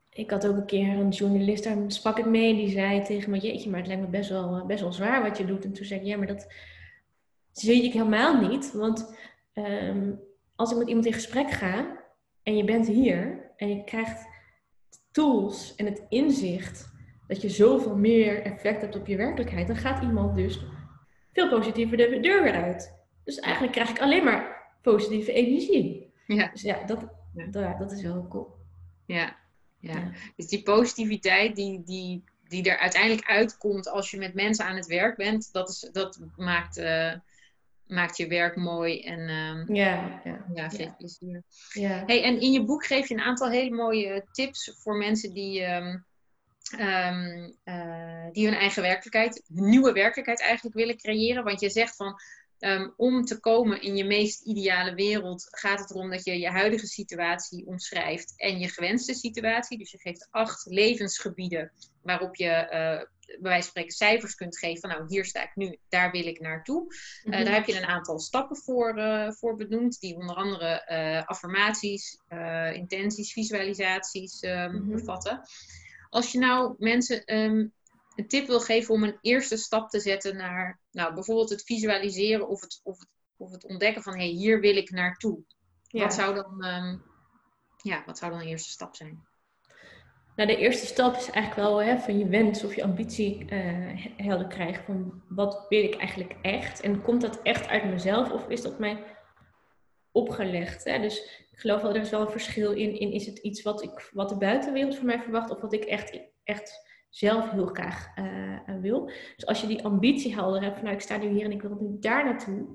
ik 0.10 0.32
had 0.32 0.48
ook 0.48 0.56
een 0.56 0.66
keer 0.66 0.90
een 0.90 1.10
journalist, 1.10 1.64
daar 1.64 1.78
sprak 1.88 2.18
ik 2.18 2.26
mee, 2.26 2.56
die 2.56 2.70
zei 2.70 3.04
tegen 3.04 3.32
me, 3.32 3.38
jeetje, 3.38 3.70
maar 3.70 3.80
het 3.80 3.88
lijkt 3.88 4.04
me 4.04 4.10
best 4.10 4.30
wel, 4.30 4.66
best 4.66 4.82
wel 4.82 4.94
zwaar 4.94 5.22
wat 5.22 5.38
je 5.38 5.46
doet. 5.46 5.66
En 5.66 5.74
toen 5.74 5.86
zei 5.86 6.00
ik, 6.00 6.06
ja, 6.06 6.18
maar 6.18 6.28
dat 6.28 6.48
zie 7.52 7.84
ik 7.84 7.94
helemaal 7.94 8.50
niet. 8.50 8.74
Want 8.74 9.16
ehm, 9.54 10.12
als 10.56 10.72
ik 10.72 10.78
met 10.78 10.88
iemand 10.88 11.06
in 11.06 11.14
gesprek 11.14 11.52
ga 11.52 12.04
en 12.44 12.58
je 12.58 12.64
bent 12.64 12.88
hier 12.88 13.52
en 13.56 13.70
je 13.70 13.84
krijgt 13.84 14.28
tools 15.12 15.76
en 15.76 15.86
het 15.86 16.06
inzicht 16.10 16.92
dat 17.28 17.42
je 17.42 17.50
zoveel 17.50 17.96
meer 17.96 18.42
effect 18.42 18.82
hebt 18.82 18.96
op 18.96 19.08
je 19.08 19.18
werkelijkheid, 19.18 19.68
dan 19.68 19.76
gaat 19.76 20.04
iemand 20.04 20.36
dus 20.36 20.60
veel 21.34 21.50
positiever 21.50 21.98
de 21.98 22.20
deur 22.20 22.44
weer 22.44 22.64
uit. 22.64 23.03
Dus 23.24 23.40
eigenlijk 23.40 23.74
krijg 23.74 23.90
ik 23.90 24.00
alleen 24.00 24.24
maar 24.24 24.64
positieve 24.82 25.34
energie. 25.34 26.14
Ja. 26.28 26.50
Dus 26.52 26.62
ja, 26.62 26.84
dat, 26.86 27.00
dat, 27.34 27.78
dat 27.80 27.92
is 27.92 28.02
wel 28.02 28.28
cool. 28.28 28.56
Ja, 29.06 29.36
ja. 29.80 30.12
Dus 30.36 30.48
die 30.48 30.64
positiviteit 30.64 31.56
die, 31.56 31.84
die, 31.84 32.24
die 32.48 32.70
er 32.70 32.78
uiteindelijk 32.78 33.28
uitkomt 33.28 33.88
als 33.88 34.12
je 34.12 34.18
met 34.18 34.34
mensen 34.34 34.66
aan 34.66 34.76
het 34.76 34.86
werk 34.86 35.18
bent, 35.18 35.50
dat, 35.52 35.70
is, 35.70 35.90
dat 35.92 36.20
maakt, 36.38 36.78
uh, 36.78 37.14
maakt 37.88 38.18
je 38.18 38.28
werk 38.28 38.56
mooi 38.56 39.02
en 39.02 39.20
uh, 39.20 39.76
ja, 39.76 40.22
ja, 40.24 40.46
ja, 40.54 40.70
ja. 40.78 40.96
plezier. 40.98 41.44
Ja. 41.70 42.04
Hey, 42.06 42.24
en 42.24 42.42
in 42.42 42.52
je 42.52 42.64
boek 42.64 42.86
geef 42.86 43.08
je 43.08 43.14
een 43.14 43.22
aantal 43.22 43.50
hele 43.50 43.76
mooie 43.76 44.26
tips 44.32 44.76
voor 44.80 44.98
mensen 44.98 45.34
die, 45.34 45.66
um, 45.66 46.06
um, 46.80 47.56
uh, 47.66 48.32
die 48.32 48.46
hun 48.46 48.58
eigen 48.58 48.82
werkelijkheid, 48.82 49.44
hun 49.54 49.70
nieuwe 49.70 49.92
werkelijkheid 49.92 50.42
eigenlijk 50.42 50.76
willen 50.76 50.98
creëren. 50.98 51.44
Want 51.44 51.60
je 51.60 51.70
zegt 51.70 51.96
van 51.96 52.20
Um, 52.64 52.94
om 52.98 53.26
te 53.26 53.40
komen 53.40 53.82
in 53.82 53.96
je 53.96 54.06
meest 54.06 54.46
ideale 54.46 54.94
wereld 54.94 55.48
gaat 55.52 55.80
het 55.80 55.90
erom 55.90 56.10
dat 56.10 56.26
je 56.26 56.40
je 56.40 56.50
huidige 56.50 56.88
situatie 56.88 57.66
omschrijft 57.66 58.34
en 58.38 58.60
je 58.60 58.68
gewenste 58.68 59.14
situatie. 59.14 59.78
Dus 59.78 59.92
je 59.92 60.00
geeft 60.00 60.28
acht 60.32 60.66
levensgebieden 60.66 61.72
waarop 62.02 62.36
je 62.36 62.46
uh, 62.46 62.70
bij 62.70 63.08
wijze 63.40 63.62
van 63.62 63.70
spreken 63.70 63.92
cijfers 63.92 64.36
kunt 64.36 64.58
geven 64.58 64.80
van 64.80 64.90
nou 64.90 65.06
hier 65.08 65.26
sta 65.26 65.44
ik 65.44 65.56
nu, 65.56 65.78
daar 65.90 66.12
wil 66.12 66.26
ik 66.26 66.40
naartoe. 66.40 66.94
Uh, 67.24 67.32
Daar 67.44 67.54
heb 67.54 67.66
je 67.66 67.78
een 67.78 67.86
aantal 67.86 68.20
stappen 68.20 68.58
voor, 68.58 68.98
uh, 68.98 69.32
voor 69.32 69.56
benoemd, 69.56 70.00
die 70.00 70.16
onder 70.16 70.36
andere 70.36 71.26
affirmaties, 71.26 72.20
intenties, 72.74 73.34
visualisaties 73.34 74.44
um, 74.44 74.52
mm 74.52 74.78
-hmm. 74.78 74.92
bevatten. 74.92 75.42
Als 76.10 76.32
je 76.32 76.40
nou 76.40 76.76
mensen 76.78 77.36
um, 77.40 77.74
een 78.16 78.28
tip 78.28 78.48
wil 78.48 78.60
geven 78.60 78.94
om 78.94 79.04
een 79.04 79.18
eerste 79.22 79.58
stap 79.58 79.90
te 79.90 80.00
zetten 80.00 80.38
naar 80.38 80.80
nou, 80.92 81.14
bijvoorbeeld 81.14 81.50
het 81.50 81.64
visualiseren 81.64 82.48
of 82.48 82.62
het, 82.62 82.80
of 82.84 83.00
het, 83.00 83.10
of 83.38 83.52
het 83.52 83.66
ontdekken 83.66 84.04
van 84.04 84.14
hé, 84.14 84.20
hey, 84.20 84.34
hier 84.34 84.60
wil 84.60 84.76
ik 84.76 84.92
naartoe. 84.92 85.40
Wat, 85.90 86.14
zou 86.14 86.36
dan, 86.36 86.66
um, 86.66 87.04
ja, 87.82 88.04
wat 88.06 88.18
zou 88.18 88.32
dan 88.32 88.40
een 88.40 88.48
eerste 88.48 88.72
stap 88.72 88.96
zijn? 88.96 89.28
Nou, 90.36 90.50
de 90.50 90.58
eerste 90.58 90.86
stap 90.86 91.16
is 91.16 91.30
eigenlijk 91.30 91.68
wel 91.70 91.84
hè, 91.84 92.00
van 92.00 92.18
je 92.18 92.28
wens 92.28 92.64
of 92.64 92.76
je 92.76 92.84
ambitie 92.84 93.46
uh, 93.50 94.06
helder 94.18 94.48
krijgen. 94.48 94.84
Van 94.84 95.22
wat 95.30 95.66
wil 95.70 95.84
ik 95.84 95.96
eigenlijk 95.96 96.36
echt? 96.42 96.80
En 96.80 97.02
komt 97.02 97.22
dat 97.22 97.42
echt 97.42 97.68
uit 97.68 97.86
mezelf 97.86 98.32
of 98.32 98.48
is 98.48 98.62
dat 98.62 98.80
mij 98.80 99.04
opgelegd? 100.12 100.84
Hè? 100.84 101.00
Dus 101.00 101.46
ik 101.52 101.60
geloof 101.60 101.82
wel, 101.82 101.96
er 101.96 102.02
is 102.02 102.10
wel 102.10 102.22
een 102.22 102.32
verschil 102.32 102.72
in, 102.72 103.00
in 103.00 103.12
is 103.12 103.26
het 103.26 103.38
iets 103.38 103.62
wat, 103.62 103.84
ik, 103.84 104.10
wat 104.14 104.30
de 104.30 104.38
buitenwereld 104.38 104.96
van 104.96 105.06
mij 105.06 105.22
verwacht 105.22 105.50
of 105.50 105.62
wat 105.62 105.74
ik 105.74 105.84
echt, 105.84 106.20
echt 106.44 106.93
zelf 107.16 107.50
heel 107.50 107.66
graag 107.66 108.18
uh, 108.18 108.80
wil. 108.82 109.06
Dus 109.36 109.46
als 109.46 109.62
je 109.62 109.68
die 109.68 109.84
ambitie 109.84 110.34
helder 110.34 110.62
hebt, 110.62 110.76
van 110.76 110.84
nou 110.84 110.96
ik 110.96 111.02
sta 111.02 111.18
nu 111.18 111.28
hier 111.28 111.46
en 111.46 111.52
ik 111.52 111.62
wil 111.62 111.78
nu 111.80 112.00
daar 112.00 112.24
naartoe, 112.24 112.68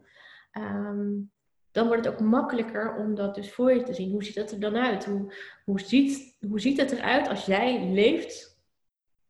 um, 0.59 1.31
dan 1.72 1.87
wordt 1.87 2.05
het 2.05 2.14
ook 2.14 2.20
makkelijker 2.20 2.96
om 2.96 3.14
dat 3.14 3.35
dus 3.35 3.53
voor 3.53 3.72
je 3.72 3.83
te 3.83 3.94
zien. 3.94 4.11
Hoe 4.11 4.24
ziet 4.24 4.35
dat 4.35 4.51
er 4.51 4.61
dan 4.61 4.77
uit? 4.77 5.05
Hoe, 5.05 5.35
hoe, 5.64 5.81
ziet, 5.81 6.37
hoe 6.48 6.61
ziet 6.61 6.81
het 6.81 6.90
eruit 6.92 7.29
als 7.29 7.46
jij 7.46 7.90
leeft 7.92 8.61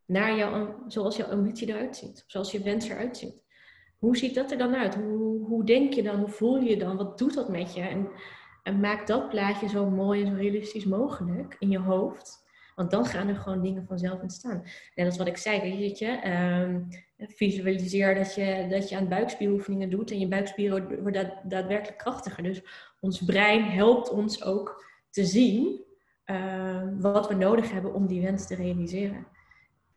naar 0.04 0.36
jouw, 0.36 0.84
zoals 0.86 1.16
jouw 1.16 1.30
ambitie 1.30 1.68
eruit 1.68 1.96
ziet? 1.96 2.24
Zoals 2.26 2.52
je 2.52 2.62
wens 2.62 2.88
eruit 2.88 3.16
ziet? 3.16 3.44
Hoe 3.98 4.16
ziet 4.16 4.34
dat 4.34 4.50
er 4.50 4.58
dan 4.58 4.74
uit? 4.74 4.94
Hoe, 4.94 5.46
hoe 5.46 5.64
denk 5.64 5.92
je 5.92 6.02
dan? 6.02 6.18
Hoe 6.18 6.28
voel 6.28 6.56
je 6.56 6.70
je 6.70 6.76
dan? 6.76 6.96
Wat 6.96 7.18
doet 7.18 7.34
dat 7.34 7.48
met 7.48 7.74
je? 7.74 7.80
En, 7.80 8.08
en 8.62 8.80
maak 8.80 9.06
dat 9.06 9.28
plaatje 9.28 9.68
zo 9.68 9.90
mooi 9.90 10.22
en 10.22 10.28
zo 10.28 10.34
realistisch 10.34 10.84
mogelijk 10.84 11.56
in 11.58 11.70
je 11.70 11.78
hoofd. 11.78 12.46
Want 12.78 12.90
dan 12.90 13.04
gaan 13.04 13.28
er 13.28 13.36
gewoon 13.36 13.62
dingen 13.62 13.86
vanzelf 13.86 14.20
ontstaan. 14.20 14.62
Net 14.94 15.06
als 15.06 15.16
wat 15.16 15.26
ik 15.26 15.36
zei, 15.36 15.60
weet 15.60 15.98
je, 15.98 16.30
um, 16.30 16.88
visualiseer 17.18 18.14
dat 18.14 18.34
je, 18.34 18.66
dat 18.70 18.88
je 18.88 18.96
aan 18.96 19.08
buikspieroefeningen 19.08 19.90
doet 19.90 20.10
en 20.10 20.18
je 20.18 20.28
buikspieren 20.28 21.02
worden 21.02 21.32
daadwerkelijk 21.42 21.98
krachtiger. 21.98 22.42
Dus 22.42 22.62
ons 23.00 23.24
brein 23.24 23.64
helpt 23.64 24.10
ons 24.10 24.44
ook 24.44 24.84
te 25.10 25.24
zien 25.24 25.84
uh, 26.26 26.82
wat 26.98 27.28
we 27.28 27.34
nodig 27.34 27.72
hebben 27.72 27.94
om 27.94 28.06
die 28.06 28.22
wens 28.22 28.46
te 28.46 28.54
realiseren. 28.54 29.26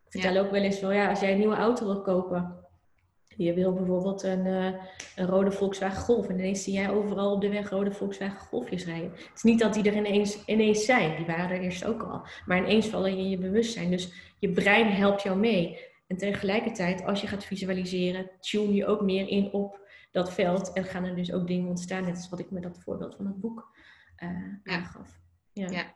Ik 0.09 0.21
vertel 0.21 0.43
ook 0.43 0.51
wel 0.51 0.61
eens 0.61 0.79
wel, 0.79 0.91
ja, 0.91 1.09
als 1.09 1.19
jij 1.19 1.31
een 1.31 1.37
nieuwe 1.37 1.55
auto 1.55 1.85
wil 1.85 2.01
kopen, 2.01 2.60
je 3.37 3.53
wil 3.53 3.73
bijvoorbeeld 3.73 4.23
een, 4.23 4.45
uh, 4.45 4.65
een 5.15 5.25
rode 5.25 5.51
Volkswagen 5.51 6.01
Golf. 6.01 6.27
En 6.27 6.39
ineens 6.39 6.63
zie 6.63 6.73
jij 6.73 6.89
overal 6.89 7.31
op 7.31 7.41
de 7.41 7.49
weg 7.49 7.69
rode 7.69 7.91
Volkswagen 7.91 8.39
Golfjes 8.39 8.85
rijden. 8.85 9.11
Het 9.11 9.31
is 9.35 9.43
niet 9.43 9.59
dat 9.59 9.73
die 9.73 9.83
er 9.83 9.95
ineens, 9.95 10.45
ineens 10.45 10.85
zijn. 10.85 11.15
Die 11.15 11.25
waren 11.25 11.49
er 11.49 11.61
eerst 11.61 11.85
ook 11.85 12.03
al. 12.03 12.25
Maar 12.45 12.57
ineens 12.57 12.87
vallen 12.87 13.17
in 13.17 13.29
je 13.29 13.37
bewustzijn. 13.37 13.91
Dus 13.91 14.35
je 14.39 14.51
brein 14.51 14.91
helpt 14.91 15.21
jou 15.21 15.37
mee. 15.37 15.79
En 16.07 16.17
tegelijkertijd, 16.17 17.03
als 17.03 17.21
je 17.21 17.27
gaat 17.27 17.45
visualiseren, 17.45 18.29
tune 18.39 18.73
je 18.73 18.85
ook 18.85 19.01
meer 19.01 19.27
in 19.27 19.51
op 19.51 19.79
dat 20.11 20.33
veld. 20.33 20.73
En 20.73 20.83
gaan 20.83 21.03
er 21.03 21.15
dus 21.15 21.33
ook 21.33 21.47
dingen 21.47 21.69
ontstaan. 21.69 22.03
Net 22.03 22.15
als 22.15 22.29
wat 22.29 22.39
ik 22.39 22.51
met 22.51 22.63
dat 22.63 22.79
voorbeeld 22.83 23.15
van 23.15 23.25
het 23.25 23.39
boek 23.39 23.75
uh, 24.23 24.73
aangaf. 24.75 25.19
Ja. 25.53 25.69
ja. 25.69 25.93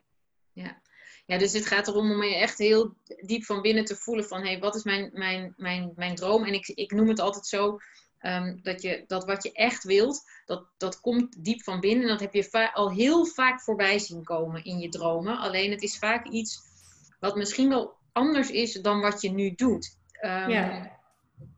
ja. 0.54 0.82
Ja, 1.26 1.38
dus 1.38 1.54
het 1.54 1.66
gaat 1.66 1.88
erom 1.88 2.12
om 2.12 2.24
je 2.24 2.36
echt 2.36 2.58
heel 2.58 2.94
diep 3.20 3.44
van 3.44 3.62
binnen 3.62 3.86
te 3.86 3.96
voelen 3.96 4.26
van 4.26 4.42
hé, 4.42 4.48
hey, 4.48 4.60
wat 4.60 4.76
is 4.76 4.84
mijn, 4.84 5.10
mijn, 5.14 5.54
mijn, 5.58 5.92
mijn 5.96 6.16
droom? 6.16 6.44
En 6.44 6.54
ik, 6.54 6.68
ik 6.68 6.92
noem 6.92 7.08
het 7.08 7.20
altijd 7.20 7.46
zo 7.46 7.80
um, 8.22 8.60
dat, 8.64 8.82
je, 8.82 9.04
dat 9.08 9.26
wat 9.26 9.44
je 9.44 9.52
echt 9.52 9.84
wilt, 9.84 10.24
dat, 10.46 10.66
dat 10.78 11.02
komt 11.02 11.44
diep 11.44 11.64
van 11.64 11.80
binnen. 11.80 12.04
En 12.04 12.10
dat 12.10 12.20
heb 12.20 12.34
je 12.34 12.74
al 12.74 12.92
heel 12.92 13.26
vaak 13.26 13.62
voorbij 13.62 14.00
zien 14.00 14.24
komen 14.24 14.64
in 14.64 14.80
je 14.80 14.90
dromen. 14.90 15.38
Alleen 15.38 15.72
het 15.72 15.82
is 15.82 15.98
vaak 15.98 16.28
iets 16.28 16.62
wat 17.20 17.36
misschien 17.36 17.70
wel 17.70 17.94
anders 18.12 18.52
is 18.52 18.74
dan 18.74 19.02
wat 19.02 19.22
je 19.22 19.32
nu 19.32 19.56
doet. 19.56 19.98
Um, 20.22 20.50
ja. 20.50 20.92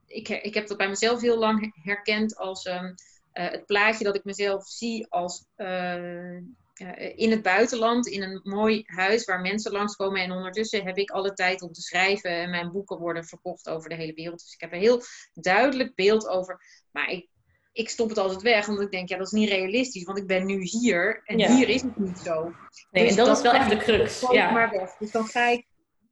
ik, 0.08 0.30
ik 0.30 0.54
heb 0.54 0.68
dat 0.68 0.78
bij 0.78 0.90
mezelf 0.90 1.22
heel 1.22 1.38
lang 1.38 1.74
herkend 1.84 2.38
als 2.38 2.66
um, 2.66 2.96
uh, 3.34 3.50
het 3.50 3.66
plaatje 3.66 4.04
dat 4.04 4.16
ik 4.16 4.24
mezelf 4.24 4.68
zie 4.68 5.08
als 5.10 5.46
uh, 5.58 6.38
uh, 6.80 7.18
in 7.18 7.32
het 7.32 7.42
buitenland, 7.42 8.08
in 8.08 8.24
een 8.24 8.40
mooi 8.44 8.84
huis 8.86 9.26
waar 9.26 9.42
mensen 9.42 9.72
langskomen. 9.72 10.22
En 10.22 10.32
ondertussen 10.32 10.86
heb 10.86 10.98
ik 10.98 11.10
alle 11.10 11.34
tijd 11.34 11.62
om 11.62 11.72
te 11.72 11.82
schrijven. 11.82 12.32
En 12.32 12.50
mijn 12.50 12.72
boeken 12.72 12.98
worden 12.98 13.26
verkocht 13.26 13.70
over 13.70 13.90
de 13.90 13.96
hele 13.96 14.13
wereld. 14.13 14.40
Dus 14.40 14.54
ik 14.54 14.62
heb 14.62 14.72
een 14.72 14.80
heel 14.80 15.02
duidelijk 15.34 15.96
beeld 15.96 16.28
over. 16.28 16.62
Maar 16.92 17.10
ik, 17.10 17.30
ik 17.72 17.90
stop 17.90 18.10
het 18.10 18.18
altijd 18.18 18.42
weg, 18.42 18.68
omdat 18.68 18.84
ik 18.84 18.92
denk, 18.92 19.10
ja, 19.10 19.18
dat 19.18 19.26
is 19.26 19.32
niet 19.32 19.50
realistisch. 19.50 20.04
Want 20.04 20.18
ik 20.18 20.28
ben 20.28 20.46
nu 20.46 20.62
hier 20.62 21.22
en 21.24 21.56
hier 21.56 21.70
is 21.70 21.82
het 21.82 21.98
niet 21.98 22.18
zo. 22.18 22.54
Nee, 22.92 23.08
dus 23.08 23.17
en 23.17 23.25
dat, 23.25 23.38
is 23.38 23.44
wel 23.44 23.54
echt 23.54 23.69
de 23.69 23.78
crux. 23.78 24.25
Ja. 24.32 24.52
Maar 24.52 24.69
weg. 24.69 24.98
Dus 24.98 25.12
dan 25.12 25.25
ga 25.25 25.48
ik 25.48 25.65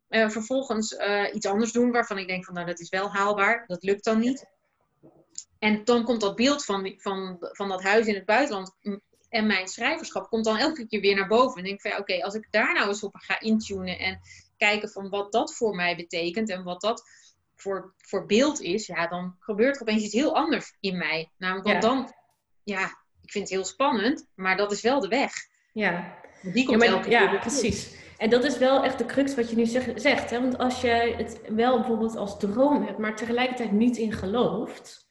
uh, 0.10 0.30
vervolgens 0.30 0.92
uh, 0.92 1.34
iets 1.34 1.46
anders 1.46 1.72
doen 1.72 1.92
waarvan 1.92 2.18
ik 2.18 2.28
denk 2.28 2.46
van, 2.46 2.54
nou, 2.54 2.66
dat 2.66 2.80
is 2.80 2.90
wel 2.90 3.12
haalbaar. 3.12 3.64
Dat 3.68 3.84
lukt 3.84 4.04
dan 4.04 4.20
niet. 4.20 4.46
En 5.60 5.84
dan 5.84 6.04
komt 6.04 6.22
dat 6.22 6.36
beeld 6.36 6.66
van, 6.66 6.94
van, 6.98 7.38
van 7.40 7.70
dat 7.70 7.84
huis 7.84 8.08
in 8.08 8.16
het 8.16 8.26
buitenland 8.26 8.76
en 9.36 9.46
mijn 9.46 9.68
schrijverschap 9.68 10.30
komt 10.30 10.46
dan 10.46 10.58
elke 10.58 10.88
keer 10.88 11.02
weer 11.02 11.16
naar 11.16 11.28
boven. 11.28 11.58
En 11.58 11.64
denk 11.64 11.82
van 11.82 11.92
ja, 11.92 11.98
oké, 11.98 12.24
als 12.24 12.34
ik 12.34 12.48
daar 12.52 12.74
nou 12.74 12.88
eens 12.88 13.04
op 13.04 13.16
ga 13.16 13.40
intunen 13.40 14.00
en 14.00 14.20
kijken 14.58 14.90
van 14.90 15.10
wat 15.10 15.32
dat 15.32 15.56
voor 15.56 15.76
mij 15.76 15.96
betekent 15.96 16.50
en 16.50 16.64
wat 16.64 16.82
dat 16.82 17.04
voor, 17.56 17.94
voor 17.98 18.26
beeld 18.26 18.62
is, 18.62 18.88
ja, 18.88 19.08
dan 19.08 19.36
gebeurt 19.40 19.76
er 19.76 19.82
opeens 19.82 20.04
iets 20.04 20.14
heel 20.14 20.36
anders 20.36 20.76
in 20.80 20.98
mij. 20.98 21.32
Namelijk, 21.38 21.68
want 21.68 21.82
dan, 21.82 22.14
ja, 22.64 22.84
ik 23.22 23.32
vind 23.32 23.44
het 23.44 23.54
heel 23.54 23.66
spannend, 23.66 24.28
maar 24.36 24.58
dat 24.58 24.72
is 24.72 24.82
wel 24.82 25.00
de 25.00 25.08
weg. 25.08 25.32
Ja, 25.74 26.20
die 26.42 26.66
komt 26.66 26.84
ja, 26.84 26.92
maar, 26.92 27.10
ja 27.10 27.38
precies. 27.38 28.04
En 28.18 28.30
dat 28.30 28.44
is 28.44 28.58
wel 28.58 28.84
echt 28.84 28.98
de 28.98 29.06
crux 29.06 29.36
wat 29.36 29.50
je 29.50 29.56
nu 29.56 29.66
zegt. 29.66 30.02
zegt 30.02 30.30
hè? 30.30 30.42
Want 30.42 30.58
als 30.58 30.82
je 30.82 31.14
het 31.18 31.42
wel 31.48 31.78
bijvoorbeeld 31.78 32.16
als 32.16 32.40
droom 32.40 32.84
hebt, 32.84 32.98
maar 32.98 33.16
tegelijkertijd 33.16 33.72
niet 33.72 33.98
in 33.98 34.12
gelooft, 34.12 35.08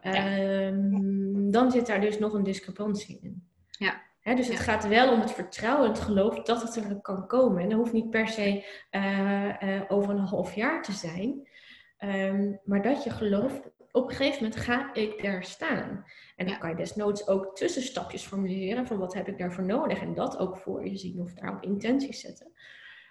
ehm, 0.00 1.50
dan 1.50 1.70
zit 1.70 1.86
daar 1.86 2.00
dus 2.00 2.18
nog 2.18 2.32
een 2.32 2.42
discrepantie 2.42 3.18
in. 3.22 3.41
Ja. 3.82 4.34
dus 4.34 4.48
het 4.48 4.58
gaat 4.58 4.88
wel 4.88 5.12
om 5.12 5.20
het 5.20 5.32
vertrouwen, 5.32 5.88
het 5.88 6.00
geloof 6.00 6.42
dat 6.42 6.62
het 6.62 6.76
er 6.76 7.00
kan 7.00 7.26
komen. 7.26 7.62
En 7.62 7.68
dat 7.68 7.78
hoeft 7.78 7.92
niet 7.92 8.10
per 8.10 8.28
se 8.28 8.66
eh, 8.90 9.76
eh, 9.76 9.82
over 9.88 10.10
een 10.10 10.26
half 10.26 10.54
jaar 10.54 10.82
te 10.82 10.92
zijn. 10.92 11.48
Ehm, 11.96 12.52
maar 12.64 12.82
dat 12.82 13.04
je 13.04 13.10
gelooft, 13.10 13.70
op 13.90 14.08
een 14.08 14.16
gegeven 14.16 14.42
moment 14.42 14.60
ga 14.60 14.94
ik 14.94 15.22
daar 15.22 15.44
staan. 15.44 16.04
En 16.36 16.46
dan 16.46 16.58
kan 16.58 16.70
je 16.70 16.76
desnoods 16.76 17.28
ook 17.28 17.56
tussenstapjes 17.56 18.26
formuleren 18.26 18.86
van 18.86 18.98
wat 18.98 19.14
heb 19.14 19.28
ik 19.28 19.38
daarvoor 19.38 19.64
nodig. 19.64 20.00
En 20.00 20.14
dat 20.14 20.38
ook 20.38 20.56
voor 20.56 20.88
je 20.88 20.96
zien 20.96 21.20
of 21.20 21.32
daarop 21.32 21.62
intenties 21.62 22.20
zetten. 22.20 22.52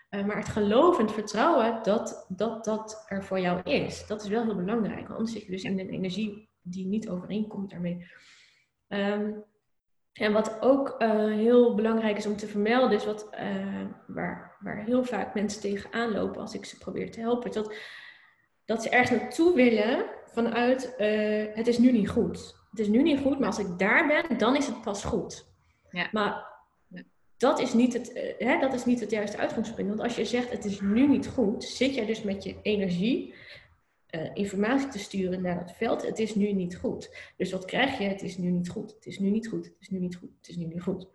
Uh, 0.09 0.25
maar 0.25 0.37
het 0.37 0.49
geloof 0.49 0.99
en 0.99 1.05
het 1.05 1.13
vertrouwen 1.13 1.83
dat, 1.83 2.25
dat 2.29 2.65
dat 2.65 3.05
er 3.07 3.23
voor 3.23 3.39
jou 3.39 3.61
is, 3.63 4.07
dat 4.07 4.23
is 4.23 4.29
wel 4.29 4.43
heel 4.43 4.55
belangrijk. 4.55 5.07
Want 5.07 5.19
anders 5.19 5.31
zit 5.31 5.45
je 5.45 5.51
dus 5.51 5.63
in 5.63 5.79
een 5.79 5.89
energie 5.89 6.49
die 6.61 6.85
niet 6.85 7.09
overeenkomt 7.09 7.69
daarmee. 7.69 8.07
Ehm, 8.87 9.31
en 10.13 10.33
wat 10.33 10.61
ook 10.61 10.95
uh, 10.99 11.09
heel 11.25 11.75
belangrijk 11.75 12.17
is 12.17 12.25
om 12.25 12.35
te 12.35 12.47
vermelden, 12.47 12.97
is 12.97 13.05
wat, 13.05 13.29
uh, 13.33 13.85
waar, 14.07 14.55
waar 14.59 14.83
heel 14.83 15.03
vaak 15.03 15.33
mensen 15.33 15.61
tegenaan 15.61 16.11
lopen 16.11 16.41
als 16.41 16.53
ik 16.53 16.65
ze 16.65 16.77
probeer 16.77 17.11
te 17.11 17.19
helpen, 17.19 17.49
is 17.49 17.55
dat, 17.55 17.73
dat 18.65 18.83
ze 18.83 18.89
ergens 18.89 19.19
naartoe 19.19 19.55
willen 19.55 20.05
vanuit 20.25 20.93
het 21.53 21.67
is 21.67 21.77
nu 21.77 21.91
niet 21.91 22.09
goed. 22.09 22.55
Het 22.69 22.79
is 22.79 22.87
nu 22.87 23.01
niet 23.01 23.19
goed, 23.19 23.39
maar 23.39 23.47
als 23.47 23.59
ik 23.59 23.79
daar 23.79 24.07
ben, 24.07 24.37
dan 24.37 24.55
is 24.55 24.67
het 24.67 24.81
pas 24.81 25.03
goed. 25.03 25.45
Ja. 25.89 26.07
Maar 26.11 26.51
dat 27.37 27.59
is, 27.59 27.73
niet 27.73 27.93
het, 27.93 28.35
hè, 28.37 28.59
dat 28.59 28.73
is 28.73 28.85
niet 28.85 28.99
het 28.99 29.11
juiste 29.11 29.37
uitgangspunt. 29.37 29.87
Want 29.87 30.01
als 30.01 30.15
je 30.15 30.25
zegt 30.25 30.51
het 30.51 30.65
is 30.65 30.81
nu 30.81 31.07
niet 31.07 31.27
goed, 31.27 31.63
zit 31.63 31.95
jij 31.95 32.05
dus 32.05 32.23
met 32.23 32.43
je 32.43 32.55
energie 32.61 33.33
uh, 34.11 34.29
informatie 34.33 34.87
te 34.87 34.99
sturen 34.99 35.41
naar 35.41 35.59
het 35.59 35.71
veld. 35.71 36.05
Het 36.05 36.19
is 36.19 36.35
nu 36.35 36.51
niet 36.51 36.77
goed. 36.77 37.31
Dus 37.37 37.51
wat 37.51 37.65
krijg 37.65 37.97
je? 37.97 38.03
Het 38.03 38.21
is 38.21 38.37
nu 38.37 38.49
niet 38.49 38.69
goed. 38.69 38.91
Het 38.91 39.05
is 39.05 39.19
nu 39.19 39.29
niet 39.29 39.47
goed. 39.47 39.65
Het 39.65 39.75
is 39.79 39.89
nu 39.89 39.99
niet 39.99 40.15
goed. 40.15 40.29
Het 40.37 40.49
is 40.49 40.55
nu 40.55 40.65
niet 40.65 40.81
goed. 40.81 41.07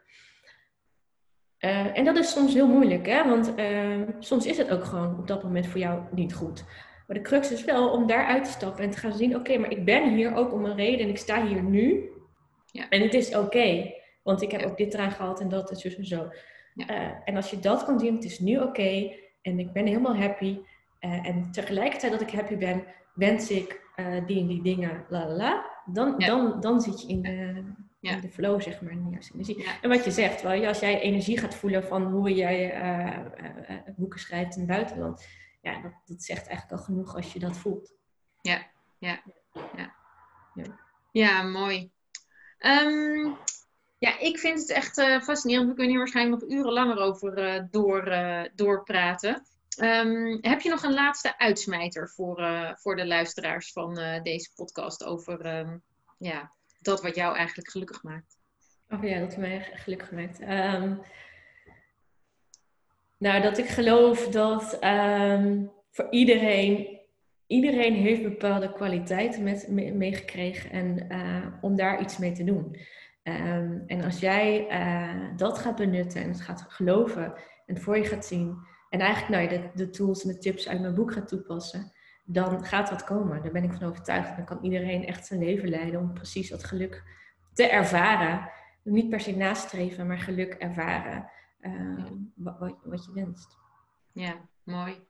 Uh, 1.60 1.98
en 1.98 2.04
dat 2.04 2.16
is 2.16 2.30
soms 2.30 2.54
heel 2.54 2.68
moeilijk, 2.68 3.06
hè? 3.06 3.28
want 3.28 3.58
uh, 3.58 4.02
soms 4.18 4.46
is 4.46 4.56
het 4.56 4.70
ook 4.70 4.84
gewoon 4.84 5.18
op 5.18 5.26
dat 5.26 5.42
moment 5.42 5.66
voor 5.66 5.80
jou 5.80 6.02
niet 6.10 6.34
goed. 6.34 6.64
Maar 7.06 7.16
de 7.16 7.22
crux 7.22 7.52
is 7.52 7.64
wel 7.64 7.90
om 7.90 8.06
daaruit 8.06 8.44
te 8.44 8.50
stappen 8.50 8.84
en 8.84 8.90
te 8.90 8.98
gaan 8.98 9.12
zien: 9.12 9.36
oké, 9.36 9.58
maar 9.58 9.70
ik 9.70 9.84
ben 9.84 10.14
hier 10.14 10.34
ook 10.34 10.52
om 10.52 10.64
een 10.64 10.76
reden 10.76 11.00
en 11.00 11.08
ik 11.08 11.18
sta 11.18 11.46
hier 11.46 11.62
nu. 11.62 12.10
Ja. 12.70 12.88
En 12.88 13.02
het 13.02 13.14
is 13.14 13.36
oké, 13.36 13.92
want 14.22 14.42
ik 14.42 14.50
heb 14.50 14.62
ook 14.62 14.76
dit 14.76 14.94
eraan 14.94 15.10
gehad 15.10 15.40
en 15.40 15.48
dat 15.48 15.70
en 15.70 15.76
zo 15.76 15.88
en 15.88 16.06
zo. 16.06 16.28
Ja. 16.74 17.22
en 17.24 17.36
als 17.36 17.50
je 17.50 17.58
dat 17.58 17.84
kan 17.84 18.00
zien, 18.00 18.14
het 18.14 18.24
is 18.24 18.38
nu 18.38 18.58
oké 18.58 19.12
en 19.42 19.58
ik 19.58 19.72
ben 19.72 19.86
helemaal 19.86 20.16
happy. 20.16 20.58
Uh, 21.06 21.26
en 21.26 21.50
tegelijkertijd 21.52 22.12
dat 22.12 22.20
ik 22.20 22.30
happy 22.30 22.56
ben, 22.56 22.84
wens 23.14 23.50
ik 23.50 23.80
uh, 23.96 24.26
die 24.26 24.40
en 24.40 24.46
die 24.46 24.62
dingen, 24.62 25.04
la 25.08 25.26
la 25.26 25.34
la. 25.36 25.70
Dan, 25.86 26.14
Ja. 26.18 26.26
dan, 26.26 26.60
dan 26.60 26.80
zit 26.80 27.02
je 27.02 27.08
in 27.08 27.22
de, 27.22 27.64
Ja. 28.00 28.12
in 28.14 28.20
de 28.20 28.28
flow, 28.28 28.60
zeg 28.60 28.80
maar, 28.80 28.92
in 28.92 29.04
de 29.04 29.10
juiste 29.10 29.32
energie. 29.34 29.62
Ja. 29.62 29.80
En 29.82 29.88
wat 29.88 30.04
je 30.04 30.10
zegt, 30.10 30.42
wel, 30.42 30.52
ja, 30.52 30.68
als 30.68 30.80
jij 30.80 31.00
energie 31.00 31.38
gaat 31.38 31.54
voelen 31.54 31.84
van 31.84 32.02
hoe 32.02 32.34
jij 32.34 32.72
eh, 32.72 33.06
eh, 33.08 33.24
eh, 33.68 33.76
boeken 33.96 34.20
schrijft 34.20 34.54
in 34.54 34.60
het 34.60 34.70
buitenland, 34.70 35.26
ja, 35.62 35.80
dat, 35.82 35.92
dat 36.06 36.22
zegt 36.22 36.46
eigenlijk 36.48 36.78
al 36.80 36.84
genoeg 36.86 37.14
als 37.16 37.32
je 37.32 37.38
dat 37.38 37.56
voelt. 37.56 37.94
Ja, 41.12 41.42
mooi. 41.42 41.90
Ehm, 42.58 43.30
ja, 43.98 44.18
ik 44.18 44.38
vind 44.38 44.58
het 44.60 44.70
echt 44.70 44.98
eh, 44.98 45.20
fascinerend. 45.20 45.68
We 45.68 45.72
kunnen 45.74 45.90
hier 45.90 45.98
waarschijnlijk 45.98 46.40
nog 46.42 46.50
urenlang 46.50 46.90
erover 46.92 47.38
eh, 47.38 47.62
door, 47.70 48.06
eh, 48.06 48.42
doorpraten. 48.54 49.46
Ehm, 49.76 50.38
heb 50.40 50.60
je 50.60 50.68
nog 50.68 50.82
een 50.82 50.94
laatste 50.94 51.38
uitsmijter 51.38 52.08
voor, 52.08 52.38
eh, 52.38 52.74
voor 52.74 52.96
de 52.96 53.06
luisteraars 53.06 53.72
van 53.72 53.98
eh, 53.98 54.22
deze 54.22 54.50
podcast 54.54 55.04
over 55.04 55.40
ehm, 55.40 55.78
ja, 56.18 56.52
dat 56.80 57.02
wat 57.02 57.14
jou 57.14 57.36
eigenlijk 57.36 57.70
gelukkig 57.70 58.02
maakt? 58.02 58.38
Oh 58.88 59.04
ja, 59.04 59.20
dat 59.20 59.36
mij 59.36 59.70
gelukkig 59.72 60.08
gemaakt. 60.08 60.40
Ehm, 60.40 60.94
nou, 63.18 63.42
dat 63.42 63.58
ik 63.58 63.66
geloof 63.66 64.28
dat 64.28 64.78
voor 65.90 66.06
iedereen, 66.10 67.00
iedereen 67.46 67.94
heeft 67.94 68.22
bepaalde 68.22 68.72
kwaliteiten 68.72 69.42
met, 69.42 69.68
me- 69.68 69.92
meegekregen 69.92 70.70
en 70.70 71.08
eh, 71.08 71.46
om 71.60 71.76
daar 71.76 72.00
iets 72.00 72.18
mee 72.18 72.32
te 72.32 72.44
doen. 72.44 72.76
En 73.86 74.02
als 74.04 74.20
jij 74.20 74.66
dat 75.36 75.58
gaat 75.58 75.76
benutten 75.76 76.22
en 76.22 76.28
het 76.28 76.40
gaat 76.40 76.64
geloven 76.68 77.34
en 77.66 77.80
voor 77.80 77.96
je 77.96 78.04
gaat 78.04 78.26
zien 78.26 78.58
en 78.88 79.00
eigenlijk 79.00 79.28
nou, 79.28 79.42
ja, 79.42 79.68
de, 79.68 79.84
de 79.84 79.90
tools 79.90 80.22
en 80.22 80.28
de 80.28 80.38
tips 80.38 80.68
uit 80.68 80.80
mijn 80.80 80.94
boek 80.94 81.12
gaat 81.12 81.28
toepassen, 81.28 81.92
dan 82.24 82.64
gaat 82.64 82.88
dat 82.88 83.04
komen. 83.04 83.42
Daar 83.42 83.52
ben 83.52 83.64
ik 83.64 83.72
van 83.72 83.88
overtuigd. 83.88 84.36
Dan 84.36 84.44
kan 84.44 84.58
iedereen 84.62 85.06
echt 85.06 85.26
zijn 85.26 85.40
leven 85.40 85.68
leiden 85.68 86.00
om 86.00 86.12
precies 86.12 86.48
dat 86.48 86.64
geluk 86.64 87.02
te 87.52 87.68
ervaren. 87.68 88.50
Niet 88.82 89.08
per 89.08 89.20
se 89.20 89.36
nastreven, 89.36 90.06
maar 90.06 90.18
geluk 90.18 90.54
ervaren. 90.54 91.30
eh, 91.60 92.04
wat, 92.34 92.58
wat, 92.58 92.76
wat 92.84 93.04
je 93.04 93.12
wenst. 93.12 93.56
Ja, 94.12 94.48
mooi. 94.64 95.00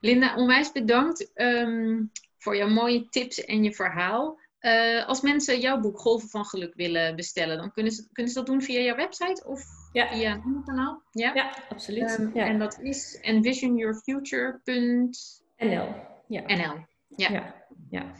Linda, 0.00 0.36
onwijs 0.36 0.72
bedankt 0.72 1.32
ehm, 1.34 2.04
voor 2.38 2.56
jouw 2.56 2.68
mooie 2.68 3.08
tips 3.08 3.44
en 3.44 3.64
je 3.64 3.72
verhaal. 3.74 4.38
Eh, 4.58 5.06
als 5.06 5.20
mensen 5.20 5.60
jouw 5.60 5.80
boek 5.80 5.98
Golven 5.98 6.28
van 6.28 6.44
Geluk 6.44 6.74
willen 6.74 7.16
bestellen, 7.16 7.56
dan 7.56 7.72
kunnen 7.72 7.92
ze, 7.92 8.08
kunnen 8.12 8.32
ze 8.32 8.38
dat 8.38 8.48
doen 8.48 8.62
via 8.62 8.80
jouw 8.80 8.96
website 8.96 9.44
of 9.46 9.64
Ja, 9.92 10.08
via 10.08 10.32
een 10.34 10.42
ander 10.42 10.62
kanaal? 10.64 11.02
Ja. 11.10 11.34
ja 11.34 11.52
absoluut. 11.68 12.16
Ehm, 12.18 12.30
ja. 12.34 12.46
En 12.46 12.58
dat 12.58 12.78
is 12.80 13.18
envisionyourfuture.nl. 13.20 15.10
NL. 15.56 15.94
Ja. 16.26 16.42
Ja. 16.46 17.26
Ja. 17.26 17.54
Ja. 17.90 18.12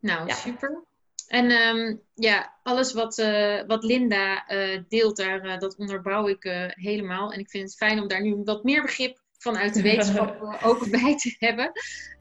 Nou, 0.00 0.26
Ja. 0.26 0.34
super. 0.34 0.84
En 1.28 1.50
ehm, 1.50 1.96
ja, 2.14 2.54
alles 2.62 2.92
wat, 2.92 3.18
eh, 3.18 3.62
wat 3.66 3.84
Linda 3.84 4.46
eh, 4.46 4.82
deelt, 4.88 5.16
daar, 5.16 5.40
eh, 5.40 5.58
dat 5.58 5.76
onderbouw 5.76 6.28
ik 6.28 6.44
eh, 6.44 6.66
helemaal. 6.68 7.32
En 7.32 7.40
ik 7.40 7.50
vind 7.50 7.64
het 7.64 7.76
fijn 7.76 8.00
om 8.00 8.08
daar 8.08 8.22
nu 8.22 8.42
wat 8.44 8.64
meer 8.64 8.82
begrip 8.82 9.20
vanuit 9.38 9.74
de 9.74 9.82
wetenschap 9.82 10.40
ook 10.68 10.90
bij 10.90 11.16
te 11.16 11.36
hebben. 11.38 11.72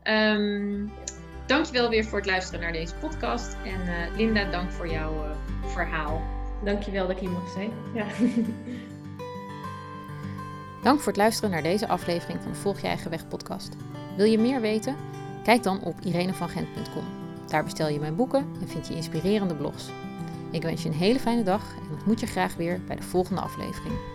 Ehm 0.03 0.87
dankjewel 1.47 1.89
weer 1.89 2.05
voor 2.05 2.17
het 2.17 2.27
luisteren 2.27 2.61
naar 2.61 2.71
deze 2.71 2.95
podcast. 2.95 3.57
En 3.65 3.87
eh, 3.87 4.15
Linda, 4.15 4.51
dank 4.51 4.71
voor 4.71 4.87
jouw 4.87 5.23
eh, 5.23 5.35
verhaal. 5.65 6.34
Dankjewel 6.63 7.07
dat 7.07 7.15
ik 7.15 7.21
hier 7.21 7.31
mocht 7.31 7.51
zijn. 7.51 7.71
Ja. 7.93 8.05
Dank 10.83 10.99
voor 10.99 11.07
het 11.07 11.17
luisteren 11.17 11.49
naar 11.49 11.63
deze 11.63 11.87
aflevering 11.87 12.41
van 12.41 12.51
de 12.51 12.57
Volg 12.57 12.79
je 12.79 12.87
eigen 12.87 13.09
weg 13.09 13.27
podcast. 13.27 13.75
Wil 14.17 14.25
je 14.25 14.37
meer 14.37 14.61
weten? 14.61 14.95
Kijk 15.43 15.63
dan 15.63 15.81
op 15.83 15.99
irenevangent.com. 16.03 17.03
Daar 17.47 17.63
bestel 17.63 17.87
je 17.87 17.99
mijn 17.99 18.15
boeken 18.15 18.47
en 18.61 18.67
vind 18.67 18.87
je 18.87 18.95
inspirerende 18.95 19.55
blogs. 19.55 19.89
Ik 20.51 20.61
wens 20.61 20.83
je 20.83 20.89
een 20.89 20.95
hele 20.95 21.19
fijne 21.19 21.43
dag 21.43 21.75
en 21.75 21.91
ontmoet 21.91 22.19
je 22.19 22.25
graag 22.25 22.55
weer 22.55 22.81
bij 22.87 22.95
de 22.95 23.03
volgende 23.03 23.41
aflevering. 23.41 24.14